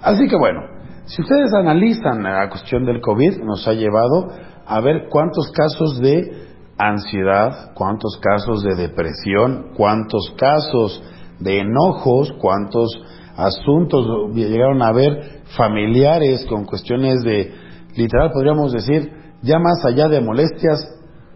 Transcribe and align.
Así 0.03 0.29
que 0.29 0.37
bueno, 0.37 0.61
si 1.07 1.23
ustedes 1.23 1.53
analizan 1.55 2.23
la 2.23 2.49
cuestión 2.49 2.85
del 2.85 3.01
COVID, 3.01 3.39
nos 3.43 3.67
ha 3.67 3.73
llevado 3.73 4.29
a 4.67 4.81
ver 4.81 5.09
cuántos 5.09 5.51
casos 5.53 6.01
de 6.01 6.49
ansiedad, 6.79 7.73
cuántos 7.75 8.19
casos 8.21 8.63
de 8.63 8.77
depresión, 8.77 9.73
cuántos 9.77 10.35
casos 10.37 11.03
de 11.41 11.61
enojos, 11.61 12.33
cuántos 12.41 12.89
asuntos 13.37 14.35
llegaron 14.35 14.83
a 14.83 14.93
ver 14.93 15.43
familiares 15.57 16.45
con 16.47 16.65
cuestiones 16.65 17.23
de 17.23 17.68
literal 17.99 18.31
podríamos 18.33 18.73
decir, 18.73 19.13
ya 19.43 19.59
más 19.59 19.85
allá 19.85 20.09
de 20.09 20.21
molestias, 20.21 20.79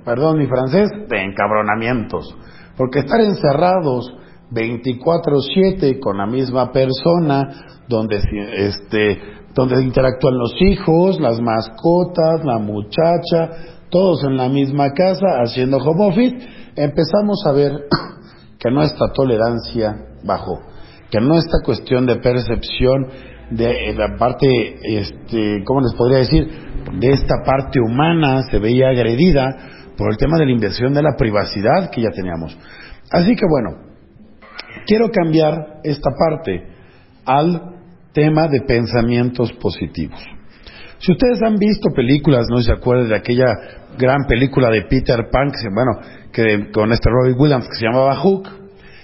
perdón 0.05 0.39
mi 0.39 0.47
francés, 0.47 0.89
de 1.09 1.23
encabronamientos. 1.23 2.35
Porque 2.77 3.01
estar 3.01 3.21
encerrados 3.21 4.15
24/7 4.51 5.99
con 5.99 6.19
la 6.19 6.27
misma 6.27 6.71
persona, 6.71 7.83
donde, 7.89 8.21
este, 8.57 9.21
donde 9.55 9.83
interactúan 9.83 10.39
los 10.39 10.55
hijos, 10.61 11.21
las 11.21 11.41
mascotas, 11.41 12.45
la 12.45 12.59
muchacha, 12.59 13.51
todos 13.91 14.25
en 14.25 14.37
la 14.37 14.49
misma 14.49 14.93
casa 14.93 15.43
haciendo 15.43 15.79
home 15.79 16.07
office, 16.07 16.37
empezamos 16.77 17.45
a 17.45 17.53
ver 17.53 17.73
que 18.59 18.71
nuestra 18.71 19.09
tolerancia 19.13 19.97
bajó, 20.25 20.61
que 21.11 21.21
nuestra 21.21 21.61
cuestión 21.65 22.07
de 22.07 22.17
percepción 22.17 23.09
de 23.57 23.95
la 23.95 24.17
parte, 24.17 24.47
este, 24.83 25.63
¿cómo 25.65 25.81
les 25.81 25.95
podría 25.95 26.19
decir? 26.19 26.49
De 26.99 27.11
esta 27.11 27.35
parte 27.45 27.81
humana 27.81 28.43
se 28.51 28.59
veía 28.59 28.89
agredida 28.89 29.57
por 29.97 30.11
el 30.11 30.19
tema 30.19 30.39
de 30.39 30.47
la 30.47 30.53
inversión 30.53 30.95
de 30.95 31.03
la 31.03 31.17
privacidad 31.17 31.91
que 31.91 32.03
ya 32.03 32.11
teníamos. 32.11 32.57
Así 33.11 33.37
que 33.37 33.47
bueno, 33.49 33.77
quiero 34.87 35.09
cambiar 35.11 35.81
esta 35.85 36.11
parte 36.19 36.67
al 37.25 37.73
tema 38.13 38.49
de 38.49 38.61
pensamientos 38.63 39.53
positivos. 39.55 40.21
Si 40.99 41.13
ustedes 41.13 41.43
han 41.43 41.57
visto 41.57 41.91
películas, 41.95 42.47
no 42.49 42.63
se 42.63 42.73
acuerdan 42.73 43.09
de 43.09 43.17
aquella 43.17 43.55
gran 43.99 44.25
película 44.29 44.71
de 44.71 44.83
Peter 44.83 45.29
Pan, 45.31 45.51
que, 45.51 45.69
bueno, 45.75 45.93
que 46.33 46.71
con 46.71 46.93
este 46.93 47.11
Robbie 47.11 47.35
Williams 47.35 47.69
que 47.69 47.75
se 47.75 47.87
llamaba 47.87 48.17
Hook, 48.17 48.49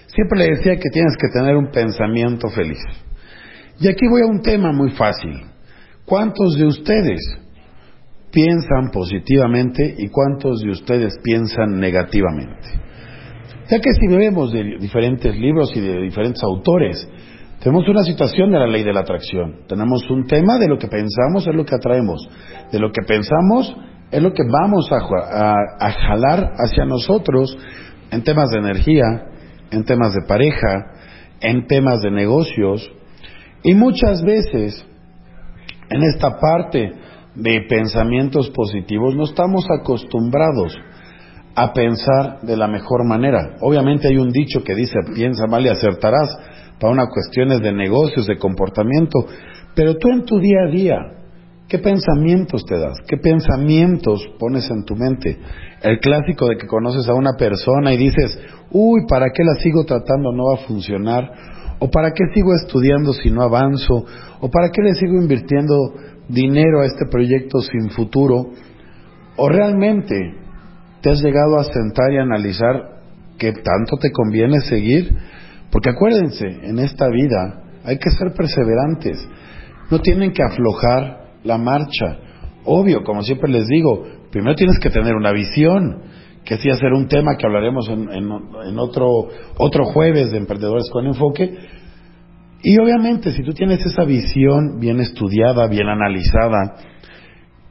siempre 0.07 0.39
le 0.39 0.57
decía 0.57 0.77
que 0.77 0.91
tienes 0.91 1.17
que 1.21 1.29
tener 1.29 1.57
un 1.57 1.71
pensamiento 1.71 2.49
feliz. 2.51 2.79
Y 3.81 3.87
aquí 3.87 4.07
voy 4.11 4.23
a 4.23 4.27
un 4.27 4.43
tema 4.43 4.73
muy 4.73 4.91
fácil. 4.91 5.45
¿Cuántos 6.05 6.57
de 6.57 6.67
ustedes 6.67 7.21
piensan 8.33 8.91
positivamente 8.93 9.95
y 9.99 10.09
cuántos 10.09 10.61
de 10.61 10.71
ustedes 10.71 11.19
piensan 11.23 11.79
negativamente? 11.79 12.69
Ya 13.71 13.79
que 13.81 13.93
si 13.93 14.07
vemos 14.09 14.53
de 14.53 14.79
diferentes 14.81 15.37
libros 15.37 15.71
y 15.77 15.81
de 15.81 16.01
diferentes 16.01 16.43
autores, 16.43 17.09
tenemos 17.61 17.87
una 17.89 18.03
situación 18.03 18.51
de 18.51 18.59
la 18.59 18.67
ley 18.67 18.83
de 18.83 18.93
la 18.93 19.01
atracción. 19.01 19.61
Tenemos 19.69 20.09
un 20.11 20.27
tema 20.27 20.59
de 20.59 20.69
lo 20.69 20.79
que 20.79 20.89
pensamos 20.89 21.47
es 21.47 21.55
lo 21.55 21.65
que 21.65 21.75
atraemos. 21.75 22.29
De 22.73 22.81
lo 22.81 22.91
que 22.91 23.03
pensamos 23.07 23.77
es 24.11 24.23
lo 24.23 24.33
que 24.33 24.43
vamos 24.51 24.91
a, 24.91 25.55
a 25.79 25.93
jalar 25.93 26.53
hacia 26.57 26.85
nosotros 26.85 27.57
en 28.11 28.25
temas 28.25 28.49
de 28.51 28.59
energía, 28.59 29.05
en 29.71 29.85
temas 29.85 30.15
de 30.15 30.27
pareja, 30.27 30.95
en 31.41 31.67
temas 31.67 32.01
de 32.01 32.11
negocios, 32.11 32.91
y 33.63 33.75
muchas 33.75 34.23
veces 34.23 34.85
en 35.91 36.03
esta 36.03 36.39
parte 36.39 36.93
de 37.35 37.61
pensamientos 37.69 38.51
positivos 38.51 39.15
no 39.15 39.25
estamos 39.25 39.67
acostumbrados 39.71 40.77
a 41.55 41.73
pensar 41.73 42.41
de 42.43 42.57
la 42.57 42.69
mejor 42.69 43.05
manera. 43.05 43.57
Obviamente 43.63 44.09
hay 44.09 44.17
un 44.17 44.31
dicho 44.31 44.63
que 44.63 44.75
dice 44.75 44.95
piensa 45.15 45.47
mal 45.47 45.65
y 45.65 45.69
acertarás 45.69 46.37
para 46.79 46.93
unas 46.93 47.09
cuestiones 47.13 47.61
de 47.61 47.73
negocios, 47.73 48.27
de 48.27 48.39
comportamiento, 48.39 49.27
pero 49.75 49.97
tú 49.97 50.09
en 50.11 50.25
tu 50.25 50.39
día 50.39 50.61
a 50.69 50.71
día, 50.71 50.97
¿qué 51.69 51.79
pensamientos 51.79 52.65
te 52.65 52.79
das? 52.79 52.99
¿Qué 53.09 53.17
pensamientos 53.17 54.21
pones 54.39 54.71
en 54.71 54.85
tu 54.85 54.95
mente? 54.95 55.39
El 55.83 55.99
clásico 55.99 56.47
de 56.47 56.57
que 56.57 56.67
conoces 56.67 57.09
a 57.09 57.15
una 57.15 57.33
persona 57.37 57.93
y 57.93 57.97
dices, 57.97 58.39
uy, 58.71 59.01
¿para 59.09 59.27
qué 59.35 59.43
la 59.43 59.61
sigo 59.61 59.85
tratando? 59.85 60.33
No 60.33 60.45
va 60.45 60.63
a 60.63 60.67
funcionar 60.67 61.33
¿O 61.81 61.91
para 61.91 62.11
qué 62.11 62.25
sigo 62.35 62.55
estudiando 62.55 63.13
si 63.13 63.31
no 63.31 63.43
avanzo? 63.43 64.05
¿O 64.41 64.51
para 64.51 64.71
qué 64.71 64.83
le 64.83 64.95
sigo 64.95 65.15
invirtiendo 65.15 65.95
dinero 66.29 66.81
a 66.81 66.87
este 66.87 67.07
proyecto 67.11 67.61
sin 67.61 67.91
futuro? 67.91 68.51
¿O 69.37 69.49
realmente 69.49 70.35
te 71.01 71.11
has 71.11 71.23
llegado 71.23 71.59
a 71.59 71.65
sentar 71.65 72.13
y 72.13 72.19
analizar 72.19 72.99
qué 73.39 73.53
tanto 73.53 73.97
te 74.01 74.11
conviene 74.11 74.61
seguir? 74.61 75.17
Porque 75.71 75.91
acuérdense, 75.91 76.47
en 76.47 76.79
esta 76.81 77.09
vida 77.09 77.63
hay 77.85 77.99
que 77.99 78.11
ser 78.11 78.33
perseverantes. 78.33 79.17
No 79.91 80.01
tienen 80.01 80.33
que 80.33 80.43
aflojar 80.43 81.29
la 81.45 81.59
marcha. 81.59 82.19
Obvio, 82.65 83.05
como 83.05 83.23
siempre 83.23 83.51
les 83.51 83.69
digo, 83.69 84.05
primero 84.31 84.57
tienes 84.57 84.79
que 84.81 84.91
tener 84.91 85.15
una 85.15 85.33
visión 85.33 86.03
que 86.49 86.57
sí 86.57 86.71
hacer 86.71 86.95
un 86.95 87.09
tema 87.09 87.37
que 87.37 87.47
hablaremos 87.47 87.91
en, 87.91 88.79
otro, 88.79 89.29
otro 89.59 89.85
jueves 89.85 90.31
de 90.31 90.39
Emprendedores 90.39 90.89
con 90.91 91.05
Enfoque. 91.05 91.55
Y 92.63 92.81
obviamente, 92.81 93.33
si 93.33 93.43
tú 93.43 93.53
tienes 93.53 93.85
esa 93.85 94.05
visión 94.05 94.81
bien 94.81 94.99
estudiada, 94.99 95.67
bien 95.67 95.89
analizada, 95.89 96.77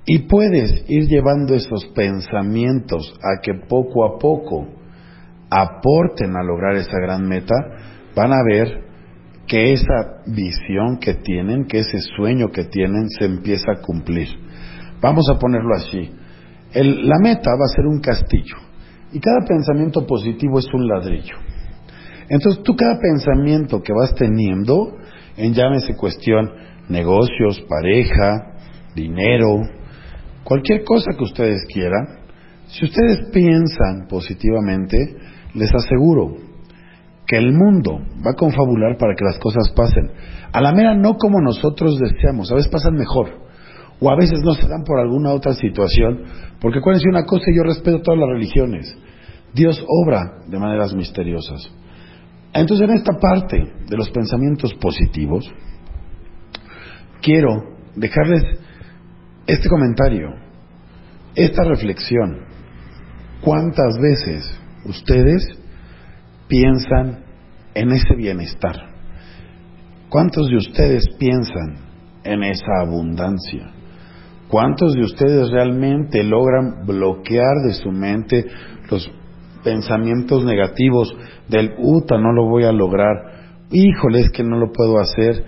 y 0.05 0.19
puedes 0.27 0.85
ir 0.87 1.07
llevando 1.07 1.55
esos 1.55 1.87
pensamientos 1.87 3.19
a 3.23 3.41
que 3.41 3.53
poco 3.67 4.05
a 4.05 4.19
poco 4.19 4.67
aporten 5.49 6.35
a 6.37 6.43
lograr 6.43 6.75
esa 6.75 6.99
gran 7.01 7.27
meta, 7.27 7.55
van 8.15 8.31
a 8.31 8.43
ver 8.47 8.83
que 9.47 9.73
esa 9.73 10.21
visión 10.27 10.99
que 10.99 11.15
tienen, 11.15 11.65
que 11.65 11.79
ese 11.79 11.99
sueño 12.15 12.49
que 12.49 12.65
tienen, 12.65 13.09
se 13.09 13.25
empieza 13.25 13.71
a 13.71 13.81
cumplir. 13.81 14.27
Vamos 15.01 15.25
a 15.33 15.39
ponerlo 15.39 15.73
así. 15.73 16.11
la 16.75 17.17
meta 17.23 17.49
va 17.59 17.65
a 17.65 17.75
ser 17.75 17.87
un 17.87 18.01
castillo. 18.01 18.66
Y 19.11 19.19
cada 19.19 19.45
pensamiento 19.47 20.05
positivo 20.05 20.59
es 20.59 20.67
un 20.73 20.87
ladrillo. 20.87 21.35
Entonces 22.29 22.61
tú 22.63 22.75
cada 22.75 22.99
pensamiento 22.99 23.81
que 23.81 23.93
vas 23.93 24.13
teniendo, 24.15 24.97
en 25.37 25.53
llámese 25.53 25.95
cuestión 25.95 26.51
negocios, 26.89 27.63
pareja, 27.67 28.57
dinero, 28.95 29.61
cualquier 30.43 30.83
cosa 30.83 31.11
que 31.17 31.23
ustedes 31.23 31.65
quieran, 31.71 32.19
si 32.67 32.85
ustedes 32.85 33.29
piensan 33.31 34.07
positivamente, 34.09 35.15
les 35.53 35.73
aseguro 35.73 36.35
que 37.25 37.37
el 37.37 37.53
mundo 37.53 37.99
va 38.25 38.31
a 38.31 38.39
confabular 38.39 38.97
para 38.97 39.13
que 39.15 39.23
las 39.23 39.39
cosas 39.39 39.71
pasen. 39.75 40.11
A 40.51 40.61
la 40.61 40.73
mera 40.73 40.95
no 40.95 41.15
como 41.15 41.41
nosotros 41.41 41.97
deseamos, 41.99 42.51
a 42.51 42.55
veces 42.55 42.71
pasan 42.71 42.95
mejor 42.95 43.46
o 43.99 44.09
a 44.09 44.15
veces 44.15 44.41
no 44.43 44.53
se 44.53 44.67
dan 44.67 44.83
por 44.83 44.99
alguna 44.99 45.33
otra 45.33 45.53
situación, 45.53 46.23
porque 46.59 46.79
acuérdense 46.79 47.09
una 47.09 47.25
cosa, 47.25 47.45
yo 47.53 47.63
respeto 47.63 48.01
todas 48.01 48.19
las 48.19 48.29
religiones, 48.29 48.95
Dios 49.53 49.83
obra 49.87 50.39
de 50.47 50.59
maneras 50.59 50.93
misteriosas. 50.93 51.71
Entonces 52.53 52.87
en 52.87 52.95
esta 52.95 53.13
parte 53.13 53.57
de 53.87 53.97
los 53.97 54.09
pensamientos 54.11 54.73
positivos, 54.75 55.51
quiero 57.21 57.75
dejarles 57.95 58.43
este 59.47 59.69
comentario, 59.69 60.29
esta 61.35 61.63
reflexión. 61.63 62.45
¿Cuántas 63.41 63.97
veces 63.99 64.59
ustedes 64.85 65.47
piensan 66.47 67.23
en 67.73 67.91
ese 67.91 68.15
bienestar? 68.15 68.75
¿Cuántos 70.09 70.49
de 70.49 70.57
ustedes 70.57 71.03
piensan 71.19 71.77
en 72.23 72.43
esa 72.43 72.81
abundancia? 72.81 73.76
¿Cuántos 74.49 74.93
de 74.93 75.01
ustedes 75.01 75.51
realmente 75.51 76.23
logran 76.23 76.85
bloquear 76.85 77.55
de 77.67 77.73
su 77.73 77.91
mente 77.91 78.45
los 78.89 79.11
pensamientos 79.63 80.45
negativos 80.45 81.13
del, 81.49 81.73
uta, 81.77 82.17
no 82.17 82.31
lo 82.31 82.47
voy 82.47 82.63
a 82.63 82.71
lograr, 82.71 83.65
híjole, 83.71 84.21
es 84.21 84.29
que 84.31 84.43
no 84.43 84.57
lo 84.57 84.71
puedo 84.71 84.99
hacer, 84.99 85.43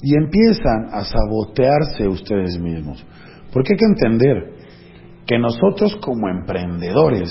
y 0.00 0.16
empiezan 0.16 0.88
a 0.92 1.04
sabotearse 1.04 2.08
ustedes 2.08 2.58
mismos? 2.58 3.04
Porque 3.52 3.74
hay 3.74 3.78
que 3.78 3.84
entender 3.84 4.58
que 5.26 5.38
nosotros 5.38 5.96
como 6.00 6.28
emprendedores, 6.28 7.30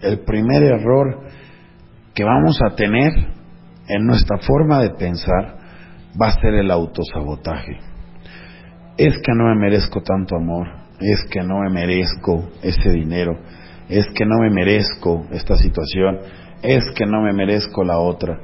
el 0.00 0.20
primer 0.24 0.64
error 0.64 1.20
que 2.14 2.24
vamos 2.24 2.58
a 2.60 2.74
tener 2.74 3.12
en 3.88 4.06
nuestra 4.06 4.38
forma 4.38 4.82
de 4.82 4.90
pensar 4.90 5.58
va 6.20 6.28
a 6.28 6.40
ser 6.40 6.54
el 6.54 6.70
autosabotaje. 6.70 7.89
Es 9.00 9.16
que 9.24 9.32
no 9.34 9.44
me 9.44 9.54
merezco 9.54 10.02
tanto 10.02 10.36
amor, 10.36 10.68
es 11.00 11.24
que 11.30 11.40
no 11.40 11.60
me 11.60 11.70
merezco 11.70 12.50
ese 12.60 12.90
dinero, 12.90 13.32
es 13.88 14.06
que 14.08 14.26
no 14.26 14.40
me 14.42 14.50
merezco 14.50 15.24
esta 15.30 15.56
situación, 15.56 16.18
es 16.62 16.84
que 16.94 17.06
no 17.06 17.22
me 17.22 17.32
merezco 17.32 17.82
la 17.82 17.98
otra. 17.98 18.38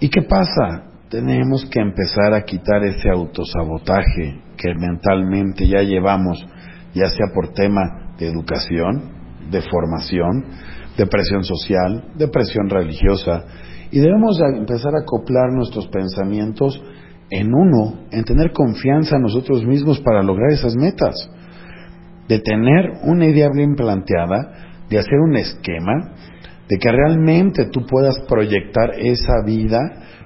¿Y 0.00 0.10
qué 0.10 0.20
pasa? 0.20 0.90
Tenemos 1.08 1.64
que 1.64 1.80
empezar 1.80 2.34
a 2.34 2.42
quitar 2.42 2.84
ese 2.84 3.08
autosabotaje 3.08 4.38
que 4.58 4.74
mentalmente 4.74 5.66
ya 5.66 5.80
llevamos, 5.80 6.46
ya 6.92 7.08
sea 7.08 7.28
por 7.32 7.54
tema 7.54 8.16
de 8.18 8.28
educación, 8.28 9.12
de 9.50 9.62
formación, 9.62 10.44
de 10.94 11.06
presión 11.06 11.42
social, 11.42 12.04
de 12.16 12.28
presión 12.28 12.68
religiosa, 12.68 13.46
y 13.90 13.98
debemos 13.98 14.38
empezar 14.58 14.92
a 14.94 15.04
acoplar 15.04 15.54
nuestros 15.54 15.88
pensamientos 15.88 16.84
en 17.30 17.54
uno, 17.54 18.06
en 18.10 18.24
tener 18.24 18.52
confianza 18.52 19.16
en 19.16 19.22
nosotros 19.22 19.64
mismos 19.64 20.00
para 20.00 20.22
lograr 20.22 20.52
esas 20.52 20.74
metas, 20.76 21.14
de 22.28 22.38
tener 22.40 22.92
una 23.04 23.26
idea 23.26 23.48
bien 23.52 23.74
planteada, 23.74 24.84
de 24.88 24.98
hacer 24.98 25.18
un 25.18 25.36
esquema, 25.36 26.12
de 26.68 26.78
que 26.78 26.90
realmente 26.90 27.66
tú 27.66 27.86
puedas 27.86 28.18
proyectar 28.28 28.90
esa 28.98 29.42
vida 29.44 29.78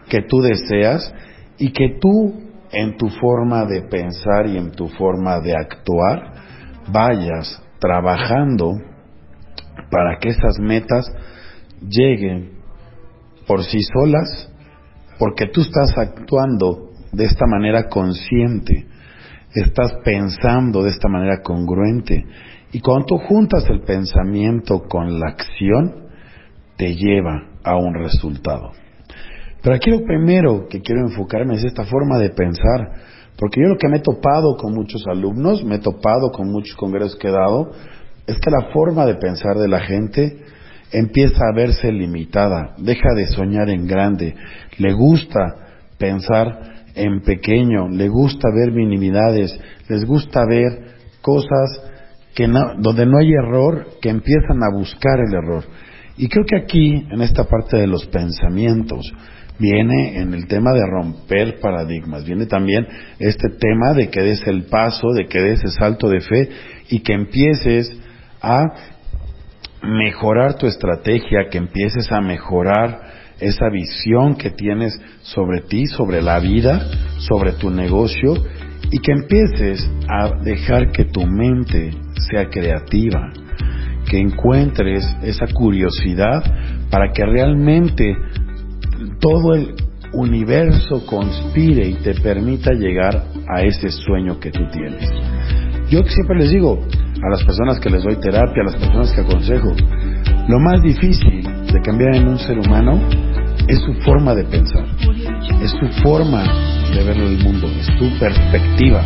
que 0.08 0.22
tú 0.22 0.40
deseas 0.40 1.12
y 1.58 1.72
que 1.72 1.98
tú 2.00 2.34
en 2.72 2.96
tu 2.96 3.08
forma 3.08 3.64
de 3.66 3.82
pensar 3.82 4.46
y 4.46 4.56
en 4.56 4.72
tu 4.72 4.88
forma 4.88 5.40
de 5.40 5.54
actuar 5.54 6.32
vayas 6.90 7.62
trabajando 7.78 8.72
para 9.90 10.18
que 10.18 10.30
esas 10.30 10.58
metas 10.58 11.06
lleguen 11.80 12.62
por 13.46 13.62
sí 13.64 13.80
solas, 13.82 14.50
porque 15.18 15.46
tú 15.46 15.60
estás 15.60 15.96
actuando 15.96 16.91
de 17.12 17.24
esta 17.24 17.46
manera 17.46 17.88
consciente, 17.88 18.86
estás 19.54 19.92
pensando 20.04 20.82
de 20.82 20.90
esta 20.90 21.08
manera 21.08 21.42
congruente. 21.42 22.24
Y 22.72 22.80
cuando 22.80 23.04
tú 23.06 23.18
juntas 23.18 23.68
el 23.68 23.82
pensamiento 23.82 24.84
con 24.88 25.20
la 25.20 25.28
acción, 25.28 26.08
te 26.76 26.94
lleva 26.94 27.48
a 27.62 27.76
un 27.76 27.94
resultado. 27.94 28.72
Pero 29.62 29.76
aquí 29.76 29.90
lo 29.90 30.04
primero 30.04 30.66
que 30.68 30.80
quiero 30.80 31.06
enfocarme 31.06 31.54
es 31.54 31.64
esta 31.64 31.84
forma 31.84 32.18
de 32.18 32.30
pensar, 32.30 32.92
porque 33.38 33.60
yo 33.60 33.68
lo 33.68 33.76
que 33.76 33.88
me 33.88 33.98
he 33.98 34.02
topado 34.02 34.56
con 34.56 34.74
muchos 34.74 35.04
alumnos, 35.06 35.64
me 35.64 35.76
he 35.76 35.80
topado 35.80 36.30
con 36.32 36.50
muchos 36.50 36.74
congresos 36.76 37.16
que 37.16 37.28
he 37.28 37.32
dado, 37.32 37.72
es 38.26 38.38
que 38.38 38.50
la 38.50 38.72
forma 38.72 39.04
de 39.04 39.16
pensar 39.16 39.56
de 39.58 39.68
la 39.68 39.80
gente 39.80 40.38
empieza 40.90 41.40
a 41.46 41.54
verse 41.54 41.92
limitada, 41.92 42.74
deja 42.78 43.14
de 43.14 43.26
soñar 43.26 43.68
en 43.68 43.86
grande, 43.86 44.34
le 44.78 44.92
gusta 44.92 45.38
pensar 45.98 46.81
en 46.94 47.22
pequeño, 47.22 47.88
le 47.88 48.08
gusta 48.08 48.48
ver 48.54 48.72
minimidades, 48.72 49.58
les 49.88 50.04
gusta 50.04 50.44
ver 50.46 50.92
cosas 51.20 51.82
que 52.34 52.46
donde 52.78 53.06
no 53.06 53.18
hay 53.18 53.32
error, 53.32 53.86
que 54.00 54.08
empiezan 54.08 54.62
a 54.62 54.76
buscar 54.76 55.20
el 55.20 55.34
error. 55.34 55.64
Y 56.16 56.28
creo 56.28 56.44
que 56.44 56.56
aquí, 56.56 57.06
en 57.10 57.22
esta 57.22 57.44
parte 57.44 57.76
de 57.76 57.86
los 57.86 58.06
pensamientos, 58.06 59.12
viene 59.58 60.18
en 60.20 60.34
el 60.34 60.46
tema 60.46 60.72
de 60.72 60.84
romper 60.84 61.60
paradigmas, 61.60 62.24
viene 62.24 62.46
también 62.46 62.86
este 63.18 63.48
tema 63.58 63.92
de 63.94 64.08
que 64.08 64.22
des 64.22 64.46
el 64.46 64.64
paso, 64.64 65.12
de 65.12 65.26
que 65.26 65.40
des 65.40 65.62
el 65.62 65.70
salto 65.70 66.08
de 66.08 66.20
fe 66.20 66.48
y 66.88 67.00
que 67.00 67.12
empieces 67.12 67.90
a 68.40 68.64
mejorar 69.82 70.54
tu 70.54 70.66
estrategia, 70.66 71.48
que 71.50 71.58
empieces 71.58 72.10
a 72.10 72.20
mejorar 72.20 73.11
esa 73.42 73.68
visión 73.70 74.36
que 74.36 74.50
tienes 74.50 75.00
sobre 75.22 75.60
ti, 75.62 75.86
sobre 75.86 76.22
la 76.22 76.38
vida, 76.38 76.86
sobre 77.18 77.52
tu 77.52 77.70
negocio 77.70 78.34
y 78.90 78.98
que 78.98 79.12
empieces 79.12 79.88
a 80.08 80.30
dejar 80.42 80.92
que 80.92 81.04
tu 81.04 81.26
mente 81.26 81.92
sea 82.30 82.48
creativa, 82.48 83.32
que 84.08 84.18
encuentres 84.18 85.04
esa 85.22 85.46
curiosidad 85.46 86.42
para 86.90 87.12
que 87.12 87.24
realmente 87.24 88.16
todo 89.18 89.54
el 89.54 89.74
universo 90.12 91.06
conspire 91.06 91.88
y 91.88 91.94
te 91.94 92.14
permita 92.14 92.72
llegar 92.72 93.24
a 93.48 93.62
ese 93.62 93.90
sueño 93.90 94.38
que 94.38 94.50
tú 94.50 94.60
tienes. 94.70 95.10
Yo 95.90 96.02
siempre 96.04 96.38
les 96.38 96.50
digo, 96.50 96.78
a 97.22 97.30
las 97.30 97.44
personas 97.44 97.78
que 97.78 97.88
les 97.88 98.02
doy 98.02 98.16
terapia, 98.16 98.62
a 98.62 98.64
las 98.64 98.76
personas 98.76 99.12
que 99.12 99.20
aconsejo. 99.20 99.72
Lo 100.48 100.58
más 100.58 100.82
difícil 100.82 101.42
de 101.42 101.80
cambiar 101.82 102.16
en 102.16 102.28
un 102.28 102.38
ser 102.38 102.58
humano 102.58 103.00
es 103.68 103.78
su 103.80 103.94
forma 104.04 104.34
de 104.34 104.44
pensar, 104.44 104.84
es 105.62 105.70
su 105.70 106.02
forma 106.02 106.42
de 106.94 107.02
ver 107.04 107.16
el 107.16 107.38
mundo, 107.38 107.68
es 107.78 107.86
su 107.98 108.18
perspectiva. 108.18 109.02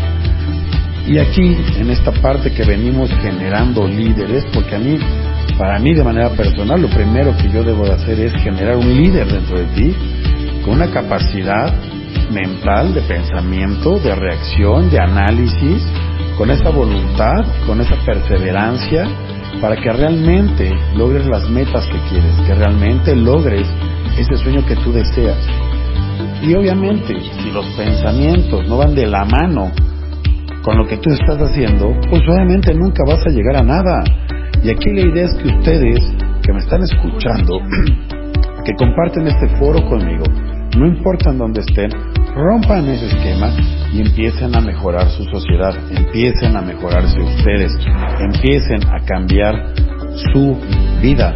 Y 1.06 1.18
aquí, 1.18 1.56
en 1.78 1.90
esta 1.90 2.10
parte 2.10 2.52
que 2.52 2.64
venimos 2.64 3.10
generando 3.22 3.86
líderes, 3.86 4.44
porque 4.52 4.74
a 4.74 4.78
mí, 4.78 4.98
para 5.56 5.78
mí 5.78 5.94
de 5.94 6.02
manera 6.02 6.30
personal, 6.30 6.82
lo 6.82 6.88
primero 6.88 7.36
que 7.36 7.48
yo 7.50 7.62
debo 7.62 7.84
de 7.84 7.92
hacer 7.92 8.18
es 8.18 8.32
generar 8.42 8.76
un 8.76 8.96
líder 8.96 9.30
dentro 9.30 9.58
de 9.58 9.66
ti 9.66 9.94
con 10.64 10.74
una 10.74 10.90
capacidad 10.90 11.72
mental 12.32 12.92
de 12.92 13.02
pensamiento, 13.02 14.00
de 14.00 14.14
reacción, 14.16 14.90
de 14.90 14.98
análisis, 14.98 15.86
con 16.36 16.50
esa 16.50 16.70
voluntad, 16.70 17.44
con 17.66 17.80
esa 17.80 17.94
perseverancia, 18.04 19.06
para 19.60 19.76
que 19.76 19.92
realmente 19.92 20.70
logres 20.96 21.26
las 21.26 21.48
metas 21.48 21.86
que 21.86 22.00
quieres, 22.10 22.34
que 22.46 22.54
realmente 22.54 23.14
logres 23.14 23.68
ese 24.18 24.36
sueño 24.36 24.64
que 24.66 24.76
tú 24.76 24.92
deseas. 24.92 25.38
Y 26.42 26.54
obviamente, 26.54 27.14
si 27.42 27.50
los 27.50 27.66
pensamientos 27.76 28.68
no 28.68 28.78
van 28.78 28.94
de 28.94 29.06
la 29.06 29.24
mano 29.24 29.70
con 30.62 30.78
lo 30.78 30.86
que 30.86 30.96
tú 30.98 31.10
estás 31.10 31.38
haciendo, 31.38 31.92
pues 32.10 32.22
obviamente 32.28 32.74
nunca 32.74 33.02
vas 33.06 33.20
a 33.26 33.30
llegar 33.30 33.56
a 33.56 33.62
nada. 33.62 34.02
Y 34.62 34.70
aquí 34.70 34.90
la 34.92 35.02
idea 35.02 35.24
es 35.24 35.34
que 35.34 35.48
ustedes 35.48 35.98
que 36.42 36.52
me 36.52 36.58
están 36.58 36.82
escuchando, 36.82 37.60
que 38.64 38.72
comparten 38.78 39.26
este 39.28 39.48
foro 39.58 39.84
conmigo, 39.88 40.24
no 40.76 40.86
importa 40.86 41.30
en 41.30 41.38
dónde 41.38 41.60
estén, 41.60 41.90
rompan 42.34 42.86
ese 42.88 43.06
esquema 43.06 43.50
y 43.92 44.00
empiecen 44.02 44.54
a 44.54 44.60
mejorar 44.60 45.08
su 45.10 45.24
sociedad, 45.24 45.74
empiecen 45.90 46.56
a 46.56 46.60
mejorarse 46.60 47.18
ustedes, 47.20 47.72
empiecen 48.20 48.86
a 48.88 49.00
cambiar 49.04 49.72
su 50.32 50.58
vida. 51.00 51.34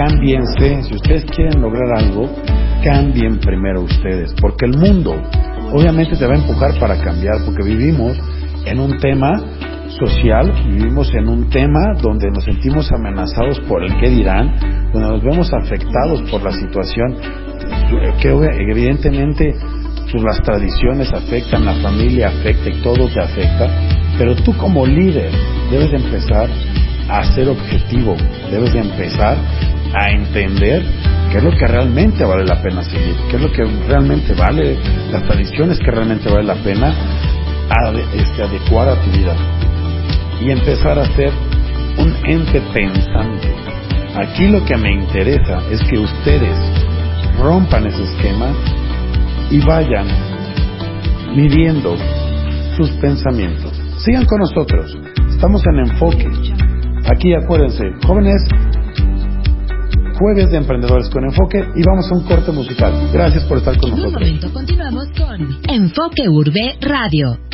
Cámbiense, 0.00 0.82
si 0.84 0.94
ustedes 0.94 1.26
quieren 1.26 1.60
lograr 1.60 1.98
algo, 1.98 2.26
cambien 2.82 3.38
primero 3.38 3.82
ustedes, 3.82 4.34
porque 4.40 4.64
el 4.64 4.78
mundo 4.78 5.12
obviamente 5.74 6.16
te 6.16 6.26
va 6.26 6.32
a 6.32 6.38
empujar 6.38 6.70
para 6.80 6.96
cambiar, 7.02 7.44
porque 7.44 7.62
vivimos 7.62 8.16
en 8.64 8.80
un 8.80 8.98
tema 8.98 9.38
social, 9.98 10.54
vivimos 10.68 11.12
en 11.12 11.28
un 11.28 11.50
tema 11.50 11.92
donde 12.00 12.30
nos 12.30 12.44
sentimos 12.44 12.90
amenazados 12.90 13.60
por 13.68 13.84
el 13.84 13.94
que 14.00 14.08
dirán, 14.08 14.90
donde 14.90 15.06
nos 15.06 15.22
vemos 15.22 15.52
afectados 15.52 16.22
por 16.30 16.42
la 16.44 16.52
situación 16.52 17.18
que 18.22 18.30
evidentemente 18.30 19.54
pues, 20.10 20.22
las 20.22 20.40
tradiciones 20.40 21.12
afectan, 21.12 21.66
la 21.66 21.74
familia 21.74 22.28
afecta 22.28 22.70
y 22.70 22.82
todo 22.82 23.06
te 23.06 23.20
afecta, 23.20 23.68
pero 24.16 24.34
tú 24.34 24.56
como 24.56 24.86
líder 24.86 25.30
debes 25.70 25.90
de 25.90 25.98
empezar 25.98 26.48
a 27.10 27.24
ser 27.34 27.48
objetivo, 27.48 28.16
debes 28.50 28.72
de 28.72 28.80
empezar 28.80 29.36
a 29.94 30.10
entender 30.10 30.84
qué 31.30 31.38
es 31.38 31.44
lo 31.44 31.50
que 31.50 31.66
realmente 31.66 32.24
vale 32.24 32.44
la 32.44 32.62
pena 32.62 32.82
seguir, 32.82 33.16
qué 33.28 33.36
es 33.36 33.42
lo 33.42 33.52
que 33.52 33.64
realmente 33.88 34.34
vale, 34.34 34.78
las 35.10 35.24
tradiciones 35.24 35.78
que 35.78 35.90
realmente 35.90 36.28
vale 36.28 36.44
la 36.44 36.54
pena 36.54 36.94
este, 38.14 38.42
adecuar 38.42 38.88
a 38.88 38.96
tu 38.96 39.10
vida 39.10 39.34
y 40.40 40.50
empezar 40.50 40.98
a 40.98 41.04
ser 41.14 41.32
un 41.98 42.14
ente 42.24 42.60
pensante. 42.72 43.54
Aquí 44.16 44.48
lo 44.48 44.64
que 44.64 44.76
me 44.76 44.92
interesa 44.92 45.60
es 45.70 45.80
que 45.84 45.98
ustedes 45.98 46.56
rompan 47.38 47.86
ese 47.86 48.02
esquema 48.02 48.52
y 49.50 49.60
vayan 49.60 50.06
midiendo 51.34 51.96
sus 52.76 52.90
pensamientos. 53.00 53.72
Sigan 53.98 54.24
con 54.26 54.40
nosotros. 54.40 54.96
Estamos 55.30 55.62
en 55.66 55.78
enfoque. 55.78 56.69
Aquí 57.10 57.34
acuérdense, 57.34 57.82
jóvenes, 58.06 58.40
jueves 60.16 60.48
de 60.50 60.58
Emprendedores 60.58 61.10
con 61.10 61.24
Enfoque 61.24 61.58
y 61.58 61.82
vamos 61.84 62.08
a 62.08 62.14
un 62.14 62.24
corte 62.24 62.52
musical. 62.52 62.92
Gracias 63.12 63.44
por 63.46 63.58
estar 63.58 63.76
con 63.78 63.90
nosotros. 63.90 64.22
En 64.22 64.28
un 64.28 64.34
momento 64.34 64.52
continuamos 64.52 65.08
con 65.18 65.58
Enfoque 65.68 66.28
Urbe 66.28 66.78
Radio. 66.80 67.49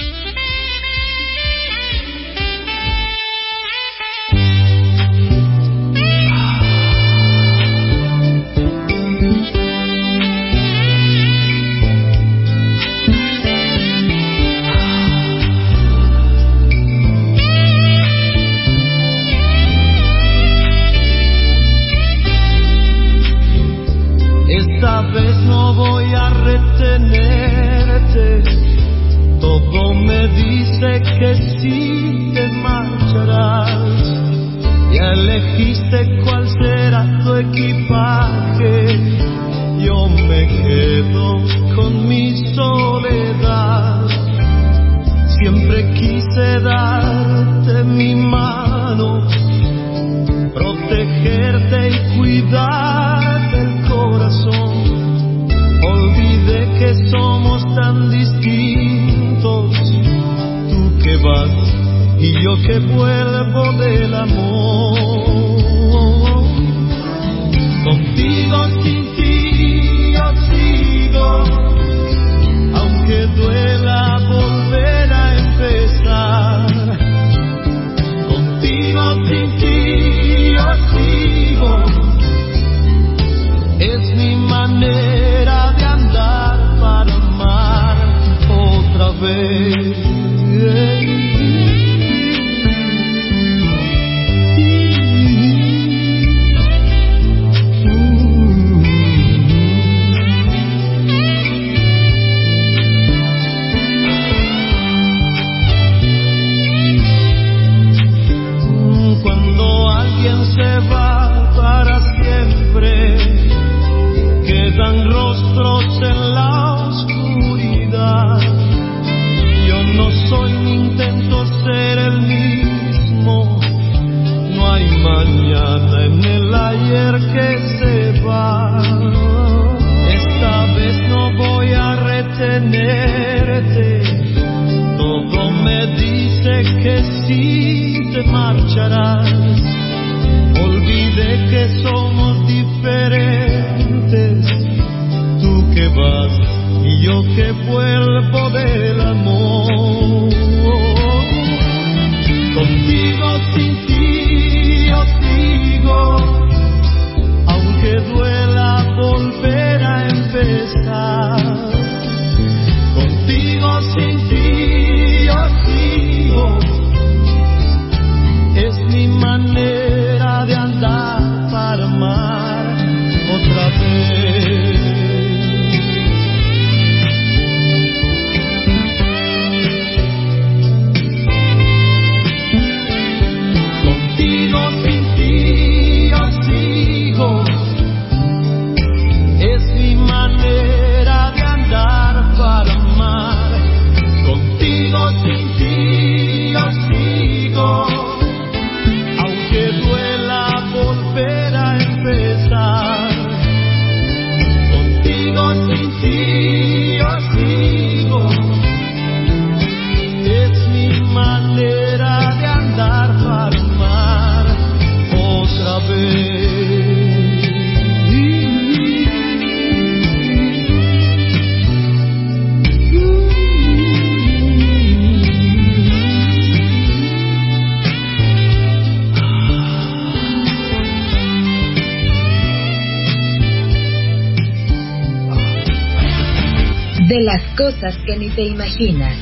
Que 238.06 238.16
ni 238.16 238.30
te 238.30 238.42
imaginas. 238.42 239.16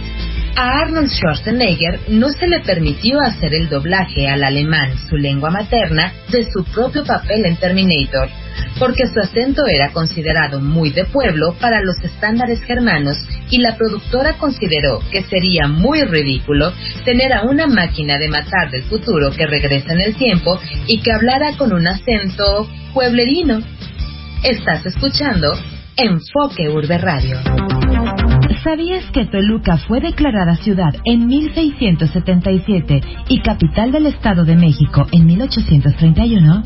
A 0.57 0.83
Arnold 0.83 1.11
Schwarzenegger 1.11 1.99
no 2.11 2.29
se 2.31 2.47
le 2.47 2.61
permitió 2.61 3.19
hacer 3.21 3.55
el 3.55 3.69
doblaje 3.69 4.29
al 4.29 4.45
alemán, 4.45 4.95
su 5.09 5.17
lengua 5.17 5.51
materna, 5.51 6.13
de 6.31 6.45
su 6.53 6.63
propio 6.73 7.05
papel 7.05 7.45
en 7.45 7.57
Terminator, 7.57 8.29
porque 8.79 9.09
su 9.09 9.19
acento 9.19 9.67
era 9.67 9.91
considerado 9.93 10.61
muy 10.61 10.91
de 10.91 11.07
pueblo 11.07 11.57
para 11.61 11.81
los 11.81 11.97
estándares 12.05 12.63
germanos 12.63 13.17
y 13.51 13.59
la 13.59 13.77
productora 13.77 14.35
consideró 14.35 15.01
que 15.11 15.23
sería 15.25 15.67
muy 15.67 16.03
ridículo 16.03 16.73
tener 17.05 17.33
a 17.33 17.43
una 17.43 17.67
máquina 17.67 18.17
de 18.19 18.29
matar 18.29 18.71
del 18.71 18.85
futuro 18.85 19.33
que 19.33 19.47
regresa 19.47 19.93
en 19.93 20.03
el 20.03 20.15
tiempo 20.15 20.61
y 20.87 21.01
que 21.01 21.11
hablara 21.11 21.57
con 21.57 21.73
un 21.73 21.89
acento 21.89 22.69
pueblerino. 22.93 23.61
Estás 24.45 24.87
escuchando 24.87 25.53
Enfoque 25.97 26.69
Urbe 26.69 26.99
Radio. 26.99 27.84
¿Sabías 28.65 29.05
que 29.13 29.27
Toluca 29.27 29.77
fue 29.77 30.01
declarada 30.01 30.57
ciudad 30.57 30.95
en 31.05 31.27
1677 31.27 33.03
y 33.29 33.43
capital 33.43 33.93
del 33.93 34.07
Estado 34.07 34.47
de 34.47 34.57
México 34.57 35.07
en 35.13 35.27
1831? 35.27 36.63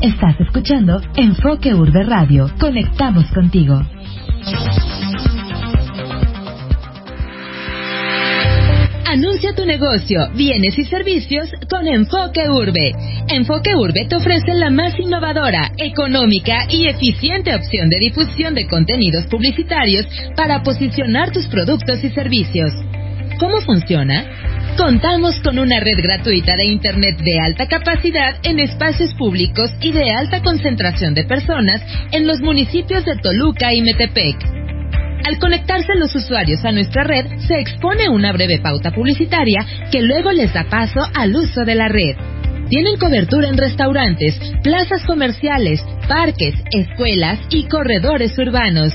Estás 0.00 0.40
escuchando 0.40 1.02
Enfoque 1.16 1.74
Urbe 1.74 2.02
Radio. 2.04 2.50
Conectamos 2.58 3.26
Anuncia 9.14 9.54
tu 9.54 9.64
negocio, 9.64 10.28
bienes 10.34 10.76
y 10.76 10.84
servicios 10.86 11.48
con 11.70 11.86
Enfoque 11.86 12.50
Urbe. 12.50 12.96
Enfoque 13.28 13.76
Urbe 13.76 14.06
te 14.08 14.16
ofrece 14.16 14.54
la 14.54 14.70
más 14.70 14.98
innovadora, 14.98 15.70
económica 15.76 16.66
y 16.68 16.88
eficiente 16.88 17.54
opción 17.54 17.88
de 17.90 18.00
difusión 18.00 18.56
de 18.56 18.66
contenidos 18.66 19.26
publicitarios 19.26 20.04
para 20.34 20.64
posicionar 20.64 21.30
tus 21.30 21.46
productos 21.46 22.02
y 22.02 22.10
servicios. 22.10 22.72
¿Cómo 23.38 23.60
funciona? 23.60 24.24
Contamos 24.76 25.38
con 25.44 25.60
una 25.60 25.78
red 25.78 26.02
gratuita 26.02 26.56
de 26.56 26.64
Internet 26.64 27.16
de 27.18 27.38
alta 27.38 27.68
capacidad 27.68 28.34
en 28.42 28.58
espacios 28.58 29.14
públicos 29.14 29.70
y 29.80 29.92
de 29.92 30.10
alta 30.10 30.42
concentración 30.42 31.14
de 31.14 31.22
personas 31.22 31.80
en 32.10 32.26
los 32.26 32.40
municipios 32.40 33.04
de 33.04 33.14
Toluca 33.18 33.72
y 33.72 33.80
Metepec. 33.80 34.63
Al 35.24 35.38
conectarse 35.38 35.94
los 35.96 36.14
usuarios 36.14 36.62
a 36.66 36.72
nuestra 36.72 37.02
red, 37.02 37.24
se 37.48 37.58
expone 37.58 38.10
una 38.10 38.32
breve 38.32 38.58
pauta 38.58 38.90
publicitaria 38.90 39.64
que 39.90 40.02
luego 40.02 40.30
les 40.32 40.52
da 40.52 40.64
paso 40.64 41.00
al 41.14 41.34
uso 41.34 41.64
de 41.64 41.74
la 41.74 41.88
red. 41.88 42.14
Tienen 42.68 42.96
cobertura 42.98 43.48
en 43.48 43.56
restaurantes, 43.56 44.38
plazas 44.62 45.02
comerciales, 45.06 45.82
parques, 46.08 46.54
escuelas 46.72 47.38
y 47.50 47.64
corredores 47.68 48.36
urbanos. 48.38 48.92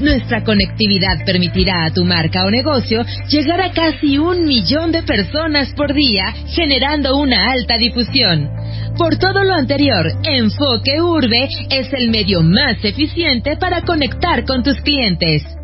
Nuestra 0.00 0.42
conectividad 0.42 1.24
permitirá 1.24 1.84
a 1.84 1.92
tu 1.92 2.04
marca 2.04 2.44
o 2.44 2.50
negocio 2.50 3.04
llegar 3.28 3.60
a 3.60 3.70
casi 3.70 4.18
un 4.18 4.46
millón 4.46 4.92
de 4.92 5.02
personas 5.02 5.72
por 5.74 5.94
día, 5.94 6.32
generando 6.54 7.16
una 7.16 7.50
alta 7.50 7.76
difusión. 7.78 8.48
Por 8.96 9.16
todo 9.16 9.44
lo 9.44 9.54
anterior, 9.54 10.06
Enfoque 10.24 11.00
Urbe 11.00 11.48
es 11.70 11.92
el 11.92 12.10
medio 12.10 12.42
más 12.42 12.84
eficiente 12.84 13.56
para 13.56 13.82
conectar 13.82 14.44
con 14.44 14.62
tus 14.62 14.80
clientes. 14.80 15.57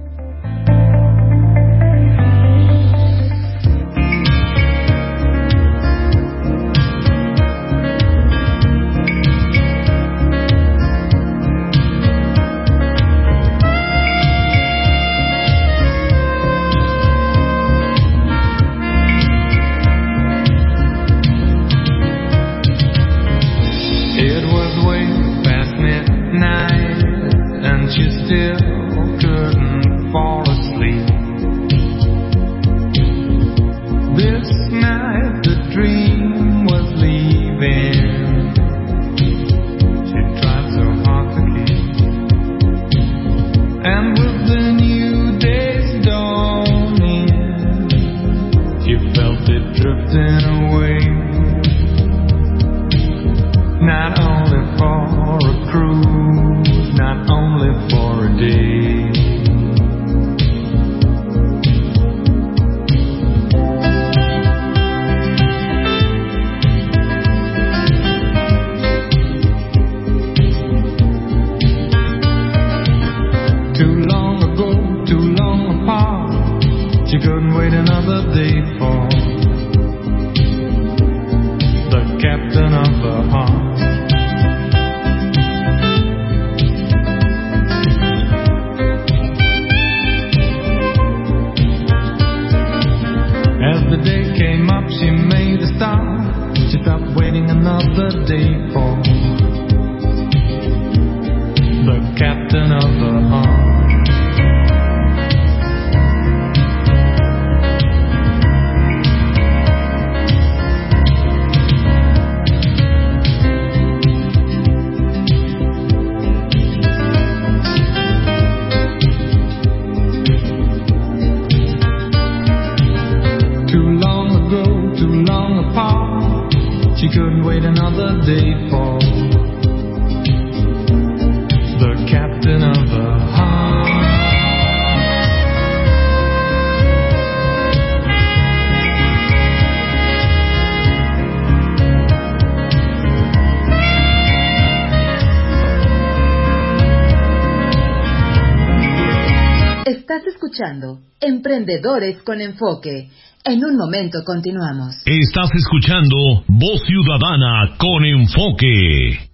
Emprendedores 151.45 152.23
con 152.23 152.41
Enfoque. 152.41 153.11
En 153.45 153.63
un 153.63 153.77
momento 153.77 154.21
continuamos. 154.25 154.95
Estás 155.05 155.51
escuchando 155.55 156.43
Voz 156.49 156.81
Ciudadana 156.87 157.77
con 157.77 158.03
Enfoque. 158.03 159.29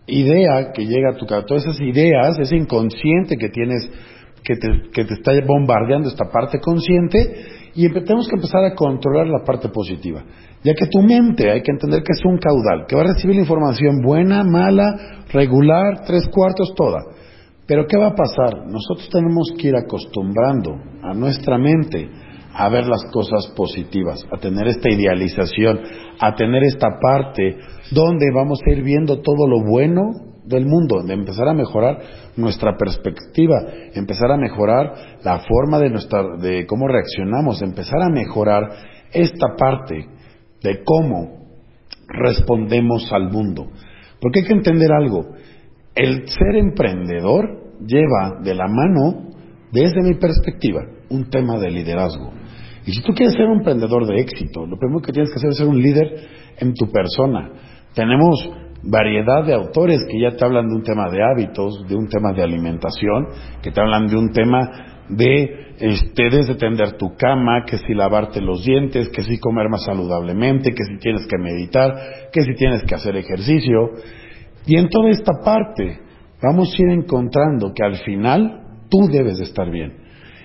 idea 0.06 0.72
que 0.74 0.86
llega 0.86 1.12
a 1.12 1.18
tu 1.18 1.26
cabeza, 1.26 1.48
todas 1.48 1.66
esas 1.66 1.82
ideas, 1.82 2.38
ese 2.38 2.56
inconsciente 2.56 3.36
que 3.38 3.50
tienes, 3.50 3.90
que 4.44 4.58
te, 4.58 4.92
que 4.94 5.06
te 5.06 5.16
está 5.16 5.32
bombardeando 5.46 6.10
esta 6.10 6.30
parte 6.32 6.60
consciente 6.60 7.63
y 7.76 7.90
tenemos 7.90 8.28
que 8.28 8.36
empezar 8.36 8.64
a 8.64 8.76
controlar 8.76 9.28
la 9.28 9.44
parte 9.44 9.70
positiva. 9.70 10.24
Ya 10.64 10.74
que 10.74 10.88
tu 10.88 11.02
mente 11.02 11.52
hay 11.52 11.62
que 11.62 11.72
entender 11.72 12.04
que 12.04 12.14
es 12.14 12.24
un 12.26 12.38
caudal, 12.38 12.86
que 12.88 12.96
va 12.96 13.02
a 13.02 13.14
recibir 13.14 13.36
la 13.36 13.42
información 13.42 14.02
buena, 14.02 14.44
mala, 14.44 15.24
regular, 15.32 16.04
tres 16.06 16.28
cuartos, 16.30 16.74
toda. 16.76 17.00
Pero 17.66 17.86
¿qué 17.88 17.98
va 17.98 18.08
a 18.08 18.16
pasar? 18.16 18.66
Nosotros 18.68 19.10
tenemos 19.12 19.52
que 19.58 19.70
ir 19.70 19.76
acostumbrando 19.76 20.76
a 21.02 21.14
nuestra 21.14 21.58
mente 21.58 22.10
a 22.54 22.70
ver 22.70 22.86
las 22.86 23.06
cosas 23.06 23.52
positivas, 23.56 24.24
a 24.32 24.38
tener 24.38 24.68
esta 24.68 24.90
idealización, 24.90 25.82
a 26.20 26.36
tener 26.36 26.64
esta 26.64 26.88
parte 27.02 27.58
donde 27.92 28.28
vamos 28.34 28.60
a 28.66 28.72
ir 28.72 28.84
viendo 28.84 29.22
todo 29.22 29.48
lo 29.48 29.64
bueno 29.64 30.33
del 30.46 30.66
mundo, 30.66 31.04
de 31.04 31.14
empezar 31.14 31.48
a 31.48 31.54
mejorar 31.54 32.00
nuestra 32.38 32.76
perspectiva, 32.78 33.56
empezar 33.94 34.32
a 34.32 34.38
mejorar 34.38 35.20
la 35.24 35.40
forma 35.40 35.80
de 35.80 35.90
nuestra, 35.90 36.38
de 36.38 36.66
cómo 36.66 36.88
reaccionamos, 36.88 37.62
empezar 37.62 38.02
a 38.02 38.10
mejorar 38.10 38.70
esta 39.12 39.56
parte 39.58 40.08
de 40.62 40.84
cómo 40.84 41.44
respondemos 42.08 43.12
al 43.12 43.32
mundo. 43.32 43.68
Porque 44.20 44.40
hay 44.40 44.46
que 44.46 44.54
entender 44.54 44.92
algo, 44.92 45.34
el 45.96 46.28
ser 46.28 46.56
emprendedor 46.56 47.76
lleva 47.86 48.40
de 48.42 48.56
la 48.56 48.68
mano, 48.68 49.30
desde 49.72 50.02
mi 50.02 50.16
perspectiva, 50.16 50.82
un 51.10 51.30
tema 51.30 51.60
de 51.60 51.72
liderazgo. 51.72 52.32
Y 52.86 52.92
si 52.92 53.02
tú 53.02 53.14
quieres 53.14 53.34
ser 53.34 53.46
un 53.46 53.60
emprendedor 53.60 54.06
de 54.06 54.20
éxito, 54.20 54.66
lo 54.66 54.78
primero 54.78 55.02
que 55.02 55.12
tienes 55.12 55.30
que 55.32 55.38
hacer 55.38 55.52
es 55.52 55.58
ser 55.58 55.68
un 55.68 55.82
líder 55.82 56.28
en 56.58 56.74
tu 56.74 56.92
persona. 56.92 57.52
Tenemos 57.94 58.50
variedad 58.84 59.46
de 59.46 59.54
autores 59.54 60.06
que 60.10 60.20
ya 60.20 60.36
te 60.36 60.46
hablan 60.46 60.68
de 60.68 60.76
un 60.76 60.84
tema 60.84 61.10
de 61.10 61.24
hábitos, 61.24 61.88
de 61.88 61.96
un 61.96 62.08
tema 62.08 62.34
de 62.34 62.44
alimentación, 62.44 63.28
que 63.62 63.72
te 63.72 63.82
hablan 63.82 64.08
de 64.08 64.18
un 64.18 64.32
tema 64.32 64.70
de 65.10 65.64
este, 65.80 66.30
desde 66.30 66.56
tender 66.56 66.98
tu 66.98 67.16
cama, 67.16 67.64
que 67.66 67.78
si 67.78 67.94
lavarte 67.94 68.42
los 68.42 68.64
dientes, 68.64 69.10
que 69.10 69.24
si 69.24 69.40
comer 69.40 69.70
más 69.70 69.84
saludablemente, 69.86 70.72
que 70.72 70.84
si 70.84 70.98
tienes 71.00 71.26
que 71.28 71.38
meditar, 71.38 71.94
que 72.32 72.42
si 72.42 72.54
tienes 72.56 72.84
que 72.84 72.96
hacer 72.96 73.16
ejercicio. 73.16 73.92
Y 74.66 74.78
en 74.78 74.90
toda 74.90 75.10
esta 75.10 75.34
parte 75.44 76.00
vamos 76.42 76.74
a 76.74 76.82
ir 76.82 76.90
encontrando 76.90 77.74
que 77.74 77.84
al 77.84 77.96
final 78.04 78.86
tú 78.90 79.08
debes 79.12 79.38
de 79.38 79.46
estar 79.46 79.70
bien. 79.70 79.94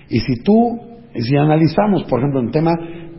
Y 0.09 0.19
si 0.19 0.43
tú, 0.43 0.79
si 1.13 1.35
analizamos, 1.37 2.03
por 2.05 2.19
ejemplo, 2.19 2.39
en 2.39 2.51
tema 2.51 2.73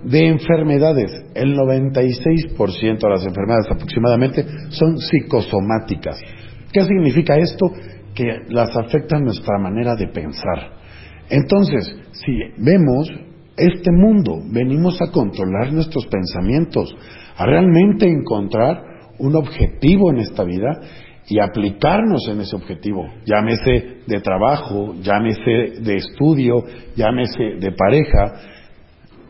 de 0.05 0.29
enfermedades, 0.29 1.11
el 1.35 1.55
96% 1.57 2.99
de 2.99 3.09
las 3.09 3.25
enfermedades 3.25 3.67
aproximadamente 3.71 4.45
son 4.71 4.99
psicosomáticas. 4.99 6.21
¿Qué 6.73 6.85
significa 6.85 7.37
esto? 7.37 7.71
Que 8.15 8.39
las 8.49 8.77
afecta 8.77 9.19
nuestra 9.19 9.59
manera 9.59 9.95
de 9.95 10.09
pensar. 10.09 10.81
Entonces, 11.29 11.97
si 12.13 12.33
vemos 12.59 13.11
este 13.57 13.91
mundo, 13.93 14.41
venimos 14.51 15.01
a 15.03 15.11
controlar 15.11 15.73
nuestros 15.73 16.07
pensamientos, 16.07 16.95
a 17.37 17.47
realmente 17.47 18.07
encontrar 18.09 18.83
un 19.19 19.37
objetivo 19.37 20.11
en 20.11 20.19
esta 20.19 20.45
vida 20.45 20.81
y 21.29 21.39
aplicarnos 21.39 22.27
en 22.29 22.41
ese 22.41 22.57
objetivo, 22.57 23.07
llámese 23.25 23.99
de 24.07 24.21
trabajo, 24.21 24.95
llámese 25.01 25.81
de 25.81 25.97
estudio, 25.97 26.65
llámese 26.97 27.57
de 27.61 27.73
pareja, 27.73 28.60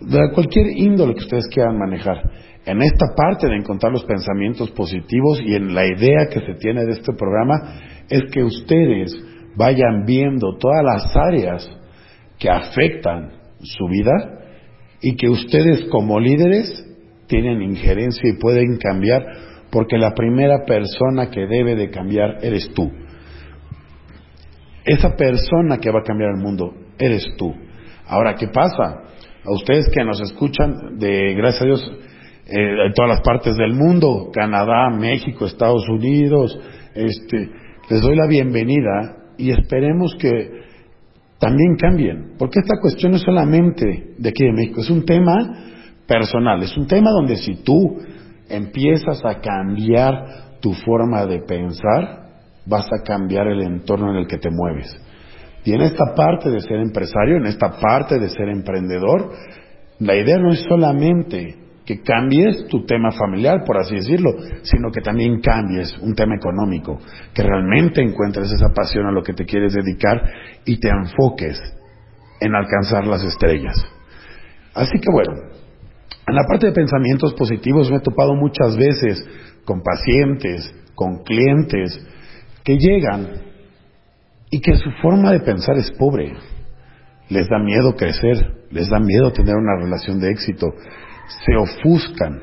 de 0.00 0.30
cualquier 0.32 0.66
índole 0.76 1.14
que 1.14 1.20
ustedes 1.20 1.48
quieran 1.48 1.78
manejar. 1.78 2.18
En 2.64 2.82
esta 2.82 3.06
parte 3.16 3.48
de 3.48 3.56
encontrar 3.56 3.92
los 3.92 4.04
pensamientos 4.04 4.70
positivos 4.72 5.40
y 5.44 5.54
en 5.54 5.74
la 5.74 5.86
idea 5.86 6.28
que 6.30 6.40
se 6.40 6.54
tiene 6.54 6.84
de 6.84 6.92
este 6.92 7.12
programa 7.14 7.80
es 8.08 8.22
que 8.32 8.42
ustedes 8.42 9.14
vayan 9.56 10.04
viendo 10.06 10.56
todas 10.58 10.84
las 10.84 11.16
áreas 11.16 11.68
que 12.38 12.50
afectan 12.50 13.32
su 13.60 13.86
vida 13.88 14.12
y 15.02 15.16
que 15.16 15.28
ustedes 15.28 15.84
como 15.90 16.20
líderes 16.20 16.86
tienen 17.26 17.62
injerencia 17.62 18.28
y 18.28 18.38
pueden 18.38 18.76
cambiar 18.78 19.24
porque 19.70 19.96
la 19.98 20.14
primera 20.14 20.64
persona 20.66 21.30
que 21.30 21.46
debe 21.46 21.76
de 21.76 21.90
cambiar 21.90 22.38
eres 22.42 22.72
tú. 22.74 22.90
Esa 24.84 25.14
persona 25.16 25.78
que 25.78 25.90
va 25.90 26.00
a 26.00 26.06
cambiar 26.06 26.30
el 26.30 26.42
mundo 26.42 26.74
eres 26.98 27.24
tú. 27.36 27.54
Ahora, 28.06 28.34
¿qué 28.34 28.48
pasa? 28.48 29.02
A 29.50 29.52
ustedes 29.54 29.88
que 29.92 30.04
nos 30.04 30.20
escuchan 30.20 30.96
de, 31.00 31.34
gracias 31.34 31.62
a 31.62 31.64
Dios, 31.64 31.92
eh, 32.46 32.86
en 32.86 32.92
todas 32.94 33.08
las 33.08 33.20
partes 33.22 33.56
del 33.56 33.74
mundo, 33.74 34.30
Canadá, 34.32 34.90
México, 34.96 35.44
Estados 35.44 35.88
Unidos, 35.88 36.56
este, 36.94 37.50
les 37.90 38.00
doy 38.00 38.14
la 38.14 38.28
bienvenida 38.28 39.16
y 39.38 39.50
esperemos 39.50 40.14
que 40.20 40.52
también 41.40 41.74
cambien, 41.80 42.34
porque 42.38 42.60
esta 42.60 42.78
cuestión 42.80 43.10
no 43.10 43.16
es 43.16 43.24
solamente 43.24 44.14
de 44.16 44.28
aquí 44.28 44.44
de 44.44 44.52
México, 44.52 44.82
es 44.82 44.90
un 44.90 45.04
tema 45.04 45.34
personal, 46.06 46.62
es 46.62 46.76
un 46.76 46.86
tema 46.86 47.10
donde 47.10 47.34
si 47.34 47.56
tú 47.64 47.98
empiezas 48.48 49.20
a 49.24 49.40
cambiar 49.40 50.60
tu 50.60 50.74
forma 50.74 51.26
de 51.26 51.40
pensar, 51.40 52.28
vas 52.66 52.86
a 52.86 53.02
cambiar 53.02 53.48
el 53.48 53.62
entorno 53.62 54.12
en 54.12 54.18
el 54.18 54.28
que 54.28 54.38
te 54.38 54.50
mueves. 54.52 54.96
En 55.64 55.82
esta 55.82 56.14
parte 56.16 56.50
de 56.50 56.60
ser 56.60 56.78
empresario, 56.80 57.36
en 57.36 57.46
esta 57.46 57.78
parte 57.78 58.18
de 58.18 58.28
ser 58.30 58.48
emprendedor, 58.48 59.32
la 59.98 60.16
idea 60.16 60.38
no 60.38 60.52
es 60.52 60.60
solamente 60.60 61.56
que 61.84 62.02
cambies 62.02 62.66
tu 62.68 62.84
tema 62.86 63.10
familiar, 63.10 63.64
por 63.66 63.78
así 63.78 63.96
decirlo, 63.96 64.30
sino 64.62 64.90
que 64.90 65.00
también 65.00 65.40
cambies 65.40 65.98
un 65.98 66.14
tema 66.14 66.36
económico, 66.36 66.98
que 67.34 67.42
realmente 67.42 68.00
encuentres 68.00 68.50
esa 68.52 68.72
pasión 68.72 69.06
a 69.06 69.12
lo 69.12 69.22
que 69.22 69.32
te 69.32 69.44
quieres 69.44 69.74
dedicar 69.74 70.22
y 70.64 70.78
te 70.78 70.88
enfoques 70.88 71.60
en 72.40 72.54
alcanzar 72.54 73.06
las 73.06 73.22
estrellas. 73.24 73.74
Así 74.72 74.98
que 74.98 75.12
bueno, 75.12 75.32
en 76.26 76.34
la 76.34 76.44
parte 76.48 76.68
de 76.68 76.72
pensamientos 76.72 77.34
positivos 77.34 77.90
me 77.90 77.96
he 77.96 78.00
topado 78.00 78.34
muchas 78.34 78.76
veces 78.76 79.26
con 79.64 79.82
pacientes, 79.82 80.72
con 80.94 81.24
clientes 81.24 82.06
que 82.62 82.78
llegan 82.78 83.49
y 84.50 84.60
que 84.60 84.74
su 84.74 84.90
forma 85.02 85.30
de 85.32 85.40
pensar 85.40 85.76
es 85.76 85.90
pobre. 85.92 86.34
Les 87.28 87.48
da 87.48 87.58
miedo 87.58 87.94
crecer, 87.94 88.66
les 88.70 88.88
da 88.88 88.98
miedo 88.98 89.32
tener 89.32 89.54
una 89.54 89.76
relación 89.80 90.20
de 90.20 90.30
éxito, 90.30 90.66
se 91.44 91.56
ofuscan 91.56 92.40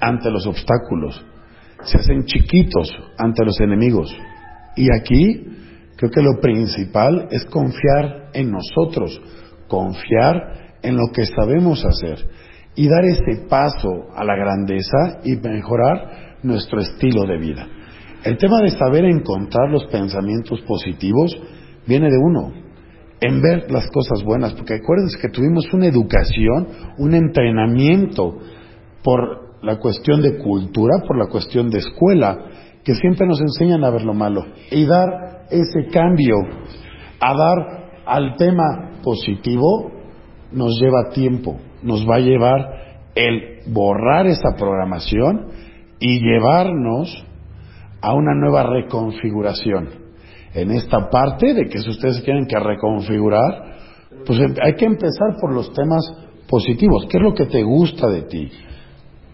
ante 0.00 0.30
los 0.30 0.46
obstáculos, 0.46 1.24
se 1.84 1.98
hacen 1.98 2.24
chiquitos 2.24 2.90
ante 3.18 3.44
los 3.44 3.60
enemigos. 3.60 4.16
Y 4.76 4.88
aquí 4.90 5.46
creo 5.96 6.10
que 6.10 6.22
lo 6.22 6.40
principal 6.40 7.28
es 7.30 7.44
confiar 7.46 8.30
en 8.32 8.50
nosotros, 8.50 9.20
confiar 9.68 10.78
en 10.82 10.96
lo 10.96 11.12
que 11.12 11.26
sabemos 11.26 11.84
hacer 11.84 12.26
y 12.74 12.88
dar 12.88 13.04
ese 13.04 13.46
paso 13.48 14.08
a 14.14 14.24
la 14.24 14.34
grandeza 14.34 15.20
y 15.24 15.36
mejorar 15.36 16.38
nuestro 16.42 16.80
estilo 16.80 17.24
de 17.24 17.38
vida. 17.38 17.68
El 18.24 18.38
tema 18.38 18.62
de 18.62 18.70
saber 18.70 19.04
encontrar 19.04 19.70
los 19.70 19.84
pensamientos 19.88 20.62
positivos 20.62 21.36
viene 21.86 22.06
de 22.06 22.16
uno, 22.16 22.52
en 23.20 23.42
ver 23.42 23.70
las 23.70 23.86
cosas 23.90 24.24
buenas, 24.24 24.54
porque 24.54 24.76
acuérdense 24.76 25.18
que 25.20 25.28
tuvimos 25.28 25.70
una 25.74 25.86
educación, 25.86 26.68
un 26.96 27.14
entrenamiento 27.14 28.38
por 29.02 29.62
la 29.62 29.78
cuestión 29.78 30.22
de 30.22 30.38
cultura, 30.38 31.02
por 31.06 31.18
la 31.18 31.26
cuestión 31.26 31.68
de 31.68 31.78
escuela, 31.78 32.46
que 32.82 32.94
siempre 32.94 33.26
nos 33.26 33.42
enseñan 33.42 33.84
a 33.84 33.90
ver 33.90 34.02
lo 34.02 34.14
malo 34.14 34.42
y 34.70 34.86
dar 34.86 35.44
ese 35.50 35.90
cambio, 35.92 36.36
a 37.20 37.34
dar 37.36 37.58
al 38.06 38.36
tema 38.36 39.00
positivo, 39.02 39.92
nos 40.50 40.80
lleva 40.80 41.10
tiempo, 41.12 41.58
nos 41.82 42.08
va 42.08 42.16
a 42.16 42.20
llevar 42.20 43.04
el 43.14 43.60
borrar 43.70 44.26
esa 44.26 44.56
programación 44.56 45.48
y 46.00 46.20
llevarnos 46.20 47.26
a 48.04 48.12
una 48.12 48.34
nueva 48.34 48.64
reconfiguración 48.64 49.88
en 50.52 50.70
esta 50.72 51.08
parte 51.08 51.54
de 51.54 51.68
que 51.68 51.80
si 51.80 51.88
ustedes 51.88 52.22
tienen 52.22 52.46
que 52.46 52.58
reconfigurar, 52.58 53.76
pues 54.26 54.38
em, 54.40 54.54
hay 54.62 54.74
que 54.74 54.84
empezar 54.84 55.36
por 55.40 55.54
los 55.54 55.72
temas 55.72 56.04
positivos. 56.46 57.06
¿Qué 57.08 57.16
es 57.16 57.22
lo 57.22 57.34
que 57.34 57.46
te 57.46 57.62
gusta 57.62 58.08
de 58.08 58.22
ti? 58.22 58.52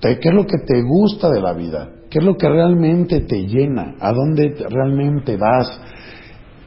¿Qué 0.00 0.18
es 0.22 0.34
lo 0.34 0.46
que 0.46 0.58
te 0.64 0.82
gusta 0.82 1.28
de 1.30 1.40
la 1.40 1.52
vida? 1.52 1.88
¿Qué 2.08 2.20
es 2.20 2.24
lo 2.24 2.36
que 2.36 2.48
realmente 2.48 3.22
te 3.22 3.46
llena? 3.46 3.96
¿A 4.00 4.12
dónde 4.12 4.54
realmente 4.70 5.36
vas? 5.36 5.68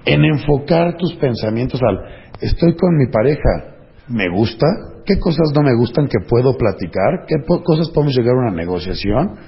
En 0.06 0.26
enfocar 0.26 0.98
tus 0.98 1.13
pensamientos 1.16 1.82
al, 1.82 2.00
estoy 2.42 2.76
con 2.76 2.98
mi 2.98 3.08
pareja, 3.08 3.78
¿me 4.10 4.30
gusta? 4.30 4.68
¿Qué 5.06 5.18
cosas 5.20 5.54
no 5.56 5.62
me 5.63 5.76
gustan 5.78 6.08
que 6.08 6.28
puedo 6.28 6.58
platicar? 6.58 7.26
¿Qué 7.28 7.36
cosas 7.63 7.89
podemos 7.92 8.16
llegar 8.16 8.36
a 8.36 8.50
una 8.50 8.52
negociación? 8.52 9.39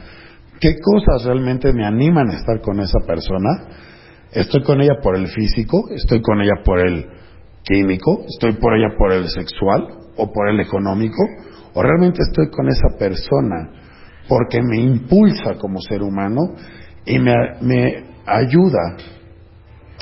¿Qué 0.59 0.75
cosas 0.79 1.25
realmente 1.25 1.73
me 1.73 1.85
animan 1.85 2.29
a 2.29 2.37
estar 2.37 2.61
con 2.61 2.79
esa 2.79 2.99
persona? 3.05 3.67
Estoy 4.31 4.63
con 4.63 4.81
ella 4.81 4.95
por 5.01 5.15
el 5.15 5.27
físico, 5.27 5.89
estoy 5.91 6.21
con 6.21 6.41
ella 6.41 6.63
por 6.63 6.79
el 6.79 7.05
químico, 7.63 8.23
estoy 8.27 8.53
por 8.53 8.73
ella 8.75 8.95
por 8.97 9.11
el 9.11 9.27
sexual 9.27 9.87
o 10.17 10.31
por 10.31 10.49
el 10.49 10.59
económico, 10.61 11.21
o 11.73 11.83
realmente 11.83 12.21
estoy 12.21 12.49
con 12.49 12.69
esa 12.69 12.97
persona 12.97 13.69
porque 14.29 14.61
me 14.61 14.79
impulsa 14.79 15.55
como 15.59 15.79
ser 15.81 16.01
humano 16.01 16.55
y 17.05 17.19
me, 17.19 17.33
me 17.61 18.03
ayuda 18.25 18.95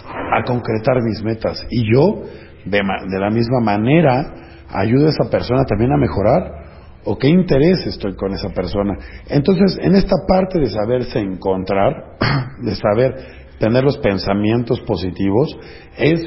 a 0.06 0.44
concretar 0.46 1.02
mis 1.04 1.24
metas. 1.24 1.66
Y 1.70 1.92
yo, 1.94 2.24
de, 2.66 2.80
de 2.80 3.20
la 3.20 3.30
misma 3.30 3.60
manera, 3.60 4.34
ayudo 4.70 5.08
a 5.08 5.10
esa 5.10 5.30
persona 5.30 5.66
también 5.66 5.92
a 5.92 5.98
mejorar 5.98 6.62
o 7.06 7.18
qué 7.18 7.28
interés 7.28 7.86
estoy 7.86 8.16
con 8.16 8.34
esa 8.34 8.50
persona. 8.50 8.98
Entonces, 9.30 9.78
en 9.82 9.96
esta 9.96 10.16
parte 10.28 10.60
de 10.60 10.70
saberse 10.70 11.20
encontrar, 11.20 12.18
de 12.62 12.76
saber 12.76 13.16
tener 13.60 13.84
los 13.84 13.98
pensamientos 13.98 14.82
positivos 14.82 15.58
es 15.98 16.22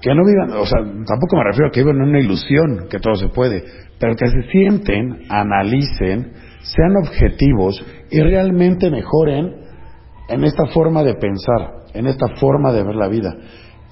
que 0.00 0.14
no 0.14 0.22
vivan, 0.24 0.52
o 0.52 0.64
sea, 0.64 0.80
tampoco 0.80 1.36
me 1.36 1.44
refiero 1.44 1.68
a 1.68 1.70
que 1.70 1.80
vivan 1.80 1.96
en 1.96 2.08
una 2.08 2.20
ilusión, 2.20 2.86
que 2.88 3.00
todo 3.00 3.14
se 3.14 3.28
puede, 3.28 3.64
pero 3.98 4.14
que 4.14 4.28
se 4.28 4.42
sienten, 4.50 5.24
analicen, 5.28 6.32
sean 6.62 6.96
objetivos 6.96 7.84
y 8.10 8.20
realmente 8.20 8.90
mejoren 8.90 9.68
en 10.28 10.44
esta 10.44 10.66
forma 10.66 11.02
de 11.02 11.14
pensar, 11.14 11.84
en 11.94 12.06
esta 12.06 12.28
forma 12.36 12.72
de 12.72 12.84
ver 12.84 12.94
la 12.94 13.08
vida, 13.08 13.34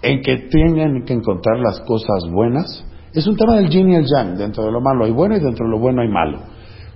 en 0.02 0.20
que 0.20 0.48
tengan 0.50 1.04
que 1.04 1.14
encontrar 1.14 1.59
las 1.59 1.80
cosas 1.80 2.30
buenas. 2.30 2.87
Es 3.12 3.26
un 3.26 3.36
tema 3.36 3.56
del 3.56 3.68
yin 3.68 3.90
y 3.90 3.96
el 3.96 4.04
yang, 4.06 4.36
dentro 4.36 4.64
de 4.64 4.72
lo 4.72 4.80
malo 4.80 5.04
hay 5.04 5.12
bueno 5.12 5.36
y 5.36 5.40
dentro 5.40 5.64
de 5.64 5.70
lo 5.70 5.78
bueno 5.78 6.02
hay 6.02 6.08
malo. 6.08 6.40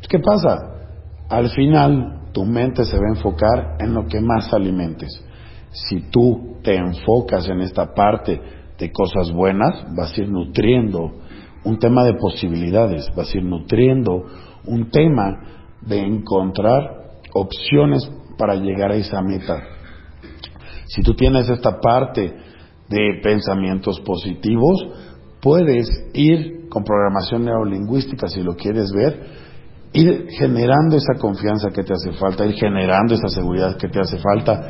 ¿Qué 0.09 0.19
pasa? 0.19 0.71
al 1.31 1.49
final 1.51 2.33
tu 2.33 2.45
mente 2.45 2.85
se 2.85 2.99
va 2.99 3.05
a 3.07 3.15
enfocar 3.15 3.77
en 3.79 3.95
lo 3.95 4.07
que 4.07 4.21
más 4.21 4.53
alimentes. 4.53 5.25
Si 5.71 6.11
tú 6.11 6.59
te 6.63 6.75
enfocas 6.75 7.49
en 7.49 7.61
esta 7.61 7.95
parte 7.95 8.41
de 8.77 8.93
cosas 8.93 9.33
buenas, 9.33 9.87
vas 9.97 10.13
a 10.13 10.21
ir 10.21 10.29
nutriendo 10.29 11.13
un 11.65 11.79
tema 11.79 12.05
de 12.05 12.15
posibilidades, 12.15 13.09
vas 13.15 13.33
a 13.33 13.39
ir 13.39 13.45
nutriendo 13.45 14.25
un 14.67 14.91
tema 14.91 15.41
de 15.83 16.01
encontrar 16.01 17.21
opciones 17.33 18.11
para 18.37 18.57
llegar 18.57 18.91
a 18.91 18.97
esa 18.97 19.23
meta. 19.23 19.63
Si 20.87 21.03
tú 21.03 21.15
tienes 21.15 21.49
esta 21.49 21.79
parte 21.79 22.35
de 22.89 23.21
pensamientos 23.23 24.01
positivos, 24.01 24.85
puedes 25.41 25.89
ir 26.15 26.69
con 26.69 26.85
programación 26.85 27.45
neurolingüística, 27.45 28.29
si 28.29 28.43
lo 28.43 28.55
quieres 28.55 28.93
ver, 28.93 29.21
ir 29.93 30.29
generando 30.39 30.97
esa 30.97 31.19
confianza 31.21 31.71
que 31.75 31.83
te 31.83 31.93
hace 31.93 32.13
falta, 32.13 32.47
ir 32.47 32.55
generando 32.55 33.15
esa 33.15 33.29
seguridad 33.29 33.77
que 33.77 33.89
te 33.89 34.01
hace 34.01 34.19
falta, 34.19 34.61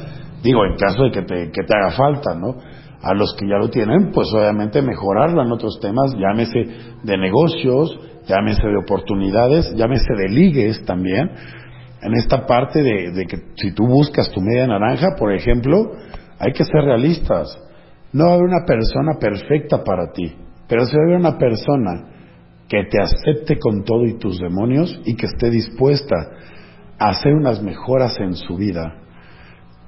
digo, 0.43 0.65
en 0.65 0.77
caso 0.77 1.05
de 1.05 1.11
que 1.11 1.23
te, 1.23 1.51
que 1.51 1.63
te 1.63 1.75
haga 1.75 1.91
falta, 1.91 2.35
¿no? 2.35 2.57
A 3.03 3.15
los 3.15 3.35
que 3.35 3.47
ya 3.47 3.57
lo 3.57 3.69
tienen, 3.69 4.11
pues 4.13 4.29
obviamente 4.35 4.83
mejorarlo 4.83 5.43
en 5.43 5.53
otros 5.53 5.79
temas, 5.81 6.15
llámese 6.17 6.67
de 7.03 7.19
negocios, 7.19 7.99
llámese 8.27 8.67
de 8.67 8.77
oportunidades, 8.77 9.75
llámese 9.75 10.15
de 10.17 10.29
ligues 10.29 10.85
también, 10.85 11.31
en 12.03 12.15
esta 12.15 12.47
parte 12.47 12.83
de, 12.83 13.13
de 13.13 13.27
que 13.27 13.37
si 13.57 13.73
tú 13.73 13.87
buscas 13.87 14.31
tu 14.31 14.41
media 14.41 14.67
naranja, 14.67 15.17
por 15.19 15.35
ejemplo, 15.35 15.93
hay 16.39 16.53
que 16.53 16.65
ser 16.65 16.83
realistas. 16.83 17.59
No 18.13 18.25
va 18.25 18.31
a 18.31 18.35
haber 18.35 18.47
una 18.47 18.65
persona 18.67 19.19
perfecta 19.21 19.85
para 19.85 20.11
ti, 20.13 20.35
pero 20.71 20.87
si 20.87 20.97
haber 20.97 21.17
una 21.17 21.37
persona 21.37 22.07
que 22.69 22.85
te 22.85 23.03
acepte 23.03 23.59
con 23.59 23.83
todo 23.83 24.05
y 24.07 24.19
tus 24.19 24.39
demonios 24.39 25.01
y 25.05 25.17
que 25.17 25.27
esté 25.27 25.51
dispuesta 25.51 26.15
a 26.97 27.09
hacer 27.09 27.35
unas 27.35 27.61
mejoras 27.61 28.17
en 28.21 28.37
su 28.37 28.57
vida 28.57 28.95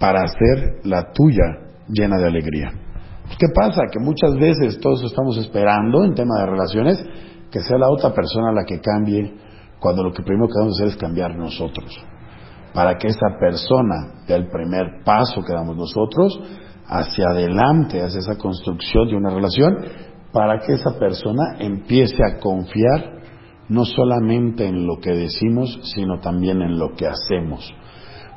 para 0.01 0.23
hacer 0.23 0.81
la 0.83 1.13
tuya 1.13 1.45
llena 1.89 2.19
de 2.19 2.27
alegría. 2.27 2.73
¿Qué 3.39 3.47
pasa? 3.55 3.83
Que 3.93 4.01
muchas 4.01 4.35
veces 4.35 4.81
todos 4.81 5.05
estamos 5.05 5.39
esperando 5.39 6.03
en 6.03 6.15
tema 6.15 6.41
de 6.41 6.47
relaciones 6.47 7.05
que 7.53 7.61
sea 7.61 7.79
la 7.79 7.89
otra 7.89 8.13
persona 8.13 8.51
la 8.51 8.65
que 8.65 8.81
cambie 8.81 9.33
cuando 9.79 10.03
lo 10.03 10.13
que 10.13 10.25
primero 10.25 10.49
que 10.49 10.55
debemos 10.55 10.81
hacer 10.81 10.89
es 10.89 10.97
cambiar 10.97 11.37
nosotros. 11.37 11.97
Para 12.75 12.99
que 12.99 13.07
esa 13.07 13.39
persona 13.39 14.25
dé 14.27 14.35
el 14.35 14.49
primer 14.49 15.05
paso 15.05 15.45
que 15.45 15.53
damos 15.53 15.77
nosotros 15.77 16.41
hacia 16.89 17.29
adelante, 17.29 18.03
hacia 18.03 18.19
esa 18.19 18.37
construcción 18.37 19.07
de 19.07 19.17
una 19.17 19.31
relación 19.31 19.77
para 20.33 20.59
que 20.61 20.75
esa 20.75 20.99
persona 20.99 21.57
empiece 21.59 22.17
a 22.25 22.39
confiar 22.39 23.21
no 23.69 23.85
solamente 23.85 24.67
en 24.67 24.87
lo 24.87 24.99
que 24.99 25.13
decimos, 25.13 25.79
sino 25.95 26.21
también 26.21 26.63
en 26.63 26.79
lo 26.79 26.95
que 26.95 27.07
hacemos. 27.07 27.73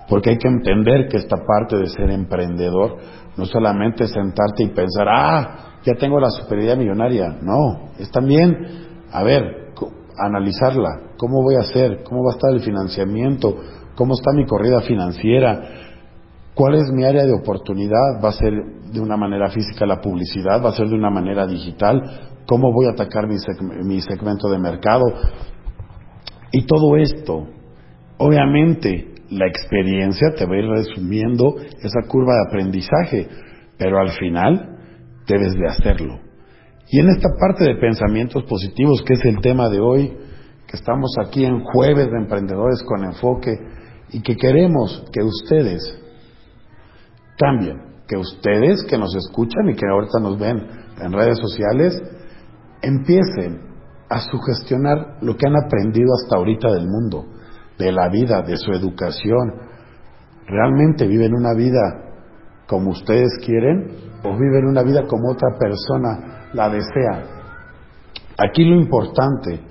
Porque 0.07 0.31
hay 0.31 0.37
que 0.37 0.47
entender 0.47 1.07
que 1.07 1.17
esta 1.17 1.37
parte 1.37 1.77
de 1.77 1.87
ser 1.87 2.09
emprendedor 2.11 2.97
no 3.37 3.45
solamente 3.45 4.03
es 4.03 4.11
sentarte 4.11 4.63
y 4.63 4.67
pensar, 4.67 5.07
ah, 5.09 5.79
ya 5.83 5.93
tengo 5.95 6.19
la 6.19 6.29
superioridad 6.29 6.77
millonaria. 6.77 7.37
No, 7.41 7.91
es 7.97 8.09
también, 8.11 8.55
a 9.11 9.23
ver, 9.23 9.65
analizarla, 10.17 11.11
cómo 11.17 11.41
voy 11.41 11.55
a 11.55 11.61
hacer, 11.61 12.03
cómo 12.03 12.23
va 12.23 12.31
a 12.31 12.35
estar 12.35 12.53
el 12.53 12.61
financiamiento, 12.61 13.57
cómo 13.95 14.13
está 14.13 14.31
mi 14.33 14.45
corrida 14.45 14.81
financiera, 14.81 15.84
¿Cuál 16.55 16.75
es 16.75 16.89
mi 16.89 17.03
área 17.03 17.25
de 17.25 17.33
oportunidad? 17.33 18.23
¿Va 18.23 18.29
a 18.29 18.31
ser 18.31 18.53
de 18.93 19.01
una 19.01 19.17
manera 19.17 19.49
física 19.49 19.85
la 19.85 19.99
publicidad? 19.99 20.63
¿Va 20.63 20.69
a 20.69 20.75
ser 20.75 20.87
de 20.87 20.95
una 20.95 21.09
manera 21.09 21.45
digital? 21.45 22.01
¿Cómo 22.47 22.71
voy 22.71 22.85
a 22.85 22.91
atacar 22.91 23.27
mi, 23.27 23.99
segmento 23.99 24.49
de 24.49 24.57
mercado? 24.57 25.03
Y 26.53 26.65
todo 26.65 26.95
esto, 26.95 27.49
obviamente, 28.19 29.15
la 29.31 29.47
experiencia 29.47 30.29
te 30.37 30.45
va 30.45 30.55
a 30.55 30.59
ir 30.59 30.69
resumiendo 30.69 31.55
esa 31.57 32.07
curva 32.07 32.35
de 32.35 32.47
aprendizaje, 32.47 33.27
pero 33.77 33.99
al 33.99 34.11
final 34.11 34.77
debes 35.27 35.55
de 35.55 35.67
hacerlo. 35.67 36.19
Y 36.89 37.01
en 37.01 37.09
esta 37.09 37.27
parte 37.37 37.65
de 37.65 37.75
pensamientos 37.75 38.43
positivos, 38.45 39.03
que 39.05 39.15
es 39.15 39.25
el 39.25 39.41
tema 39.41 39.67
de 39.67 39.81
hoy, 39.81 40.07
que 40.67 40.77
estamos 40.77 41.17
aquí 41.19 41.43
en 41.43 41.59
jueves 41.65 42.09
de 42.09 42.17
emprendedores 42.17 42.81
con 42.83 43.03
enfoque 43.03 43.59
y 44.13 44.21
que 44.21 44.37
queremos 44.37 45.03
que 45.11 45.21
ustedes 45.21 46.04
cambien. 47.37 47.95
Que 48.07 48.17
ustedes 48.17 48.85
que 48.87 48.97
nos 48.97 49.15
escuchan 49.15 49.69
y 49.69 49.75
que 49.75 49.87
ahorita 49.87 50.19
nos 50.19 50.37
ven 50.39 50.57
en 51.01 51.11
redes 51.11 51.39
sociales, 51.39 52.01
empiecen 52.81 53.61
a 54.09 54.19
sugestionar 54.19 55.17
lo 55.21 55.35
que 55.35 55.47
han 55.47 55.55
aprendido 55.55 56.07
hasta 56.21 56.37
ahorita 56.37 56.71
del 56.71 56.87
mundo, 56.87 57.25
de 57.77 57.91
la 57.91 58.09
vida, 58.09 58.41
de 58.41 58.57
su 58.57 58.71
educación. 58.71 59.53
¿Realmente 60.45 61.07
viven 61.07 61.33
una 61.33 61.53
vida 61.55 61.79
como 62.67 62.91
ustedes 62.91 63.39
quieren 63.43 63.87
o 64.23 64.37
viven 64.37 64.67
una 64.67 64.83
vida 64.83 65.07
como 65.07 65.31
otra 65.31 65.57
persona 65.57 66.49
la 66.53 66.69
desea? 66.69 67.35
Aquí 68.37 68.63
lo 68.65 68.75
importante 68.75 69.61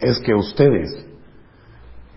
es 0.00 0.18
que 0.20 0.34
ustedes 0.34 1.06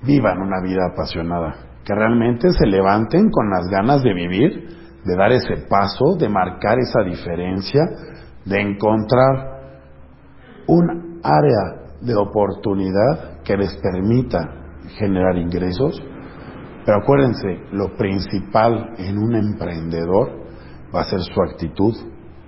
vivan 0.04 0.42
una 0.42 0.62
vida 0.62 0.82
apasionada, 0.92 1.56
que 1.86 1.94
realmente 1.94 2.52
se 2.52 2.66
levanten 2.66 3.30
con 3.30 3.50
las 3.50 3.68
ganas 3.68 4.02
de 4.02 4.14
vivir 4.14 4.81
de 5.06 5.16
dar 5.16 5.32
ese 5.32 5.66
paso, 5.68 6.16
de 6.18 6.30
marcar 6.30 6.78
esa 6.80 7.04
diferencia, 7.04 7.82
de 8.46 8.62
encontrar 8.62 9.62
un 10.68 11.20
área 11.24 11.82
de 12.02 12.16
oportunidad 12.16 13.42
que 13.44 13.58
les 13.58 13.74
permita 13.76 14.40
generar 14.98 15.38
ingresos. 15.38 16.02
Pero 16.86 16.98
acuérdense, 16.98 17.60
lo 17.72 17.96
principal 17.96 18.96
en 18.98 19.18
un 19.18 19.36
emprendedor 19.36 20.42
va 20.94 21.02
a 21.02 21.06
ser 21.06 21.22
su 21.22 21.42
actitud, 21.42 21.96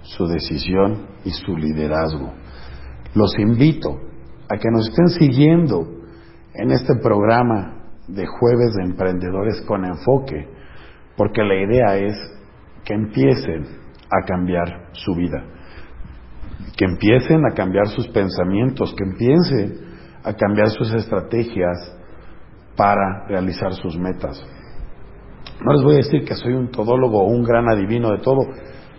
su 0.01 0.25
decisión 0.27 1.07
y 1.23 1.31
su 1.31 1.55
liderazgo. 1.55 2.33
Los 3.15 3.37
invito 3.37 3.99
a 4.49 4.57
que 4.57 4.69
nos 4.71 4.89
estén 4.89 5.07
siguiendo 5.09 5.87
en 6.55 6.71
este 6.71 6.95
programa 6.95 7.83
de 8.07 8.25
jueves 8.25 8.73
de 8.75 8.85
emprendedores 8.85 9.61
con 9.61 9.85
enfoque, 9.85 10.47
porque 11.15 11.43
la 11.43 11.55
idea 11.55 11.97
es 11.97 12.15
que 12.83 12.93
empiecen 12.93 13.65
a 14.09 14.25
cambiar 14.25 14.89
su 14.91 15.15
vida, 15.15 15.43
que 16.77 16.85
empiecen 16.85 17.45
a 17.45 17.53
cambiar 17.53 17.87
sus 17.87 18.07
pensamientos, 18.09 18.93
que 18.95 19.03
empiecen 19.03 19.93
a 20.23 20.33
cambiar 20.33 20.69
sus 20.69 20.93
estrategias 20.93 21.97
para 22.75 23.25
realizar 23.27 23.73
sus 23.73 23.97
metas. 23.97 24.43
No 25.63 25.73
les 25.73 25.83
voy 25.83 25.93
a 25.93 25.97
decir 25.97 26.25
que 26.25 26.35
soy 26.35 26.53
un 26.53 26.71
todólogo 26.71 27.21
o 27.21 27.27
un 27.27 27.43
gran 27.43 27.69
adivino 27.69 28.11
de 28.11 28.19
todo, 28.19 28.41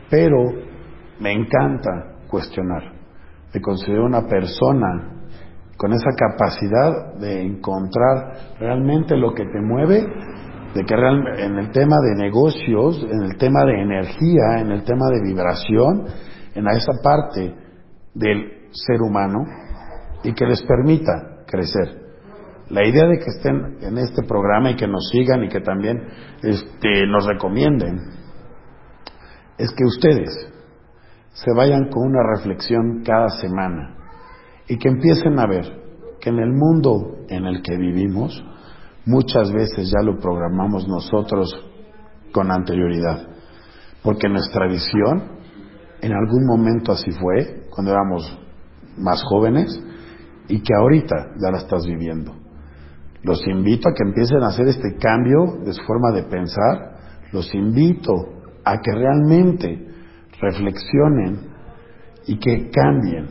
pero 0.09 0.39
me 1.21 1.33
encanta 1.33 2.17
cuestionar. 2.29 2.93
Me 3.53 3.61
considero 3.61 4.05
una 4.05 4.27
persona 4.27 5.15
con 5.77 5.93
esa 5.93 6.11
capacidad 6.17 7.15
de 7.19 7.43
encontrar 7.43 8.57
realmente 8.59 9.17
lo 9.17 9.35
que 9.35 9.45
te 9.45 9.61
mueve 9.61 10.07
de 10.75 10.85
que 10.85 10.95
en 10.95 11.59
el 11.59 11.71
tema 11.71 11.97
de 12.01 12.17
negocios, 12.17 13.07
en 13.09 13.23
el 13.23 13.37
tema 13.37 13.65
de 13.65 13.81
energía, 13.81 14.61
en 14.61 14.73
el 14.73 14.83
tema 14.83 15.07
de 15.09 15.23
vibración, 15.23 16.07
en 16.55 16.69
esa 16.69 16.93
parte 17.03 17.55
del 18.15 18.69
ser 18.73 19.01
humano 19.01 19.45
y 20.25 20.33
que 20.33 20.47
les 20.47 20.63
permita 20.63 21.45
crecer. 21.47 22.03
La 22.71 22.85
idea 22.87 23.07
de 23.07 23.19
que 23.19 23.31
estén 23.31 23.79
en 23.83 23.99
este 23.99 24.23
programa 24.27 24.71
y 24.71 24.77
que 24.77 24.89
nos 24.89 25.09
sigan 25.11 25.45
y 25.45 25.49
que 25.49 25.61
también 25.61 25.97
este, 26.43 27.07
nos 27.07 27.27
recomienden 27.27 27.99
es 29.59 29.71
que 29.77 29.85
ustedes 29.85 30.53
se 31.35 31.53
vayan 31.55 31.89
con 31.91 32.09
una 32.09 32.23
reflexión 32.37 33.03
cada 33.05 33.29
semana 33.29 33.97
y 34.69 34.79
que 34.79 34.89
empiecen 34.89 35.39
a 35.39 35.47
ver 35.47 35.65
que 36.21 36.31
en 36.31 36.39
el 36.39 36.53
mundo 36.53 37.19
en 37.29 37.45
el 37.45 37.63
que 37.63 37.77
vivimos, 37.77 38.43
muchas 39.07 39.53
veces 39.53 39.91
ya 39.91 40.03
lo 40.03 40.19
programamos 40.19 40.89
nosotros 40.89 41.55
con 42.33 42.51
anterioridad, 42.51 43.29
porque 44.03 44.29
nuestra 44.29 44.67
visión 44.67 45.35
en 46.01 46.13
algún 46.13 46.47
momento 46.47 46.93
así 46.93 47.11
fue, 47.13 47.67
cuando 47.71 47.93
éramos 47.93 48.39
más 48.99 49.23
jóvenes, 49.25 49.81
y 50.49 50.61
que 50.61 50.75
ahorita 50.75 51.15
ya 51.41 51.51
la 51.51 51.59
estás 51.59 51.87
viviendo. 51.87 52.35
Los 53.23 53.41
invito 53.47 53.89
a 53.89 53.95
que 53.95 54.07
empiecen 54.07 54.43
a 54.43 54.49
hacer 54.49 54.69
este 54.69 54.97
cambio 54.99 55.65
de 55.65 55.73
su 55.73 55.83
forma 55.85 56.13
de 56.13 56.25
pensar, 56.25 56.99
los 57.33 57.55
invito 57.55 58.13
a 58.65 58.79
que 58.81 58.93
realmente 58.93 59.89
reflexionen 60.41 61.41
y 62.27 62.39
que 62.39 62.71
cambien 62.71 63.29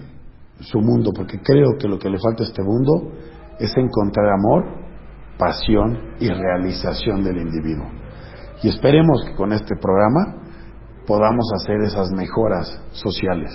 su 0.61 0.79
mundo, 0.79 1.11
porque 1.15 1.39
creo 1.39 1.77
que 1.77 1.87
lo 1.87 1.99
que 1.99 2.09
le 2.09 2.17
falta 2.17 2.43
a 2.43 2.47
este 2.47 2.63
mundo 2.63 3.11
es 3.59 3.71
encontrar 3.77 4.29
amor 4.29 4.82
pasión 5.43 6.15
y 6.19 6.29
realización 6.29 7.21
del 7.21 7.37
individuo. 7.37 7.87
Y 8.61 8.69
esperemos 8.69 9.25
que 9.25 9.35
con 9.35 9.51
este 9.51 9.75
programa 9.75 10.41
podamos 11.05 11.45
hacer 11.55 11.81
esas 11.81 12.11
mejoras 12.11 12.81
sociales, 12.91 13.51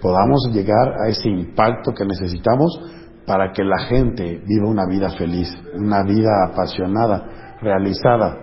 podamos 0.00 0.48
llegar 0.52 0.94
a 1.04 1.08
ese 1.08 1.28
impacto 1.28 1.92
que 1.92 2.04
necesitamos 2.04 2.80
para 3.26 3.52
que 3.52 3.64
la 3.64 3.78
gente 3.80 4.40
viva 4.46 4.68
una 4.68 4.86
vida 4.86 5.10
feliz, 5.10 5.52
una 5.74 6.04
vida 6.04 6.30
apasionada, 6.52 7.56
realizada, 7.60 8.36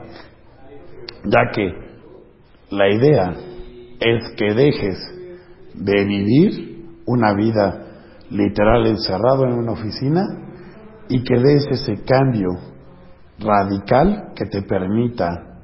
ya 1.23 1.51
que 1.53 1.71
la 2.71 2.89
idea 2.89 3.33
es 4.01 4.35
que 4.35 4.53
dejes 4.53 4.97
de 5.75 6.03
vivir 6.03 7.01
una 7.05 7.33
vida 7.33 7.85
literal 8.29 8.85
encerrado 8.85 9.45
en 9.45 9.53
una 9.53 9.71
oficina 9.71 10.44
y 11.09 11.23
que 11.23 11.35
des 11.35 11.67
ese 11.71 12.03
cambio 12.03 12.49
radical 13.39 14.31
que 14.35 14.45
te 14.45 14.61
permita 14.63 15.59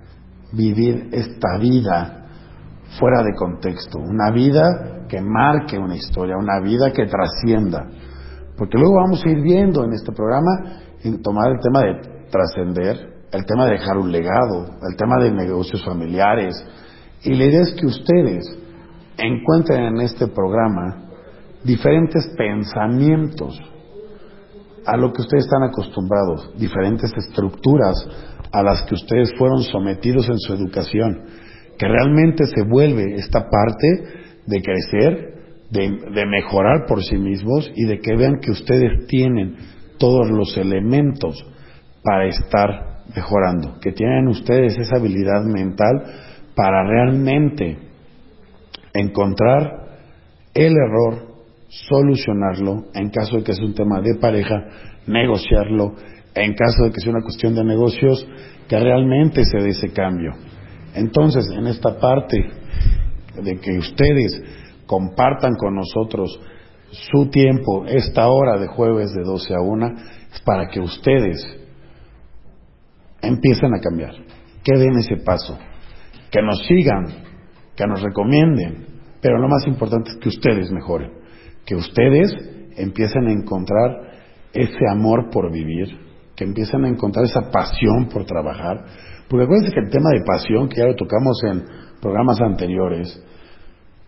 vivir 0.54 1.10
esta 1.12 1.58
vida 1.60 2.28
fuera 3.00 3.24
de 3.24 3.34
contexto, 3.36 4.00
una 4.00 4.32
vida 4.32 5.06
que 5.08 5.22
marque 5.22 5.78
una 5.78 5.96
historia, 5.96 6.36
una 6.38 6.60
vida 6.62 6.92
que 6.92 7.06
trascienda. 7.06 7.88
Porque 8.58 8.78
luego 8.78 8.96
vamos 8.96 9.24
a 9.26 9.30
ir 9.30 9.42
viendo 9.42 9.84
en 9.84 9.94
este 9.94 10.12
programa, 10.12 10.82
en 11.04 11.22
tomar 11.22 11.52
el 11.52 11.60
tema 11.60 11.82
de 11.82 12.28
trascender, 12.30 13.12
el 13.32 13.46
tema 13.46 13.66
de 13.66 13.72
dejar 13.72 13.98
un 13.98 14.12
legado, 14.12 14.76
el 14.90 14.96
tema 14.98 15.18
de 15.24 15.32
negocios 15.32 15.84
familiares. 15.86 16.54
Y 17.24 17.34
la 17.34 17.46
idea 17.46 17.62
es 17.62 17.74
que 17.74 17.86
ustedes 17.86 18.58
encuentren 19.18 19.84
en 19.84 20.02
este 20.02 20.28
programa 20.28 21.10
diferentes 21.64 22.28
pensamientos 22.38 23.60
a 24.86 24.98
lo 24.98 25.12
que 25.14 25.22
ustedes 25.22 25.46
están 25.46 25.64
acostumbrados, 25.64 26.52
diferentes 26.58 27.12
estructuras 27.18 27.96
a 28.52 28.64
las 28.64 28.84
que 28.84 28.96
ustedes 28.96 29.34
fueron 29.38 29.64
sometidos 29.64 30.28
en 30.30 30.40
su 30.40 30.54
educación, 30.54 31.24
que 31.78 31.88
realmente 31.88 32.46
se 32.46 32.64
vuelve 32.64 33.16
esta 33.16 33.50
parte 33.50 33.88
de 34.46 34.62
crecer, 34.62 35.32
de, 35.70 35.90
de, 36.14 36.26
mejorar 36.26 36.86
por 36.86 37.04
sí 37.04 37.18
mismos 37.18 37.72
y 37.76 37.86
de 37.86 38.00
que 38.00 38.16
vean 38.16 38.40
que 38.42 38.52
ustedes 38.52 39.08
tienen 39.08 39.56
todos 39.98 40.30
los 40.30 40.58
elementos 40.58 41.46
para 42.04 42.28
estar 42.28 43.04
mejorando, 43.16 43.80
que 43.80 43.92
tienen 43.92 44.28
ustedes 44.28 44.78
esa 44.78 44.98
habilidad 44.98 45.44
mental 45.46 46.04
para 46.56 46.84
realmente 46.84 47.78
encontrar 48.94 49.82
el 50.54 50.74
error, 50.74 51.31
solucionarlo, 51.72 52.88
en 52.94 53.10
caso 53.10 53.38
de 53.38 53.44
que 53.44 53.54
sea 53.54 53.66
un 53.66 53.74
tema 53.74 54.02
de 54.02 54.16
pareja, 54.20 54.56
negociarlo, 55.08 55.96
en 56.36 56.54
caso 56.54 56.84
de 56.84 56.92
que 56.92 57.00
sea 57.00 57.14
una 57.14 57.24
cuestión 57.24 57.56
de 57.56 57.64
negocios, 57.64 58.28
que 58.68 58.78
realmente 58.78 59.46
se 59.46 59.58
dé 59.58 59.70
ese 59.70 59.92
cambio. 59.94 60.32
Entonces, 60.94 61.50
en 61.58 61.68
esta 61.68 61.98
parte 61.98 62.38
de 63.42 63.58
que 63.60 63.78
ustedes 63.78 64.42
compartan 64.86 65.54
con 65.56 65.76
nosotros 65.76 66.42
su 66.92 67.30
tiempo, 67.30 67.86
esta 67.86 68.28
hora 68.28 68.60
de 68.60 68.68
jueves 68.68 69.14
de 69.14 69.24
12 69.24 69.54
a 69.56 69.62
1, 69.62 69.88
es 70.34 70.42
para 70.42 70.68
que 70.68 70.82
ustedes 70.82 71.42
empiecen 73.22 73.74
a 73.74 73.80
cambiar, 73.80 74.14
que 74.62 74.78
den 74.78 74.98
ese 74.98 75.24
paso, 75.24 75.58
que 76.30 76.42
nos 76.42 76.66
sigan, 76.68 77.06
que 77.78 77.88
nos 77.88 78.02
recomienden, 78.02 78.88
pero 79.22 79.40
lo 79.40 79.48
más 79.48 79.66
importante 79.68 80.10
es 80.12 80.18
que 80.18 80.28
ustedes 80.28 80.70
mejoren 80.70 81.21
que 81.66 81.76
ustedes 81.76 82.32
empiecen 82.78 83.28
a 83.28 83.32
encontrar 83.32 84.12
ese 84.54 84.88
amor 84.92 85.30
por 85.32 85.52
vivir, 85.52 85.88
que 86.36 86.44
empiecen 86.44 86.86
a 86.86 86.90
encontrar 86.90 87.26
esa 87.26 87.52
pasión 87.52 88.10
por 88.12 88.26
trabajar. 88.26 88.86
Porque 89.30 89.46
acuérdense 89.46 89.74
que 89.74 89.80
el 89.80 89.90
tema 89.90 90.10
de 90.12 90.24
pasión, 90.26 90.68
que 90.68 90.78
ya 90.78 90.88
lo 90.88 90.96
tocamos 90.96 91.42
en 91.44 91.64
programas 92.02 92.42
anteriores, 92.42 93.24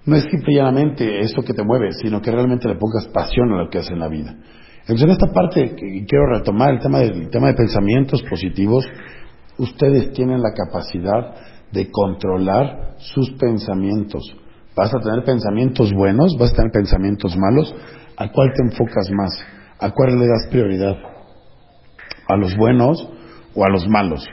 no 0.05 0.15
es 0.17 0.23
simple 0.23 0.53
y 0.53 0.55
llanamente 0.57 1.21
eso 1.21 1.41
que 1.43 1.53
te 1.53 1.63
mueve, 1.63 1.91
sino 2.01 2.21
que 2.21 2.31
realmente 2.31 2.67
le 2.67 2.75
pongas 2.75 3.07
pasión 3.07 3.53
a 3.53 3.63
lo 3.63 3.69
que 3.69 3.77
haces 3.77 3.91
en 3.91 3.99
la 3.99 4.09
vida. 4.09 4.35
Entonces, 4.81 5.05
en 5.05 5.11
esta 5.11 5.31
parte, 5.31 5.75
quiero 5.75 6.27
retomar 6.27 6.73
el 6.73 6.79
tema, 6.79 6.99
del, 6.99 7.29
tema 7.29 7.47
de 7.47 7.53
pensamientos 7.53 8.21
positivos. 8.23 8.85
Ustedes 9.57 10.11
tienen 10.11 10.41
la 10.41 10.51
capacidad 10.53 11.35
de 11.71 11.89
controlar 11.89 12.95
sus 12.97 13.31
pensamientos. 13.31 14.23
Vas 14.75 14.93
a 14.93 14.99
tener 14.99 15.23
pensamientos 15.23 15.93
buenos, 15.93 16.35
vas 16.39 16.51
a 16.53 16.55
tener 16.55 16.71
pensamientos 16.71 17.37
malos. 17.37 17.73
¿A 18.17 18.31
cuál 18.31 18.51
te 18.53 18.63
enfocas 18.63 19.09
más? 19.11 19.31
¿A 19.79 19.91
cuál 19.91 20.19
le 20.19 20.27
das 20.27 20.47
prioridad? 20.49 20.95
¿A 22.27 22.37
los 22.37 22.55
buenos 22.55 23.07
o 23.53 23.65
a 23.65 23.69
los 23.69 23.87
malos? 23.87 24.25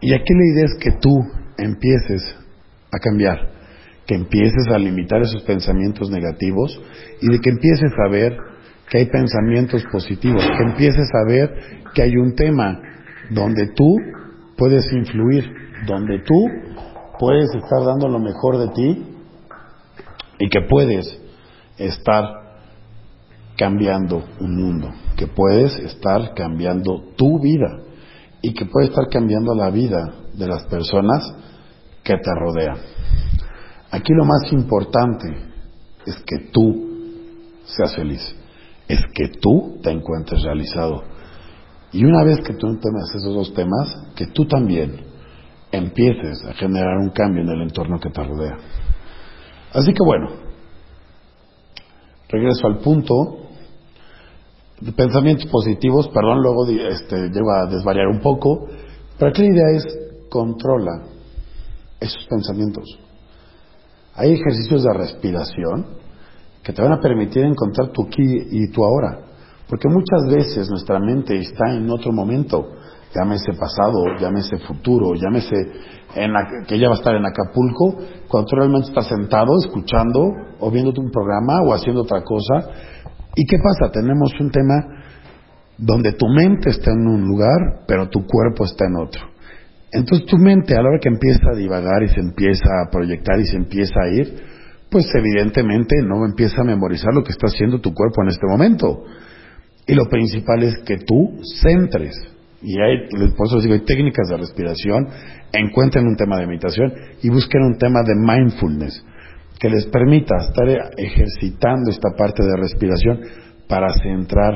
Y 0.00 0.14
aquí 0.14 0.32
la 0.32 0.54
idea 0.54 0.64
es 0.64 0.74
que 0.80 0.92
tú 0.92 1.10
empieces 1.58 2.22
a 2.92 2.98
cambiar, 2.98 3.38
que 4.06 4.14
empieces 4.14 4.66
a 4.72 4.78
limitar 4.78 5.20
esos 5.22 5.42
pensamientos 5.42 6.10
negativos 6.10 6.80
y 7.20 7.28
de 7.28 7.38
que 7.40 7.50
empieces 7.50 7.92
a 8.06 8.10
ver 8.10 8.36
que 8.88 8.98
hay 8.98 9.06
pensamientos 9.06 9.84
positivos, 9.90 10.46
que 10.56 10.64
empieces 10.64 11.08
a 11.12 11.28
ver 11.28 11.54
que 11.94 12.02
hay 12.02 12.16
un 12.16 12.34
tema 12.34 12.78
donde 13.30 13.68
tú 13.74 13.96
puedes 14.56 14.90
influir, 14.92 15.44
donde 15.86 16.20
tú 16.20 16.46
puedes 17.18 17.48
estar 17.54 17.84
dando 17.84 18.08
lo 18.08 18.20
mejor 18.20 18.58
de 18.58 18.68
ti 18.68 19.15
y 20.38 20.48
que 20.48 20.60
puedes 20.68 21.18
estar 21.78 22.24
cambiando 23.56 24.22
un 24.40 24.56
mundo, 24.56 24.90
que 25.16 25.26
puedes 25.26 25.76
estar 25.78 26.34
cambiando 26.34 27.02
tu 27.16 27.40
vida 27.40 27.80
y 28.42 28.52
que 28.52 28.66
puedes 28.66 28.90
estar 28.90 29.08
cambiando 29.08 29.54
la 29.54 29.70
vida 29.70 30.12
de 30.34 30.46
las 30.46 30.64
personas 30.66 31.34
que 32.04 32.14
te 32.14 32.30
rodean. 32.38 32.76
Aquí 33.90 34.12
lo 34.12 34.24
más 34.24 34.52
importante 34.52 35.28
es 36.04 36.16
que 36.26 36.50
tú 36.52 36.86
seas 37.64 37.96
feliz, 37.96 38.36
es 38.88 39.00
que 39.14 39.28
tú 39.40 39.78
te 39.82 39.90
encuentres 39.90 40.42
realizado. 40.42 41.02
Y 41.92 42.04
una 42.04 42.24
vez 42.24 42.40
que 42.40 42.54
tú 42.54 42.66
entiendas 42.66 43.14
esos 43.14 43.34
dos 43.34 43.54
temas, 43.54 44.12
que 44.14 44.26
tú 44.26 44.46
también 44.46 45.06
empieces 45.72 46.44
a 46.44 46.52
generar 46.54 46.98
un 46.98 47.10
cambio 47.10 47.42
en 47.42 47.48
el 47.48 47.62
entorno 47.62 47.98
que 47.98 48.10
te 48.10 48.22
rodea. 48.22 48.56
Así 49.72 49.92
que 49.92 50.04
bueno, 50.04 50.28
regreso 52.28 52.66
al 52.66 52.78
punto. 52.78 53.42
De 54.78 54.92
pensamientos 54.92 55.50
positivos, 55.50 56.08
perdón, 56.08 56.42
luego 56.42 56.66
este, 56.68 57.30
llego 57.30 57.50
a 57.50 57.64
desvariar 57.66 58.08
un 58.08 58.20
poco, 58.20 58.66
pero 59.18 59.30
aquí 59.30 59.40
la 59.40 59.48
idea 59.48 59.70
es 59.74 59.84
controla 60.28 61.02
esos 61.98 62.26
pensamientos. 62.26 62.84
Hay 64.14 64.32
ejercicios 64.32 64.82
de 64.82 64.92
respiración 64.92 65.86
que 66.62 66.74
te 66.74 66.82
van 66.82 66.92
a 66.92 67.00
permitir 67.00 67.44
encontrar 67.44 67.88
tu 67.88 68.02
aquí 68.02 68.48
y 68.50 68.70
tu 68.70 68.84
ahora, 68.84 69.20
porque 69.66 69.88
muchas 69.88 70.26
veces 70.28 70.68
nuestra 70.68 70.98
mente 70.98 71.38
está 71.38 71.72
en 71.72 71.88
otro 71.90 72.12
momento, 72.12 72.72
llámese 73.16 73.52
pasado, 73.58 74.04
llámese 74.20 74.58
futuro, 74.58 75.14
llámese 75.14 75.56
en 76.14 76.32
que 76.66 76.76
ella 76.76 76.88
va 76.88 76.94
a 76.94 76.98
estar 76.98 77.14
en 77.14 77.24
Acapulco, 77.24 77.98
cuando 78.28 78.46
tú 78.46 78.56
realmente 78.56 78.88
estás 78.88 79.06
sentado 79.08 79.52
escuchando 79.60 80.32
o 80.60 80.70
viéndote 80.70 81.00
un 81.00 81.10
programa 81.10 81.62
o 81.62 81.74
haciendo 81.74 82.02
otra 82.02 82.22
cosa. 82.22 82.70
¿Y 83.34 83.44
qué 83.46 83.58
pasa? 83.62 83.92
Tenemos 83.92 84.32
un 84.40 84.50
tema 84.50 84.74
donde 85.78 86.12
tu 86.12 86.26
mente 86.28 86.70
está 86.70 86.92
en 86.92 87.06
un 87.06 87.26
lugar, 87.26 87.84
pero 87.86 88.08
tu 88.08 88.24
cuerpo 88.26 88.64
está 88.64 88.86
en 88.86 88.96
otro. 88.96 89.22
Entonces 89.92 90.26
tu 90.26 90.36
mente 90.36 90.74
a 90.74 90.82
la 90.82 90.88
hora 90.88 90.98
que 91.00 91.08
empieza 91.08 91.50
a 91.52 91.56
divagar 91.56 92.02
y 92.02 92.08
se 92.08 92.20
empieza 92.20 92.68
a 92.82 92.90
proyectar 92.90 93.38
y 93.38 93.46
se 93.46 93.56
empieza 93.56 93.94
a 94.02 94.08
ir, 94.08 94.42
pues 94.90 95.06
evidentemente 95.14 95.96
no 96.02 96.24
empieza 96.24 96.62
a 96.62 96.64
memorizar 96.64 97.12
lo 97.12 97.22
que 97.22 97.32
está 97.32 97.46
haciendo 97.46 97.80
tu 97.80 97.92
cuerpo 97.92 98.22
en 98.22 98.28
este 98.28 98.46
momento. 98.46 99.04
Y 99.86 99.94
lo 99.94 100.08
principal 100.08 100.62
es 100.62 100.78
que 100.78 100.96
tú 100.98 101.40
centres 101.62 102.35
y 102.62 102.80
hay, 102.80 103.08
por 103.36 103.46
eso 103.46 103.60
digo, 103.60 103.74
hay 103.74 103.84
técnicas 103.84 104.28
de 104.28 104.36
respiración, 104.38 105.08
encuentren 105.52 106.06
un 106.06 106.16
tema 106.16 106.38
de 106.38 106.46
meditación 106.46 106.92
y 107.22 107.28
busquen 107.28 107.62
un 107.62 107.78
tema 107.78 108.00
de 108.02 108.14
mindfulness 108.14 109.04
que 109.58 109.68
les 109.68 109.86
permita 109.86 110.36
estar 110.36 110.68
ejercitando 110.96 111.90
esta 111.90 112.10
parte 112.16 112.44
de 112.44 112.56
respiración 112.56 113.20
para 113.68 113.88
centrar 114.02 114.54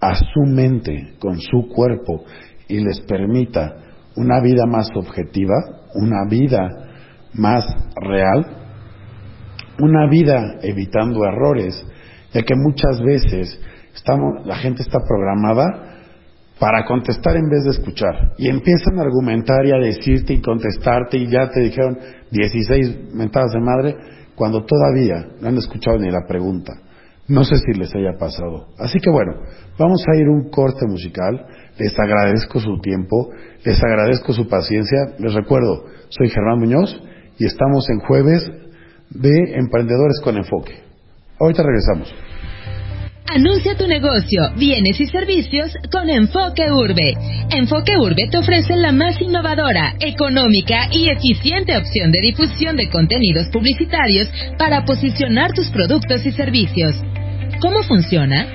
a 0.00 0.14
su 0.14 0.42
mente 0.46 1.14
con 1.18 1.40
su 1.40 1.68
cuerpo 1.68 2.24
y 2.68 2.80
les 2.80 3.00
permita 3.00 3.74
una 4.16 4.40
vida 4.40 4.66
más 4.66 4.88
objetiva, 4.94 5.54
una 5.94 6.28
vida 6.28 6.68
más 7.34 7.64
real, 8.00 8.46
una 9.78 10.08
vida 10.08 10.56
evitando 10.62 11.24
errores, 11.24 11.86
ya 12.32 12.42
que 12.42 12.54
muchas 12.56 13.00
veces 13.02 13.60
estamos, 13.94 14.46
la 14.46 14.56
gente 14.56 14.82
está 14.82 14.98
programada 15.06 15.85
para 16.58 16.84
contestar 16.84 17.36
en 17.36 17.48
vez 17.48 17.64
de 17.64 17.70
escuchar. 17.70 18.32
Y 18.38 18.48
empiezan 18.48 18.98
a 18.98 19.02
argumentar 19.02 19.66
y 19.66 19.72
a 19.72 19.78
decirte 19.78 20.34
y 20.34 20.40
contestarte 20.40 21.18
y 21.18 21.28
ya 21.28 21.50
te 21.50 21.60
dijeron 21.60 21.98
16 22.30 23.14
mentadas 23.14 23.52
de 23.52 23.60
madre 23.60 23.96
cuando 24.34 24.64
todavía 24.64 25.26
no 25.40 25.48
han 25.48 25.56
escuchado 25.56 25.98
ni 25.98 26.10
la 26.10 26.26
pregunta. 26.26 26.72
No 27.28 27.42
sé 27.42 27.56
si 27.56 27.78
les 27.78 27.92
haya 27.94 28.12
pasado. 28.18 28.68
Así 28.78 29.00
que 29.00 29.10
bueno, 29.10 29.34
vamos 29.78 30.04
a 30.06 30.16
ir 30.16 30.28
un 30.28 30.48
corte 30.48 30.86
musical. 30.86 31.46
Les 31.76 31.92
agradezco 31.98 32.60
su 32.60 32.78
tiempo, 32.80 33.30
les 33.64 33.82
agradezco 33.82 34.32
su 34.32 34.48
paciencia. 34.48 34.98
Les 35.18 35.34
recuerdo, 35.34 35.84
soy 36.08 36.28
Germán 36.28 36.60
Muñoz 36.60 37.02
y 37.38 37.44
estamos 37.44 37.88
en 37.90 37.98
jueves 37.98 38.48
de 39.10 39.56
Emprendedores 39.56 40.20
con 40.22 40.36
Enfoque. 40.36 40.74
Ahorita 41.38 41.62
regresamos. 41.62 42.14
Anuncia 43.28 43.76
tu 43.76 43.88
negocio, 43.88 44.52
bienes 44.56 45.00
y 45.00 45.06
servicios 45.06 45.72
con 45.90 46.08
Enfoque 46.08 46.70
Urbe. 46.70 47.14
Enfoque 47.50 47.98
Urbe 47.98 48.28
te 48.30 48.38
ofrece 48.38 48.76
la 48.76 48.92
más 48.92 49.20
innovadora, 49.20 49.96
económica 49.98 50.88
y 50.92 51.10
eficiente 51.10 51.76
opción 51.76 52.12
de 52.12 52.20
difusión 52.20 52.76
de 52.76 52.88
contenidos 52.88 53.48
publicitarios 53.48 54.28
para 54.56 54.84
posicionar 54.84 55.52
tus 55.52 55.68
productos 55.70 56.24
y 56.24 56.30
servicios. 56.32 56.94
¿Cómo 57.60 57.82
funciona? 57.82 58.46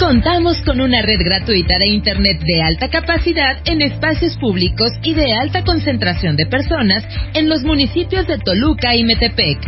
Contamos 0.00 0.60
con 0.62 0.80
una 0.80 1.02
red 1.02 1.20
gratuita 1.20 1.78
de 1.78 1.86
Internet 1.86 2.40
de 2.40 2.62
alta 2.62 2.88
capacidad 2.88 3.58
en 3.64 3.80
espacios 3.80 4.36
públicos 4.38 4.90
y 5.04 5.14
de 5.14 5.34
alta 5.34 5.62
concentración 5.62 6.36
de 6.36 6.46
personas 6.46 7.04
en 7.32 7.48
los 7.48 7.62
municipios 7.62 8.26
de 8.26 8.38
Toluca 8.38 8.94
y 8.96 9.04
Metepec. 9.04 9.58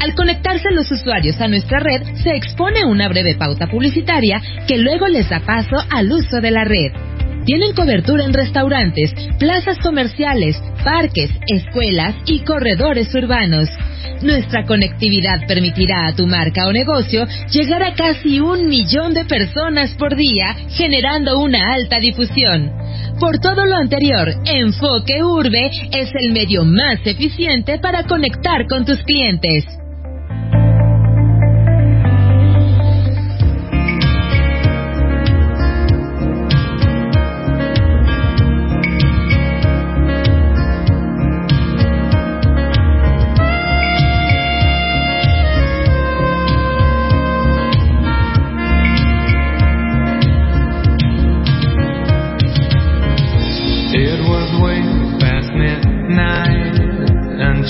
Al 0.00 0.14
conectarse 0.14 0.70
los 0.70 0.90
usuarios 0.90 1.38
a 1.42 1.48
nuestra 1.48 1.78
red, 1.78 2.02
se 2.22 2.34
expone 2.34 2.86
una 2.86 3.06
breve 3.08 3.34
pauta 3.34 3.66
publicitaria 3.66 4.40
que 4.66 4.78
luego 4.78 5.06
les 5.08 5.28
da 5.28 5.40
paso 5.40 5.76
al 5.90 6.10
uso 6.10 6.40
de 6.40 6.50
la 6.50 6.64
red. 6.64 6.90
Tienen 7.44 7.74
cobertura 7.74 8.24
en 8.24 8.32
restaurantes, 8.32 9.12
plazas 9.38 9.78
comerciales, 9.78 10.56
parques, 10.84 11.30
escuelas 11.48 12.14
y 12.24 12.40
corredores 12.40 13.14
urbanos. 13.14 13.68
Nuestra 14.22 14.64
conectividad 14.64 15.46
permitirá 15.46 16.06
a 16.06 16.14
tu 16.14 16.26
marca 16.26 16.66
o 16.66 16.72
negocio 16.72 17.26
llegar 17.50 17.82
a 17.82 17.94
casi 17.94 18.40
un 18.40 18.68
millón 18.68 19.12
de 19.12 19.26
personas 19.26 19.94
por 19.94 20.16
día, 20.16 20.54
generando 20.70 21.38
una 21.40 21.74
alta 21.74 22.00
difusión. 22.00 22.70
Por 23.18 23.38
todo 23.38 23.66
lo 23.66 23.76
anterior, 23.76 24.28
Enfoque 24.46 25.22
Urbe 25.22 25.70
es 25.92 26.10
el 26.14 26.32
medio 26.32 26.64
más 26.64 27.00
eficiente 27.04 27.78
para 27.78 28.04
conectar 28.04 28.66
con 28.66 28.86
tus 28.86 29.02
clientes. 29.02 29.79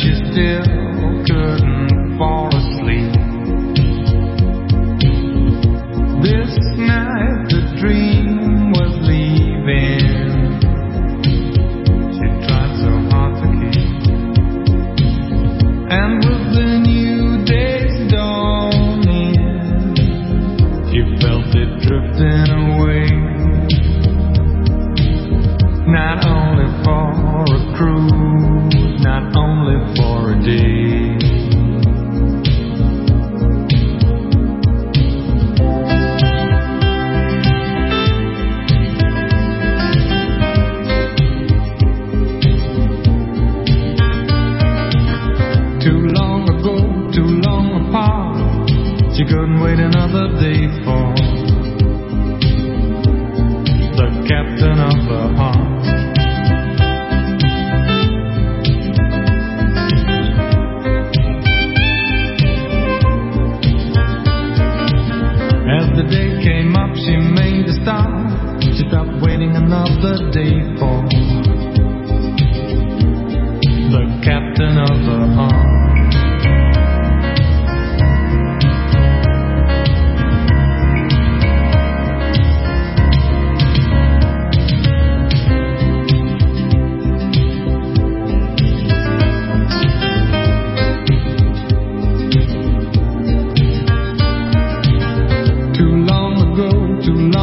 you 0.02 0.14
still. 0.32 0.99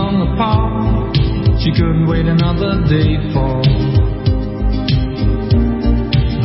on 0.08 0.20
the 0.24 0.32
park. 0.40 1.16
She 1.60 1.72
couldn't 1.72 2.08
wait 2.08 2.26
another 2.26 2.80
day 2.88 3.20
for 3.34 3.60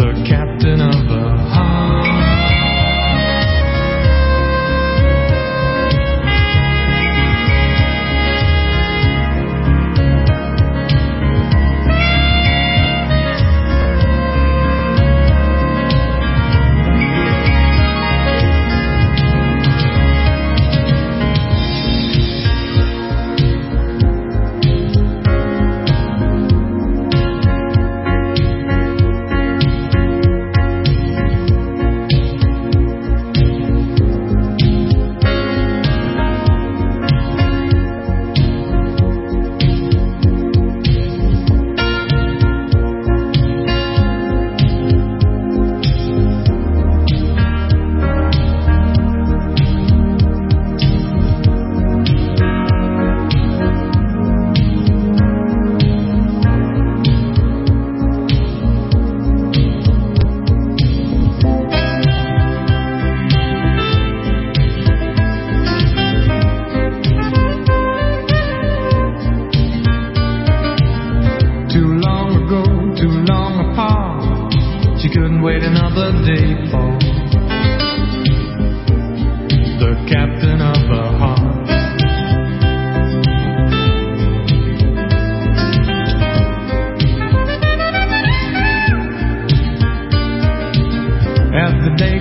the 0.00 0.10
captain 0.26 0.80
of 0.80 1.06
the 1.06 1.24
heart. 1.54 2.01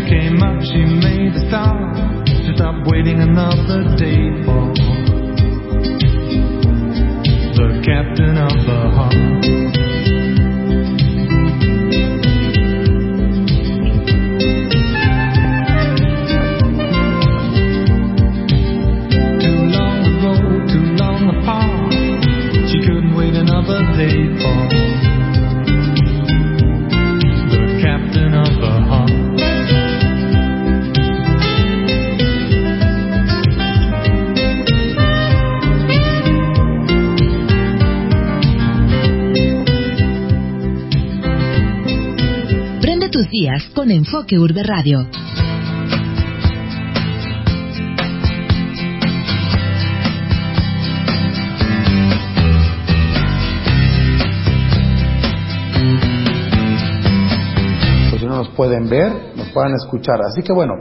came 0.08 0.42
up, 0.42 0.62
she 0.62 0.84
made 0.86 1.34
the 1.34 1.46
stop 1.50 1.78
to 2.26 2.54
stop 2.56 2.88
waiting 2.88 3.20
another 3.20 3.84
day 3.98 4.44
for 4.46 4.74
the 7.58 7.82
captain 7.86 8.38
of 8.38 8.54
the 8.66 8.80
heart. 8.96 9.61
Con 43.74 43.92
Enfoque 43.92 44.38
Urbe 44.38 44.64
Radio. 44.64 45.06
Pues 58.10 58.22
si 58.22 58.28
no 58.28 58.38
nos 58.38 58.50
pueden 58.50 58.90
ver, 58.90 59.12
nos 59.36 59.50
puedan 59.50 59.74
escuchar. 59.76 60.22
Así 60.28 60.42
que 60.42 60.54
bueno, 60.54 60.74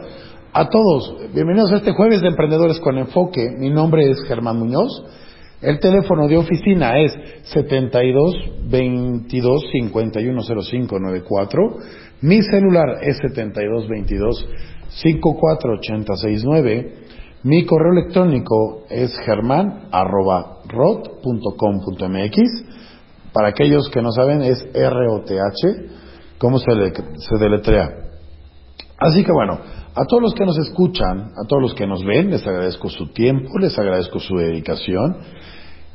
a 0.52 0.68
todos, 0.68 1.16
bienvenidos 1.32 1.72
a 1.72 1.76
este 1.76 1.92
jueves 1.92 2.20
de 2.20 2.28
Emprendedores 2.28 2.80
con 2.80 2.98
Enfoque. 2.98 3.50
Mi 3.58 3.70
nombre 3.70 4.10
es 4.10 4.22
Germán 4.24 4.58
Muñoz. 4.58 5.04
El 5.60 5.78
teléfono 5.78 6.26
de 6.26 6.38
oficina 6.38 6.98
es 7.00 7.12
72 7.52 8.34
22 8.64 9.64
51 9.72 10.42
05 10.42 10.98
94. 10.98 11.78
Mi 12.22 12.42
celular 12.42 12.98
es 13.02 13.16
72 13.18 13.88
22 13.88 14.46
54 14.88 15.72
80 15.74 16.14
69. 16.16 16.94
Mi 17.44 17.64
correo 17.64 17.92
electrónico 17.92 18.84
es 18.90 19.16
germán 19.24 19.88
arroba 19.90 20.58
rot.com.mx. 20.68 22.38
Para 23.32 23.48
aquellos 23.48 23.88
que 23.88 24.02
no 24.02 24.10
saben 24.12 24.42
es 24.42 24.62
R-O-T-H. 24.74 25.88
¿Cómo 26.38 26.58
se, 26.58 26.74
le, 26.74 26.92
se 26.92 27.38
deletrea? 27.38 27.88
Así 28.98 29.24
que 29.24 29.32
bueno, 29.32 29.58
a 29.94 30.04
todos 30.04 30.22
los 30.22 30.34
que 30.34 30.44
nos 30.44 30.58
escuchan, 30.58 31.32
a 31.42 31.46
todos 31.48 31.62
los 31.62 31.74
que 31.74 31.86
nos 31.86 32.04
ven, 32.04 32.30
les 32.30 32.46
agradezco 32.46 32.90
su 32.90 33.12
tiempo, 33.12 33.58
les 33.58 33.78
agradezco 33.78 34.20
su 34.20 34.36
dedicación. 34.36 35.16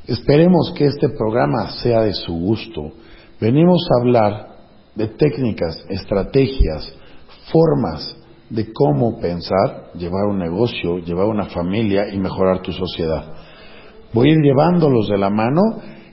Esperemos 0.08 0.74
que 0.76 0.86
este 0.86 1.10
programa 1.10 1.72
sea 1.84 2.02
de 2.02 2.14
su 2.14 2.34
gusto. 2.34 2.82
Venimos 3.40 3.88
a 3.92 4.02
hablar 4.02 4.55
de 4.96 5.08
técnicas, 5.08 5.86
estrategias, 5.90 6.94
formas 7.52 8.16
de 8.50 8.72
cómo 8.74 9.20
pensar, 9.20 9.92
llevar 9.96 10.26
un 10.26 10.40
negocio, 10.40 11.00
llevar 11.00 11.26
una 11.26 11.46
familia 11.46 12.14
y 12.14 12.18
mejorar 12.18 12.62
tu 12.62 12.72
sociedad. 12.72 13.34
Voy 14.14 14.30
a 14.30 14.34
ir 14.34 14.42
llevándolos 14.42 15.10
de 15.10 15.18
la 15.18 15.30
mano 15.30 15.62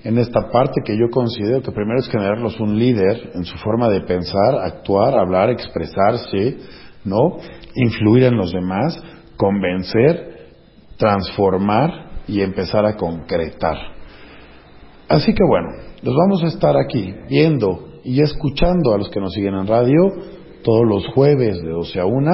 en 0.02 0.18
esta 0.18 0.50
parte 0.50 0.80
que 0.84 0.96
yo 0.96 1.08
considero 1.10 1.62
que 1.62 1.70
primero 1.70 2.00
es 2.00 2.08
generarlos 2.08 2.58
un 2.58 2.78
líder 2.78 3.30
en 3.34 3.44
su 3.44 3.56
forma 3.58 3.88
de 3.88 4.00
pensar, 4.00 4.56
actuar, 4.62 5.16
hablar, 5.16 5.50
expresarse, 5.50 6.56
¿no? 7.04 7.36
Influir 7.76 8.24
en 8.24 8.36
los 8.36 8.52
demás, 8.52 9.00
convencer, 9.36 10.50
transformar 10.96 12.10
y 12.26 12.40
empezar 12.40 12.84
a 12.86 12.96
concretar. 12.96 13.76
Así 15.08 15.32
que 15.32 15.44
bueno, 15.46 15.68
los 16.02 16.14
vamos 16.16 16.42
a 16.42 16.46
estar 16.48 16.76
aquí 16.76 17.14
viendo 17.28 17.91
y 18.04 18.20
escuchando 18.20 18.94
a 18.94 18.98
los 18.98 19.08
que 19.10 19.20
nos 19.20 19.32
siguen 19.32 19.54
en 19.54 19.66
radio 19.66 20.10
todos 20.62 20.86
los 20.86 21.06
jueves 21.08 21.62
de 21.62 21.70
12 21.70 22.00
a 22.00 22.06
1. 22.06 22.30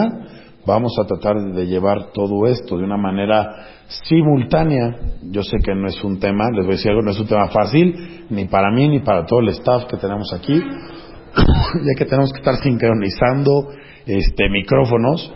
Vamos 0.66 0.92
a 0.98 1.06
tratar 1.06 1.36
de 1.54 1.66
llevar 1.66 2.12
todo 2.12 2.46
esto 2.46 2.76
de 2.76 2.84
una 2.84 2.98
manera 2.98 3.66
simultánea. 3.88 4.96
Yo 5.22 5.42
sé 5.42 5.56
que 5.64 5.74
no 5.74 5.88
es 5.88 6.02
un 6.04 6.18
tema, 6.18 6.50
les 6.50 6.66
voy 6.66 6.74
a 6.74 6.76
decir 6.76 6.90
algo, 6.90 7.02
no 7.02 7.10
es 7.10 7.20
un 7.20 7.26
tema 7.26 7.48
fácil, 7.48 8.26
ni 8.28 8.44
para 8.46 8.70
mí 8.70 8.88
ni 8.88 9.00
para 9.00 9.24
todo 9.24 9.40
el 9.40 9.48
staff 9.48 9.84
que 9.86 9.96
tenemos 9.96 10.32
aquí, 10.34 10.54
ya 11.34 11.94
que 11.96 12.04
tenemos 12.04 12.32
que 12.32 12.38
estar 12.38 12.56
sincronizando 12.56 13.68
este, 14.04 14.50
micrófonos 14.50 15.32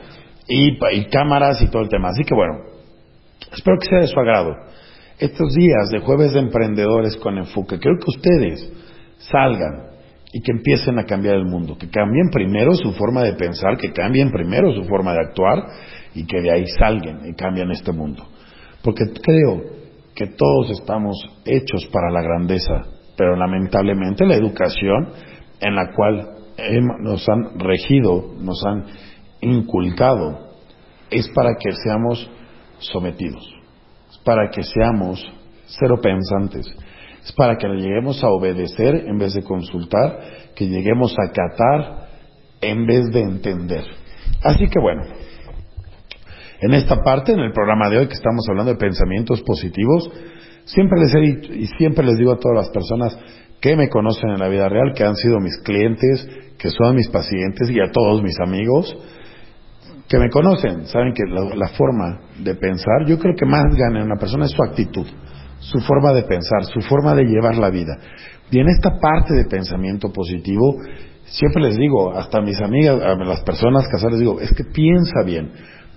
y, 0.49 0.73
y 0.97 1.05
cámaras 1.07 1.63
y 1.63 1.69
todo 1.69 1.83
el 1.83 1.89
tema. 1.89 2.11
Así 2.11 2.25
que 2.25 2.35
bueno, 2.35 2.65
espero 3.55 3.79
que 3.79 3.89
sea 3.89 4.01
de 4.01 4.09
su 4.09 4.21
agrado. 4.21 4.55
Estos 5.19 5.55
días 5.55 5.89
de 5.91 6.01
jueves 6.01 6.33
de 6.33 6.41
emprendedores 6.41 7.17
con 7.17 7.39
enfoque, 7.39 7.79
creo 7.79 7.95
que 7.97 8.19
ustedes 8.19 8.71
salgan 9.19 9.92
y 10.33 10.41
que 10.41 10.53
empiecen 10.53 10.99
a 10.99 11.05
cambiar 11.05 11.37
el 11.37 11.45
mundo, 11.45 11.77
que 11.77 11.91
cambien 11.91 12.31
primero 12.31 12.75
su 12.75 12.93
forma 12.93 13.23
de 13.23 13.35
pensar, 13.35 13.77
que 13.77 13.93
cambien 13.93 14.31
primero 14.31 14.73
su 14.73 14.85
forma 14.85 15.13
de 15.13 15.21
actuar 15.21 15.59
y 16.15 16.25
que 16.25 16.41
de 16.41 16.51
ahí 16.51 16.67
salgan 16.79 17.21
y 17.29 17.35
cambien 17.35 17.71
este 17.71 17.93
mundo. 17.93 18.27
Porque 18.83 19.05
creo 19.23 19.63
que 20.15 20.27
todos 20.29 20.71
estamos 20.71 21.17
hechos 21.45 21.87
para 21.93 22.11
la 22.11 22.23
grandeza, 22.23 22.83
pero 23.17 23.37
lamentablemente 23.37 24.27
la 24.27 24.35
educación 24.35 25.11
en 25.61 25.75
la 25.75 25.93
cual 25.95 26.29
nos 27.01 27.29
han 27.29 27.59
regido, 27.59 28.35
nos 28.39 28.65
han 28.65 28.85
inculcado, 29.41 30.53
es 31.11 31.29
para 31.35 31.55
que 31.59 31.73
seamos 31.73 32.31
sometidos, 32.79 33.45
es 34.11 34.19
para 34.19 34.51
que 34.51 34.63
seamos 34.63 35.25
cero 35.67 35.99
pensantes, 36.03 36.67
es 37.25 37.33
para 37.33 37.57
que 37.57 37.69
le 37.69 37.81
lleguemos 37.81 38.23
a 38.25 38.29
obedecer 38.29 39.05
en 39.07 39.19
vez 39.19 39.35
de 39.35 39.43
consultar, 39.43 40.19
que 40.55 40.67
lleguemos 40.67 41.15
a 41.19 41.31
acatar 41.31 42.09
en 42.61 42.87
vez 42.87 43.11
de 43.11 43.21
entender. 43.21 43.85
Así 44.43 44.67
que 44.69 44.81
bueno, 44.81 45.03
en 46.61 46.75
esta 46.75 46.97
parte, 46.97 47.33
en 47.33 47.41
el 47.41 47.53
programa 47.53 47.89
de 47.89 47.99
hoy 47.99 48.07
que 48.07 48.15
estamos 48.15 48.45
hablando 48.49 48.73
de 48.73 48.79
pensamientos 48.79 49.43
positivos, 49.43 50.11
siempre 50.65 51.01
les 51.01 51.15
he 51.15 51.57
y 51.57 51.67
siempre 51.79 52.05
les 52.05 52.17
digo 52.19 52.33
a 52.33 52.39
todas 52.39 52.57
las 52.57 52.71
personas 52.71 53.19
que 53.61 53.77
me 53.77 53.89
conocen 53.89 54.31
en 54.31 54.39
la 54.39 54.49
vida 54.49 54.69
real, 54.69 54.93
que 54.95 55.05
han 55.05 55.15
sido 55.15 55.39
mis 55.39 55.57
clientes, 55.59 56.29
que 56.59 56.71
son 56.71 56.97
mis 56.97 57.09
pacientes 57.09 57.71
y 57.71 57.81
a 57.81 57.91
todos 57.93 58.23
mis 58.23 58.39
amigos, 58.41 58.97
que 60.09 60.19
me 60.19 60.29
conocen, 60.31 60.87
saben 60.87 61.15
que 61.15 61.23
la, 61.29 61.55
la 61.55 61.69
forma 61.69 62.21
de 62.39 62.55
pensar, 62.57 63.07
yo 63.07 63.19
creo 63.19 63.35
que 63.37 63.47
más 63.47 63.65
gana 63.77 64.05
una 64.05 64.17
persona 64.17 64.47
es 64.47 64.51
su 64.51 64.63
actitud, 64.63 65.07
su 65.63 65.81
forma 65.81 66.13
de 66.13 66.23
pensar, 66.25 66.65
su 66.65 66.81
forma 66.81 67.15
de 67.15 67.25
llevar 67.25 67.57
la 67.57 67.71
vida. 67.71 67.97
Y 68.51 68.59
en 68.59 68.69
esta 68.69 68.99
parte 69.01 69.35
de 69.35 69.45
pensamiento 69.45 70.13
positivo, 70.13 70.77
siempre 71.25 71.63
les 71.63 71.77
digo, 71.77 72.13
hasta 72.13 72.39
a 72.39 72.43
mis 72.43 72.61
amigas, 72.61 73.01
a 73.01 73.15
las 73.15 73.41
personas 73.43 73.87
casadas, 73.89 74.13
les 74.13 74.21
digo, 74.21 74.41
es 74.41 74.53
que 74.53 74.65
piensa 74.65 75.23
bien, 75.25 75.53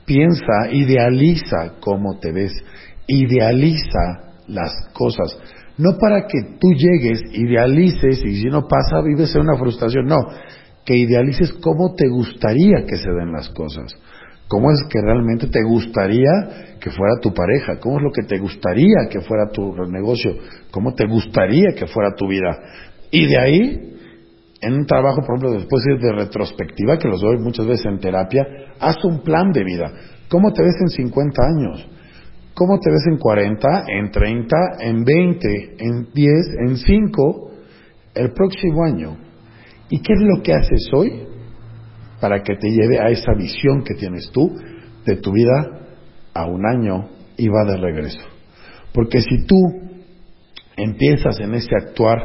piensa, 0.06 0.72
idealiza 0.72 1.74
cómo 1.80 2.20
te 2.20 2.32
ves, 2.32 2.54
idealiza 3.08 4.34
las 4.48 4.72
cosas. 4.94 5.38
No 5.78 5.98
para 6.00 6.28
que 6.28 6.58
tú 6.60 6.70
llegues, 6.72 7.22
idealices 7.34 8.24
y 8.24 8.42
si 8.42 8.46
no 8.46 8.68
pasa, 8.68 9.02
vives 9.02 9.36
en 9.36 9.42
una 9.42 9.58
frustración. 9.58 10.06
No, 10.06 10.18
que 10.86 10.96
idealices 10.96 11.52
cómo 11.54 11.96
te 11.96 12.08
gustaría 12.08 12.86
que 12.88 12.96
se 12.98 13.10
den 13.10 13.32
las 13.34 13.50
cosas. 13.50 13.92
¿Cómo 14.48 14.72
es 14.72 14.84
que 14.90 15.02
realmente 15.02 15.48
te 15.48 15.64
gustaría 15.64 16.30
que 16.80 16.92
fuera 16.92 17.20
tu 17.20 17.34
pareja? 17.34 17.80
¿Cómo 17.80 17.98
es 17.98 18.04
lo 18.04 18.12
que 18.12 18.24
te 18.24 18.38
gustaría 18.38 19.08
que 19.10 19.22
fuera 19.22 19.50
tu 19.52 19.74
negocio? 19.88 20.36
¿Cómo 20.70 20.94
te 20.94 21.08
gustaría 21.08 21.74
que 21.76 21.88
fuera 21.88 22.14
tu 22.16 22.28
vida? 22.28 22.56
Y 23.10 23.26
de 23.26 23.40
ahí, 23.40 23.96
en 24.62 24.74
un 24.74 24.86
trabajo, 24.86 25.22
por 25.22 25.38
ejemplo, 25.38 25.52
después 25.52 25.84
de 25.84 26.12
retrospectiva, 26.12 27.00
que 27.00 27.08
los 27.08 27.22
doy 27.22 27.38
muchas 27.40 27.66
veces 27.66 27.88
en 27.88 28.00
terapia, 28.00 28.46
haz 28.80 29.04
un 29.04 29.24
plan 29.24 29.52
de 29.52 29.64
vida. 29.64 29.92
¿Cómo 30.30 30.52
te 30.54 30.62
ves 30.62 30.76
en 30.80 30.90
50 30.90 31.42
años? 31.44 31.90
¿Cómo 32.54 32.80
te 32.80 32.92
ves 32.92 33.04
en 33.08 33.18
40, 33.18 33.86
en 33.88 34.12
30, 34.12 34.58
en 34.80 35.04
20, 35.04 35.76
en 35.80 36.08
10, 36.14 36.32
en 36.68 36.78
5, 36.78 37.52
el 38.14 38.32
próximo 38.32 38.84
año? 38.86 39.18
¿Y 39.90 40.02
qué 40.02 40.14
es 40.14 40.22
lo 40.22 40.42
que 40.42 40.54
haces 40.54 40.88
hoy 40.94 41.35
para 42.20 42.42
que 42.44 42.56
te 42.56 42.70
lleve 42.70 43.00
a 43.00 43.10
esa 43.10 43.34
visión 43.34 43.84
que 43.84 43.96
tienes 43.96 44.30
tú 44.32 44.56
de 45.06 45.18
tu 45.18 45.32
vida 45.32 45.88
a 46.34 46.46
un 46.46 46.66
año 46.66 47.10
y 47.38 47.48
va 47.48 47.66
de 47.66 47.78
regreso? 47.78 48.22
Porque 48.94 49.22
si 49.22 49.46
tú 49.46 49.58
empiezas 50.78 51.40
en 51.40 51.54
ese 51.54 51.76
actuar, 51.76 52.18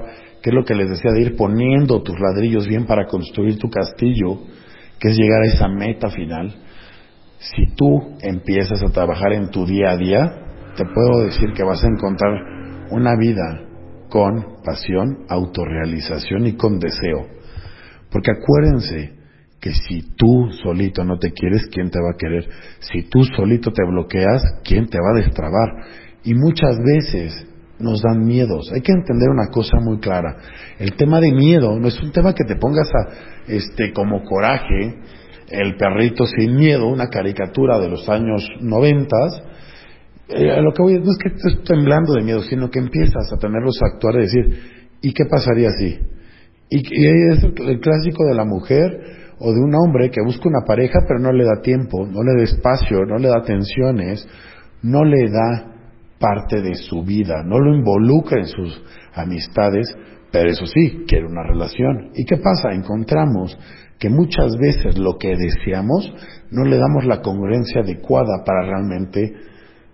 que 0.42 0.50
es 0.50 0.54
lo 0.54 0.64
que 0.64 0.74
les 0.74 0.90
decía, 0.90 1.10
de 1.12 1.22
ir 1.22 1.36
poniendo 1.36 2.02
tus 2.02 2.18
ladrillos 2.18 2.66
bien 2.66 2.86
para 2.86 3.06
construir 3.06 3.58
tu 3.58 3.68
castillo, 3.68 4.38
que 4.98 5.08
es 5.08 5.16
llegar 5.16 5.42
a 5.42 5.46
esa 5.46 5.68
meta 5.68 6.10
final, 6.10 6.54
si 7.38 7.74
tú 7.74 8.16
empiezas 8.20 8.82
a 8.82 8.90
trabajar 8.90 9.32
en 9.32 9.50
tu 9.50 9.64
día 9.64 9.90
a 9.90 9.96
día, 9.96 10.40
te 10.76 10.84
puedo 10.84 11.24
decir 11.24 11.52
que 11.54 11.64
vas 11.64 11.82
a 11.82 11.88
encontrar 11.88 12.32
una 12.90 13.16
vida 13.16 13.62
con 14.08 14.62
pasión, 14.64 15.24
autorrealización 15.28 16.46
y 16.46 16.56
con 16.56 16.78
deseo. 16.78 17.26
Porque 18.10 18.32
acuérdense 18.32 19.19
que 19.60 19.72
si 19.72 20.02
tú 20.16 20.48
solito 20.62 21.04
no 21.04 21.18
te 21.18 21.32
quieres, 21.32 21.68
¿quién 21.70 21.90
te 21.90 21.98
va 22.00 22.12
a 22.14 22.18
querer? 22.18 22.48
Si 22.80 23.02
tú 23.08 23.24
solito 23.24 23.70
te 23.72 23.84
bloqueas, 23.84 24.42
¿quién 24.64 24.86
te 24.86 24.98
va 24.98 25.10
a 25.10 25.22
destrabar? 25.22 25.68
Y 26.24 26.34
muchas 26.34 26.78
veces 26.78 27.46
nos 27.78 28.02
dan 28.02 28.24
miedos. 28.24 28.70
Hay 28.72 28.80
que 28.80 28.92
entender 28.92 29.28
una 29.28 29.48
cosa 29.50 29.78
muy 29.80 29.98
clara. 29.98 30.36
El 30.78 30.94
tema 30.94 31.20
de 31.20 31.32
miedo 31.32 31.78
no 31.78 31.88
es 31.88 32.02
un 32.02 32.12
tema 32.12 32.34
que 32.34 32.44
te 32.44 32.56
pongas 32.56 32.88
a, 32.88 33.52
este, 33.52 33.92
como 33.92 34.22
coraje, 34.22 34.98
el 35.50 35.76
perrito 35.76 36.26
sin 36.26 36.56
miedo, 36.56 36.86
una 36.86 37.08
caricatura 37.08 37.78
de 37.78 37.88
los 37.88 38.08
años 38.08 38.46
noventas, 38.60 39.42
eh, 40.28 40.62
lo 40.62 40.72
que 40.72 40.82
voy 40.82 40.94
no 40.94 41.10
es 41.10 41.18
que 41.18 41.28
estés 41.28 41.64
temblando 41.64 42.14
de 42.14 42.22
miedo, 42.22 42.40
sino 42.42 42.70
que 42.70 42.78
empiezas 42.78 43.32
a 43.32 43.36
tenerlos 43.36 43.76
a 43.82 43.94
actuar 43.94 44.14
y 44.14 44.18
decir, 44.18 44.60
¿y 45.02 45.12
qué 45.12 45.24
pasaría 45.24 45.70
si? 45.72 45.98
Y, 46.70 46.78
y 46.78 47.32
es 47.32 47.42
el, 47.42 47.68
el, 47.68 47.80
clásico 47.80 48.24
de 48.26 48.34
la 48.36 48.44
mujer 48.44 49.19
o 49.40 49.52
de 49.52 49.60
un 49.60 49.74
hombre 49.74 50.10
que 50.10 50.22
busca 50.22 50.48
una 50.48 50.64
pareja 50.66 51.00
pero 51.08 51.18
no 51.18 51.32
le 51.32 51.44
da 51.44 51.60
tiempo, 51.62 52.06
no 52.06 52.22
le 52.22 52.36
da 52.36 52.42
espacio, 52.44 53.04
no 53.04 53.16
le 53.16 53.28
da 53.28 53.38
atenciones, 53.38 54.26
no 54.82 55.02
le 55.04 55.30
da 55.30 55.70
parte 56.18 56.60
de 56.60 56.74
su 56.74 57.02
vida, 57.02 57.42
no 57.44 57.58
lo 57.58 57.74
involucra 57.74 58.40
en 58.40 58.46
sus 58.46 58.82
amistades, 59.14 59.96
pero 60.30 60.50
eso 60.50 60.66
sí, 60.66 61.04
quiere 61.08 61.26
una 61.26 61.42
relación. 61.42 62.10
¿Y 62.14 62.24
qué 62.24 62.36
pasa? 62.36 62.72
Encontramos 62.72 63.58
que 63.98 64.10
muchas 64.10 64.56
veces 64.58 64.98
lo 64.98 65.18
que 65.18 65.34
deseamos 65.36 66.12
no 66.50 66.64
le 66.64 66.76
damos 66.76 67.04
la 67.06 67.20
congruencia 67.20 67.80
adecuada 67.80 68.44
para 68.44 68.66
realmente 68.66 69.34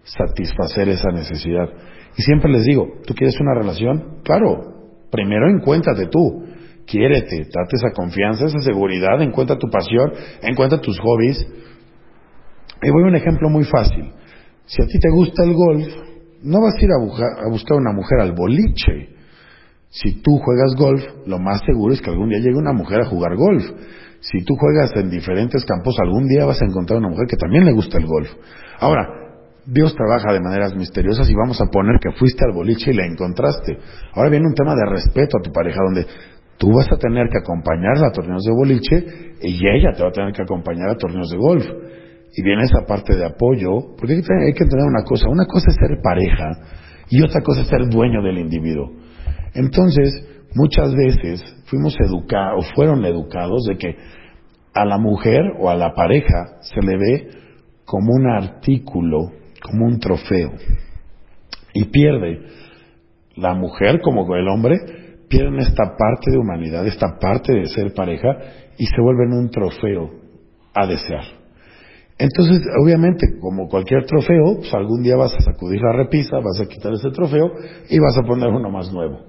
satisfacer 0.03 0.89
esa 0.89 1.11
necesidad. 1.11 1.69
Y 2.17 2.23
siempre 2.23 2.51
les 2.51 2.65
digo, 2.65 2.87
¿tú 3.07 3.15
quieres 3.15 3.39
una 3.41 3.55
relación? 3.55 4.21
Claro, 4.25 5.07
primero 5.11 5.49
encuéntrate 5.49 6.07
tú, 6.07 6.45
quiérete, 6.87 7.49
date 7.53 7.77
esa 7.77 7.91
confianza, 7.95 8.47
esa 8.47 8.61
seguridad, 8.61 9.21
encuentra 9.21 9.59
tu 9.59 9.69
pasión, 9.69 10.13
encuentra 10.43 10.81
tus 10.81 10.99
hobbies. 11.01 11.47
Y 12.83 12.91
voy 12.91 13.05
a 13.05 13.07
un 13.07 13.17
ejemplo 13.17 13.49
muy 13.49 13.65
fácil. 13.65 14.13
Si 14.67 14.83
a 14.83 14.87
ti 14.87 14.99
te 14.99 15.11
gusta 15.11 15.45
el 15.45 15.55
golf, 15.55 15.87
no 16.43 16.61
vas 16.61 16.75
a 16.75 16.85
ir 16.85 16.91
a, 16.91 17.51
buscar 17.51 17.77
una 17.77 17.93
mujer 17.93 18.21
al 18.21 18.33
boliche. 18.33 19.15
Si 19.89 20.21
tú 20.21 20.39
juegas 20.39 20.75
golf, 20.77 21.03
lo 21.27 21.39
más 21.39 21.61
seguro 21.65 21.95
es 21.95 22.01
que 22.01 22.11
algún 22.11 22.29
día 22.29 22.39
llegue 22.39 22.57
una 22.57 22.73
mujer 22.73 23.01
a 23.01 23.07
jugar 23.07 23.37
golf. 23.37 23.65
Si 24.21 24.45
tú 24.45 24.55
juegas 24.57 24.91
en 24.97 25.11
diferentes 25.11 25.65
campos, 25.65 25.97
algún 26.03 26.27
día 26.27 26.45
vas 26.45 26.61
a 26.61 26.67
encontrar 26.67 26.99
una 26.99 27.09
mujer 27.09 27.27
que 27.29 27.37
también 27.37 27.65
le 27.65 27.73
gusta 27.73 27.99
el 27.99 28.07
golf. 28.07 28.29
Ahora, 28.81 29.07
Dios 29.67 29.95
trabaja 29.95 30.33
de 30.33 30.41
maneras 30.41 30.75
misteriosas 30.75 31.29
y 31.29 31.35
vamos 31.35 31.61
a 31.61 31.67
poner 31.67 31.99
que 32.01 32.13
fuiste 32.13 32.45
al 32.45 32.53
boliche 32.53 32.93
y 32.93 32.95
la 32.95 33.07
encontraste. 33.07 33.79
Ahora 34.15 34.31
viene 34.31 34.47
un 34.47 34.55
tema 34.55 34.75
de 34.75 34.91
respeto 34.91 35.39
a 35.39 35.43
tu 35.43 35.51
pareja, 35.51 35.81
donde 35.85 36.07
tú 36.59 36.73
vas 36.73 36.91
a 36.91 36.97
tener 36.97 37.29
que 37.29 37.39
acompañarla 37.39 38.09
a 38.09 38.13
torneos 38.13 38.45
de 38.45 38.53
boliche 38.53 39.37
y 39.43 39.67
ella 39.69 39.93
te 39.93 40.03
va 40.03 40.09
a 40.09 40.13
tener 40.13 40.33
que 40.33 40.43
acompañar 40.43 40.91
a 40.91 40.97
torneos 40.97 41.31
de 41.31 41.39
golf. 41.39 41.65
Y 42.39 42.43
viene 42.43 42.63
esa 42.65 42.87
parte 42.87 43.17
de 43.17 43.25
apoyo, 43.25 43.97
porque 43.97 44.15
hay 44.15 44.53
que 44.53 44.65
entender 44.65 44.87
una 44.87 45.05
cosa, 45.05 45.29
una 45.29 45.47
cosa 45.47 45.71
es 45.71 45.77
ser 45.77 45.99
pareja 46.03 46.51
y 47.09 47.23
otra 47.23 47.41
cosa 47.41 47.63
es 47.63 47.69
ser 47.69 47.89
dueño 47.89 48.23
del 48.23 48.39
individuo. 48.39 48.93
Entonces, 49.55 50.13
muchas 50.55 50.95
veces 50.95 51.43
fuimos 51.67 51.97
educados, 52.01 52.65
o 52.65 52.75
fueron 52.75 53.05
educados 53.05 53.65
de 53.67 53.79
que 53.79 53.97
a 54.75 54.85
la 54.85 54.99
mujer 54.99 55.41
o 55.59 55.71
a 55.71 55.77
la 55.77 55.95
pareja 55.95 56.59
se 56.61 56.81
le 56.83 56.99
ve 56.99 57.31
como 57.87 58.13
un 58.13 58.29
artículo, 58.29 59.33
como 59.63 59.87
un 59.87 59.99
trofeo. 59.99 60.53
Y 61.73 61.85
pierde 61.87 62.41
la 63.37 63.55
mujer 63.55 64.01
como 64.03 64.35
el 64.35 64.49
hombre, 64.49 64.77
pierden 65.29 65.59
esta 65.61 65.97
parte 65.97 66.31
de 66.31 66.39
humanidad, 66.39 66.87
esta 66.87 67.19
parte 67.19 67.53
de 67.53 67.67
ser 67.67 67.93
pareja 67.95 68.29
y 68.79 68.87
se 68.87 69.01
vuelven 69.01 69.33
un 69.33 69.51
trofeo 69.51 70.11
a 70.75 70.87
desear. 70.87 71.25
Entonces, 72.19 72.61
obviamente, 72.83 73.39
como 73.41 73.69
cualquier 73.69 74.07
trofeo, 74.07 74.57
pues 74.59 74.73
algún 74.73 75.03
día 75.03 75.17
vas 75.17 75.35
a 75.35 75.41
sacudir 75.41 75.81
la 75.83 75.93
repisa, 75.93 76.37
vas 76.37 76.61
a 76.61 76.67
quitar 76.67 76.93
ese 76.95 77.11
trofeo 77.11 77.53
y 77.91 77.99
vas 77.99 78.17
a 78.17 78.27
poner 78.27 78.49
uno 78.49 78.71
más 78.71 78.91
nuevo. 78.93 79.21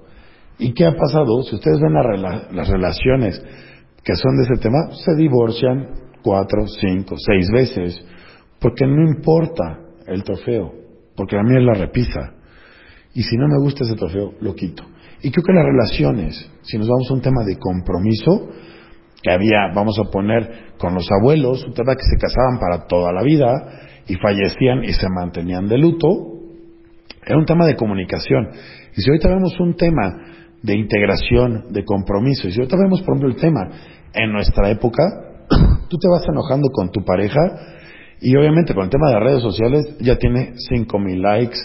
¿Y 0.58 0.72
qué 0.72 0.86
ha 0.86 0.96
pasado? 0.96 1.42
Si 1.42 1.54
ustedes 1.54 1.80
ven 1.80 1.92
las 1.92 2.68
relaciones 2.68 3.42
que 4.02 4.14
son 4.14 4.36
de 4.38 4.44
ese 4.44 4.62
tema, 4.62 4.78
se 5.04 5.14
divorcian 5.16 5.88
cuatro, 6.22 6.66
cinco, 6.66 7.16
seis 7.18 7.48
veces, 7.52 8.02
porque 8.58 8.86
no 8.86 9.02
importa 9.02 9.80
el 10.06 10.24
trofeo, 10.24 10.72
porque 11.14 11.36
a 11.36 11.42
mí 11.42 11.56
es 11.56 11.62
la 11.62 11.74
repisa. 11.74 12.34
Y 13.14 13.22
si 13.22 13.36
no 13.36 13.48
me 13.48 13.58
gusta 13.58 13.84
ese 13.84 13.94
trofeo, 13.94 14.32
lo 14.40 14.54
quito. 14.54 14.82
Y 15.22 15.30
creo 15.30 15.44
que 15.44 15.52
las 15.52 15.64
relaciones, 15.64 16.50
si 16.62 16.78
nos 16.78 16.88
vamos 16.88 17.10
a 17.10 17.14
un 17.14 17.20
tema 17.20 17.44
de 17.44 17.56
compromiso, 17.58 18.48
que 19.22 19.30
había, 19.30 19.72
vamos 19.74 19.98
a 19.98 20.10
poner, 20.10 20.68
con 20.78 20.94
los 20.94 21.08
abuelos, 21.10 21.64
un 21.64 21.74
tema 21.74 21.94
que 21.94 22.04
se 22.04 22.16
casaban 22.18 22.58
para 22.60 22.86
toda 22.86 23.12
la 23.12 23.22
vida 23.22 23.50
y 24.06 24.14
fallecían 24.14 24.84
y 24.84 24.92
se 24.92 25.08
mantenían 25.08 25.68
de 25.68 25.76
luto, 25.76 26.06
era 27.26 27.36
un 27.36 27.44
tema 27.44 27.66
de 27.66 27.74
comunicación. 27.74 28.48
Y 28.96 29.02
si 29.02 29.10
ahorita 29.10 29.28
vemos 29.28 29.58
un 29.58 29.74
tema 29.74 30.14
de 30.62 30.76
integración, 30.76 31.72
de 31.72 31.84
compromiso, 31.84 32.46
y 32.48 32.52
si 32.52 32.60
ahorita 32.60 32.76
vemos, 32.76 33.02
por 33.02 33.16
ejemplo, 33.16 33.28
el 33.28 33.40
tema 33.40 33.68
en 34.14 34.32
nuestra 34.32 34.70
época, 34.70 35.02
tú 35.88 35.98
te 35.98 36.08
vas 36.08 36.22
enojando 36.28 36.68
con 36.70 36.90
tu 36.90 37.04
pareja 37.04 37.40
y 38.20 38.36
obviamente 38.36 38.74
con 38.74 38.84
el 38.84 38.90
tema 38.90 39.10
de 39.10 39.20
redes 39.20 39.42
sociales 39.42 39.96
ya 40.00 40.16
tiene 40.16 40.54
cinco 40.68 40.98
mil 40.98 41.20
likes 41.20 41.58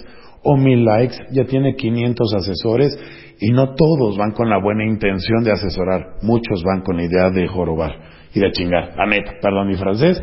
o 0.43 0.57
mil 0.57 0.83
likes, 0.83 1.15
ya 1.31 1.45
tiene 1.45 1.75
500 1.75 2.33
asesores 2.35 2.99
y 3.43 3.51
no 3.51 3.75
todos 3.75 4.17
van 4.17 4.31
con 4.31 4.49
la 4.49 4.57
buena 4.57 4.85
intención 4.85 5.43
de 5.43 5.51
asesorar, 5.51 6.15
muchos 6.21 6.63
van 6.63 6.81
con 6.81 6.95
la 6.95 7.03
idea 7.03 7.29
de 7.29 7.45
jorobar 7.45 7.91
y 8.33 8.39
de 8.39 8.49
chingar, 8.51 8.95
la 8.95 9.05
neta, 9.05 9.33
perdón 9.41 9.67
mi 9.67 9.75
francés. 9.75 10.17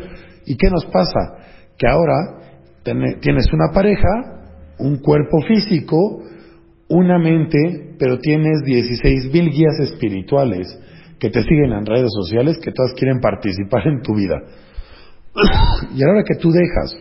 ¿Y 0.47 0.57
qué 0.57 0.71
nos 0.71 0.85
pasa? 0.85 1.37
Que 1.77 1.87
ahora 1.87 2.39
tienes 3.21 3.45
una 3.53 3.71
pareja, 3.71 4.07
un 4.79 4.97
cuerpo 5.01 5.39
físico, 5.47 6.23
una 6.89 7.19
mente, 7.19 7.93
pero 7.99 8.17
tienes 8.17 8.63
16 8.65 9.31
mil 9.31 9.51
guías 9.51 9.79
espirituales 9.81 10.79
que 11.19 11.29
te 11.29 11.43
siguen 11.43 11.73
en 11.73 11.85
redes 11.85 12.09
sociales 12.23 12.57
que 12.57 12.71
todas 12.71 12.95
quieren 12.95 13.19
participar 13.19 13.85
en 13.85 14.01
tu 14.01 14.15
vida. 14.15 14.37
y 15.95 16.03
ahora 16.03 16.23
que 16.23 16.39
tú 16.39 16.49
dejas 16.49 16.97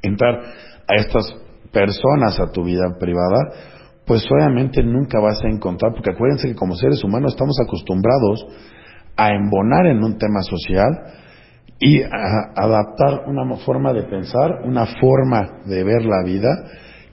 entrar 0.00 0.40
a 0.88 0.94
estas 0.94 1.36
personas 1.70 2.40
a 2.40 2.50
tu 2.50 2.64
vida 2.64 2.96
privada, 2.98 3.76
pues 4.08 4.26
obviamente 4.32 4.82
nunca 4.82 5.20
vas 5.20 5.38
a 5.44 5.48
encontrar, 5.48 5.92
porque 5.92 6.10
acuérdense 6.10 6.48
que 6.48 6.54
como 6.54 6.74
seres 6.74 7.04
humanos 7.04 7.34
estamos 7.34 7.58
acostumbrados 7.62 8.46
a 9.14 9.28
embonar 9.34 9.86
en 9.86 10.02
un 10.02 10.16
tema 10.16 10.40
social 10.40 10.88
y 11.78 12.00
a 12.02 12.08
adaptar 12.56 13.24
una 13.26 13.54
forma 13.58 13.92
de 13.92 14.04
pensar, 14.04 14.62
una 14.64 14.86
forma 14.86 15.60
de 15.66 15.84
ver 15.84 16.06
la 16.06 16.24
vida 16.24 16.48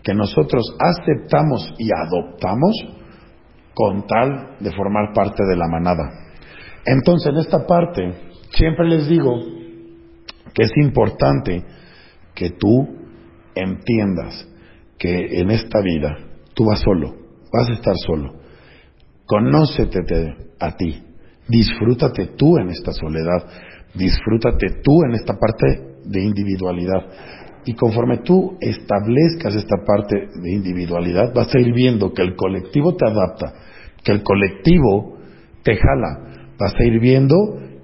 que 0.02 0.14
nosotros 0.14 0.64
aceptamos 0.80 1.74
y 1.78 1.90
adoptamos 1.92 2.74
con 3.74 4.08
tal 4.08 4.56
de 4.62 4.72
formar 4.72 5.14
parte 5.14 5.44
de 5.46 5.58
la 5.58 5.68
manada. 5.68 6.10
Entonces, 6.86 7.34
en 7.34 7.40
esta 7.40 7.68
parte, 7.68 8.14
siempre 8.52 8.88
les 8.88 9.10
digo 9.10 9.36
que 10.54 10.64
es 10.64 10.72
importante 10.78 11.66
que 12.34 12.52
tú 12.52 12.88
entiendas 13.54 14.48
que 14.98 15.42
en 15.42 15.52
esta 15.52 15.82
vida 15.82 16.25
tú 16.56 16.66
vas 16.66 16.80
solo, 16.80 17.14
vas 17.54 17.70
a 17.70 17.74
estar 17.74 17.96
solo. 17.98 18.34
Conócete 19.26 20.00
a 20.60 20.76
ti, 20.76 21.04
disfrútate 21.48 22.28
tú 22.38 22.58
en 22.58 22.70
esta 22.70 22.92
soledad, 22.92 23.46
disfrútate 23.94 24.82
tú 24.84 25.04
en 25.08 25.16
esta 25.16 25.34
parte 25.38 26.00
de 26.06 26.24
individualidad. 26.24 27.06
Y 27.66 27.74
conforme 27.74 28.20
tú 28.20 28.58
establezcas 28.62 29.56
esta 29.56 29.78
parte 29.86 30.16
de 30.42 30.52
individualidad, 30.54 31.34
vas 31.34 31.54
a 31.54 31.60
ir 31.60 31.74
viendo 31.74 32.14
que 32.14 32.22
el 32.22 32.36
colectivo 32.36 32.96
te 32.96 33.08
adapta, 33.08 33.54
que 34.04 34.12
el 34.12 34.24
colectivo 34.24 35.18
te 35.64 35.76
jala, 35.76 36.54
vas 36.60 36.74
a 36.80 36.84
ir 36.86 37.00
viendo 37.00 37.36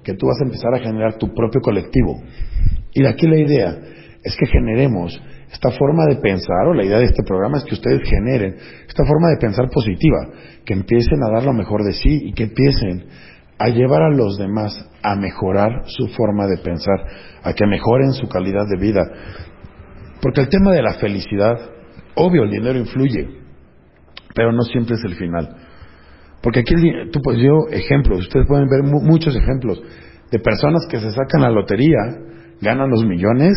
que 0.04 0.14
tú 0.14 0.26
vas 0.26 0.40
a 0.40 0.44
empezar 0.44 0.74
a 0.74 0.78
generar 0.78 1.18
tu 1.18 1.34
propio 1.34 1.60
colectivo. 1.60 2.22
Y 2.94 3.04
aquí 3.06 3.26
la 3.26 3.38
idea 3.38 3.76
es 4.22 4.36
que 4.36 4.46
generemos 4.46 5.20
esta 5.52 5.70
forma 5.70 6.06
de 6.06 6.16
pensar, 6.16 6.66
o 6.66 6.74
la 6.74 6.84
idea 6.84 6.98
de 6.98 7.04
este 7.04 7.22
programa 7.22 7.58
es 7.58 7.64
que 7.64 7.74
ustedes 7.74 8.00
generen 8.08 8.56
esta 8.88 9.04
forma 9.04 9.28
de 9.28 9.36
pensar 9.36 9.68
positiva, 9.70 10.28
que 10.64 10.72
empiecen 10.72 11.22
a 11.22 11.30
dar 11.30 11.44
lo 11.44 11.52
mejor 11.52 11.84
de 11.84 11.92
sí 11.92 12.20
y 12.24 12.32
que 12.32 12.44
empiecen 12.44 13.04
a 13.58 13.68
llevar 13.68 14.02
a 14.02 14.10
los 14.10 14.38
demás 14.38 14.88
a 15.02 15.14
mejorar 15.14 15.82
su 15.86 16.08
forma 16.08 16.46
de 16.46 16.56
pensar, 16.58 16.98
a 17.42 17.52
que 17.52 17.66
mejoren 17.66 18.12
su 18.14 18.28
calidad 18.28 18.64
de 18.66 18.80
vida. 18.80 19.02
Porque 20.22 20.40
el 20.40 20.48
tema 20.48 20.72
de 20.72 20.82
la 20.82 20.94
felicidad, 20.94 21.58
obvio, 22.14 22.44
el 22.44 22.50
dinero 22.50 22.78
influye, 22.78 23.28
pero 24.34 24.52
no 24.52 24.62
siempre 24.62 24.96
es 24.96 25.04
el 25.04 25.16
final. 25.16 25.56
Porque 26.42 26.60
aquí, 26.60 26.74
tú 27.12 27.20
pues 27.22 27.38
yo, 27.38 27.68
ejemplos, 27.70 28.20
ustedes 28.20 28.46
pueden 28.46 28.68
ver 28.68 28.82
muchos 28.82 29.36
ejemplos 29.36 29.82
de 30.30 30.38
personas 30.38 30.86
que 30.88 30.98
se 30.98 31.10
sacan 31.10 31.42
la 31.42 31.50
lotería, 31.50 31.98
ganan 32.60 32.88
los 32.88 33.04
millones 33.04 33.52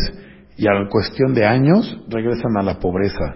y 0.56 0.66
a 0.66 0.88
cuestión 0.90 1.34
de 1.34 1.44
años 1.44 1.98
regresan 2.08 2.56
a 2.56 2.62
la 2.62 2.78
pobreza. 2.78 3.34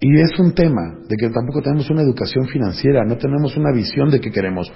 Y 0.00 0.20
es 0.20 0.38
un 0.38 0.52
tema 0.52 0.94
de 1.08 1.16
que 1.16 1.28
tampoco 1.30 1.60
tenemos 1.62 1.90
una 1.90 2.02
educación 2.02 2.46
financiera, 2.46 3.04
no 3.04 3.16
tenemos 3.16 3.56
una 3.56 3.72
visión 3.72 4.10
de 4.10 4.20
qué 4.20 4.30
queremos, 4.30 4.72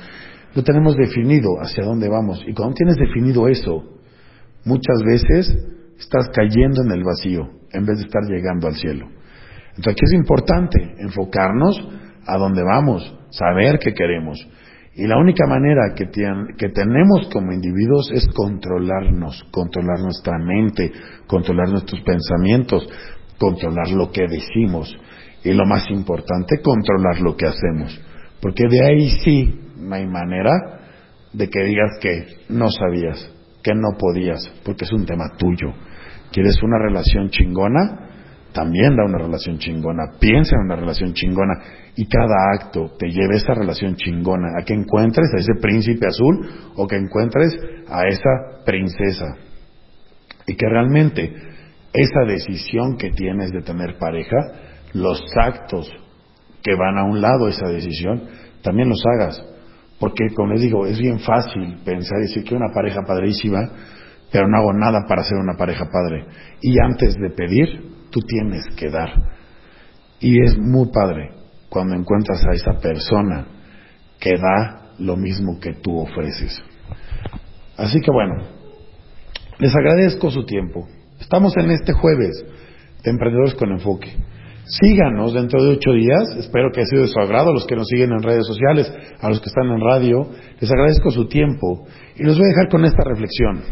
no 0.54 0.62
tenemos 0.62 0.96
definido 0.96 1.60
hacia 1.60 1.84
dónde 1.84 2.08
vamos. 2.08 2.42
Y 2.46 2.52
cuando 2.52 2.74
tienes 2.74 2.96
definido 2.96 3.48
eso, 3.48 3.84
muchas 4.64 5.02
veces 5.04 5.56
estás 5.98 6.28
cayendo 6.34 6.82
en 6.84 6.92
el 6.92 7.04
vacío 7.04 7.48
en 7.72 7.86
vez 7.86 7.98
de 7.98 8.04
estar 8.04 8.22
llegando 8.28 8.66
al 8.66 8.74
cielo. 8.74 9.06
Entonces 9.76 9.92
aquí 9.92 10.04
es 10.04 10.12
importante 10.12 10.94
enfocarnos 10.98 11.88
a 12.26 12.36
dónde 12.36 12.62
vamos, 12.62 13.18
saber 13.30 13.78
qué 13.78 13.94
queremos. 13.94 14.38
Y 14.94 15.06
la 15.06 15.16
única 15.18 15.46
manera 15.46 15.94
que, 15.96 16.10
que, 16.10 16.68
tenemos 16.68 17.28
como 17.32 17.52
individuos 17.52 18.10
es 18.12 18.28
controlarnos, 18.28 19.42
controlar 19.50 20.00
nuestra 20.00 20.38
mente, 20.38 20.92
controlar 21.26 21.70
nuestros 21.70 22.02
pensamientos, 22.02 22.86
controlar 23.38 23.88
lo 23.90 24.10
que 24.10 24.26
decimos. 24.28 24.94
Y 25.44 25.54
lo 25.54 25.64
más 25.66 25.90
importante, 25.90 26.60
controlar 26.62 27.20
lo 27.20 27.34
que 27.36 27.46
hacemos. 27.46 28.00
Porque 28.40 28.64
de 28.68 28.84
ahí 28.84 29.10
sí 29.24 29.60
no 29.78 29.94
hay 29.94 30.06
manera 30.06 30.50
de 31.32 31.48
que 31.48 31.64
digas 31.64 31.98
que 32.00 32.26
no 32.50 32.68
sabías, 32.70 33.32
que 33.62 33.74
no 33.74 33.96
podías, 33.98 34.46
porque 34.62 34.84
es 34.84 34.92
un 34.92 35.06
tema 35.06 35.24
tuyo. 35.38 35.72
¿Quieres 36.30 36.62
una 36.62 36.78
relación 36.78 37.30
chingona? 37.30 38.11
También 38.52 38.96
da 38.96 39.04
una 39.04 39.18
relación 39.18 39.58
chingona. 39.58 40.12
Piensa 40.18 40.56
en 40.56 40.66
una 40.66 40.76
relación 40.76 41.12
chingona 41.14 41.54
y 41.96 42.06
cada 42.06 42.34
acto 42.54 42.92
te 42.98 43.08
lleve 43.08 43.36
esa 43.36 43.54
relación 43.54 43.96
chingona 43.96 44.48
a 44.58 44.64
que 44.64 44.74
encuentres 44.74 45.30
a 45.34 45.38
ese 45.38 45.54
príncipe 45.60 46.06
azul 46.06 46.48
o 46.76 46.86
que 46.86 46.96
encuentres 46.96 47.56
a 47.88 48.06
esa 48.08 48.64
princesa. 48.64 49.36
Y 50.46 50.54
que 50.54 50.68
realmente 50.68 51.32
esa 51.92 52.20
decisión 52.26 52.96
que 52.96 53.10
tienes 53.10 53.52
de 53.52 53.62
tener 53.62 53.98
pareja, 53.98 54.36
los 54.94 55.22
actos 55.36 55.90
que 56.62 56.74
van 56.74 56.98
a 56.98 57.04
un 57.04 57.20
lado 57.20 57.48
esa 57.48 57.68
decisión, 57.68 58.22
también 58.62 58.88
los 58.88 59.02
hagas. 59.04 59.44
Porque, 59.98 60.34
como 60.34 60.52
les 60.52 60.62
digo, 60.62 60.86
es 60.86 60.98
bien 60.98 61.20
fácil 61.20 61.78
pensar 61.84 62.18
y 62.18 62.28
decir 62.28 62.44
que 62.44 62.54
una 62.54 62.72
pareja 62.74 63.02
padrísima, 63.06 63.60
pero 64.32 64.48
no 64.48 64.58
hago 64.58 64.72
nada 64.72 65.04
para 65.06 65.22
ser 65.22 65.38
una 65.38 65.56
pareja 65.56 65.84
padre. 65.84 66.26
Y 66.60 66.76
antes 66.82 67.14
de 67.14 67.30
pedir, 67.30 67.91
tú 68.12 68.20
tienes 68.20 68.64
que 68.76 68.88
dar. 68.88 69.10
Y 70.20 70.40
es 70.44 70.56
muy 70.56 70.90
padre 70.92 71.30
cuando 71.68 71.96
encuentras 71.96 72.44
a 72.44 72.54
esa 72.54 72.78
persona 72.78 73.46
que 74.20 74.30
da 74.36 74.92
lo 74.98 75.16
mismo 75.16 75.58
que 75.58 75.72
tú 75.82 75.98
ofreces. 75.98 76.62
Así 77.76 78.00
que 78.00 78.12
bueno, 78.12 78.34
les 79.58 79.74
agradezco 79.74 80.30
su 80.30 80.44
tiempo. 80.44 80.86
Estamos 81.18 81.56
en 81.56 81.70
este 81.70 81.92
jueves 81.92 82.44
de 83.02 83.10
Emprendedores 83.10 83.54
con 83.54 83.72
Enfoque. 83.72 84.14
Síganos 84.64 85.34
dentro 85.34 85.62
de 85.62 85.70
ocho 85.72 85.92
días. 85.92 86.36
Espero 86.38 86.70
que 86.70 86.80
haya 86.80 86.86
sido 86.86 87.02
de 87.02 87.08
su 87.08 87.18
agrado 87.18 87.50
a 87.50 87.54
los 87.54 87.66
que 87.66 87.74
nos 87.74 87.88
siguen 87.88 88.12
en 88.12 88.22
redes 88.22 88.46
sociales, 88.46 88.92
a 89.20 89.28
los 89.28 89.40
que 89.40 89.48
están 89.48 89.66
en 89.70 89.80
radio. 89.80 90.30
Les 90.60 90.70
agradezco 90.70 91.10
su 91.10 91.26
tiempo 91.26 91.86
y 92.14 92.22
los 92.22 92.38
voy 92.38 92.46
a 92.46 92.54
dejar 92.54 92.68
con 92.68 92.84
esta 92.84 93.02
reflexión. 93.04 93.62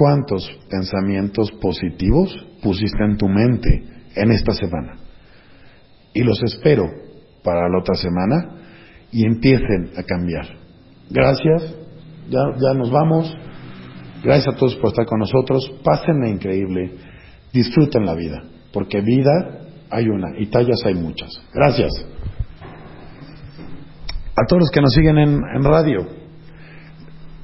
¿Cuántos 0.00 0.50
pensamientos 0.70 1.52
positivos 1.60 2.34
pusiste 2.62 3.04
en 3.04 3.18
tu 3.18 3.28
mente 3.28 3.84
en 4.16 4.30
esta 4.32 4.54
semana? 4.54 4.94
Y 6.14 6.22
los 6.22 6.42
espero 6.42 6.86
para 7.44 7.68
la 7.68 7.78
otra 7.78 7.96
semana 7.96 8.62
y 9.12 9.26
empiecen 9.26 9.90
a 9.98 10.02
cambiar. 10.02 10.56
Gracias, 11.10 11.76
ya, 12.30 12.40
ya 12.58 12.78
nos 12.78 12.90
vamos. 12.90 13.30
Gracias 14.24 14.54
a 14.54 14.56
todos 14.56 14.74
por 14.76 14.88
estar 14.88 15.04
con 15.04 15.18
nosotros. 15.18 15.70
Pásenla 15.84 16.30
increíble. 16.30 16.94
Disfruten 17.52 18.06
la 18.06 18.14
vida, 18.14 18.42
porque 18.72 19.02
vida 19.02 19.66
hay 19.90 20.08
una 20.08 20.28
y 20.38 20.46
tallas 20.46 20.80
hay 20.86 20.94
muchas. 20.94 21.28
Gracias. 21.52 21.90
A 24.34 24.46
todos 24.48 24.60
los 24.60 24.70
que 24.70 24.80
nos 24.80 24.94
siguen 24.94 25.18
en, 25.18 25.40
en 25.56 25.62
radio, 25.62 26.06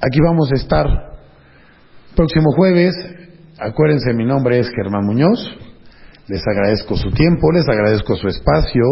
aquí 0.00 0.20
vamos 0.22 0.50
a 0.52 0.54
estar 0.54 1.15
Próximo 2.16 2.50
jueves, 2.52 2.94
acuérdense, 3.58 4.14
mi 4.14 4.24
nombre 4.24 4.58
es 4.58 4.70
Germán 4.70 5.04
Muñoz. 5.04 5.38
Les 6.28 6.42
agradezco 6.46 6.96
su 6.96 7.10
tiempo, 7.10 7.52
les 7.52 7.68
agradezco 7.68 8.16
su 8.16 8.26
espacio. 8.28 8.84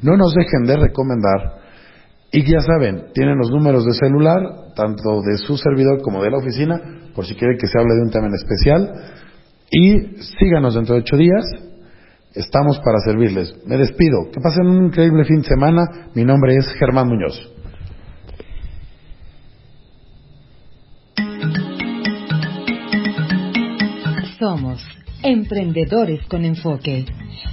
No 0.00 0.16
nos 0.16 0.32
dejen 0.32 0.64
de 0.64 0.78
recomendar. 0.78 1.60
Y 2.32 2.50
ya 2.50 2.60
saben, 2.60 3.12
tienen 3.12 3.36
los 3.36 3.50
números 3.50 3.84
de 3.84 3.92
celular, 3.92 4.40
tanto 4.74 5.20
de 5.20 5.36
su 5.36 5.58
servidor 5.58 6.00
como 6.00 6.22
de 6.22 6.30
la 6.30 6.38
oficina, 6.38 6.80
por 7.14 7.26
si 7.26 7.34
quieren 7.34 7.58
que 7.58 7.66
se 7.66 7.78
hable 7.78 7.94
de 7.94 8.02
un 8.04 8.10
tema 8.10 8.28
en 8.28 8.34
especial. 8.36 8.90
Y 9.70 10.22
síganos 10.38 10.74
dentro 10.74 10.94
de 10.94 11.02
ocho 11.02 11.18
días. 11.18 11.44
Estamos 12.32 12.78
para 12.78 13.00
servirles. 13.04 13.54
Me 13.66 13.76
despido. 13.76 14.30
Que 14.32 14.40
pasen 14.40 14.66
un 14.66 14.86
increíble 14.86 15.26
fin 15.26 15.42
de 15.42 15.48
semana. 15.48 15.84
Mi 16.14 16.24
nombre 16.24 16.56
es 16.56 16.72
Germán 16.78 17.06
Muñoz. 17.06 17.52
Somos 24.42 24.82
Emprendedores 25.22 26.26
con 26.26 26.44
Enfoque. 26.44 27.04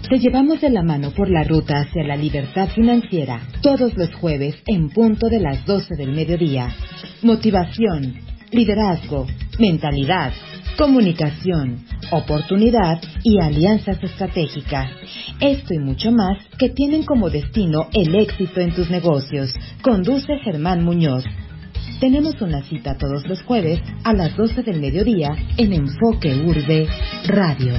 Te 0.09 0.17
llevamos 0.17 0.59
de 0.59 0.71
la 0.71 0.81
mano 0.81 1.11
por 1.11 1.29
la 1.29 1.43
ruta 1.43 1.81
hacia 1.81 2.03
la 2.03 2.15
libertad 2.15 2.67
financiera 2.69 3.41
todos 3.61 3.95
los 3.95 4.11
jueves 4.15 4.55
en 4.65 4.89
punto 4.89 5.29
de 5.29 5.39
las 5.39 5.63
12 5.67 5.95
del 5.95 6.13
mediodía. 6.13 6.73
Motivación, 7.21 8.15
liderazgo, 8.51 9.27
mentalidad, 9.59 10.33
comunicación, 10.79 11.85
oportunidad 12.09 12.99
y 13.23 13.39
alianzas 13.39 14.03
estratégicas. 14.03 14.89
Esto 15.39 15.75
y 15.75 15.77
mucho 15.77 16.11
más 16.11 16.39
que 16.57 16.69
tienen 16.69 17.03
como 17.03 17.29
destino 17.29 17.87
el 17.93 18.15
éxito 18.15 18.61
en 18.61 18.73
tus 18.73 18.89
negocios. 18.89 19.53
Conduce 19.83 20.39
Germán 20.43 20.83
Muñoz. 20.83 21.23
Tenemos 21.99 22.41
una 22.41 22.61
cita 22.63 22.97
todos 22.97 23.27
los 23.27 23.41
jueves 23.43 23.81
a 24.03 24.13
las 24.13 24.35
12 24.37 24.63
del 24.63 24.79
mediodía 24.79 25.35
en 25.57 25.73
Enfoque 25.73 26.33
Urbe 26.35 26.87
Radio. 27.25 27.73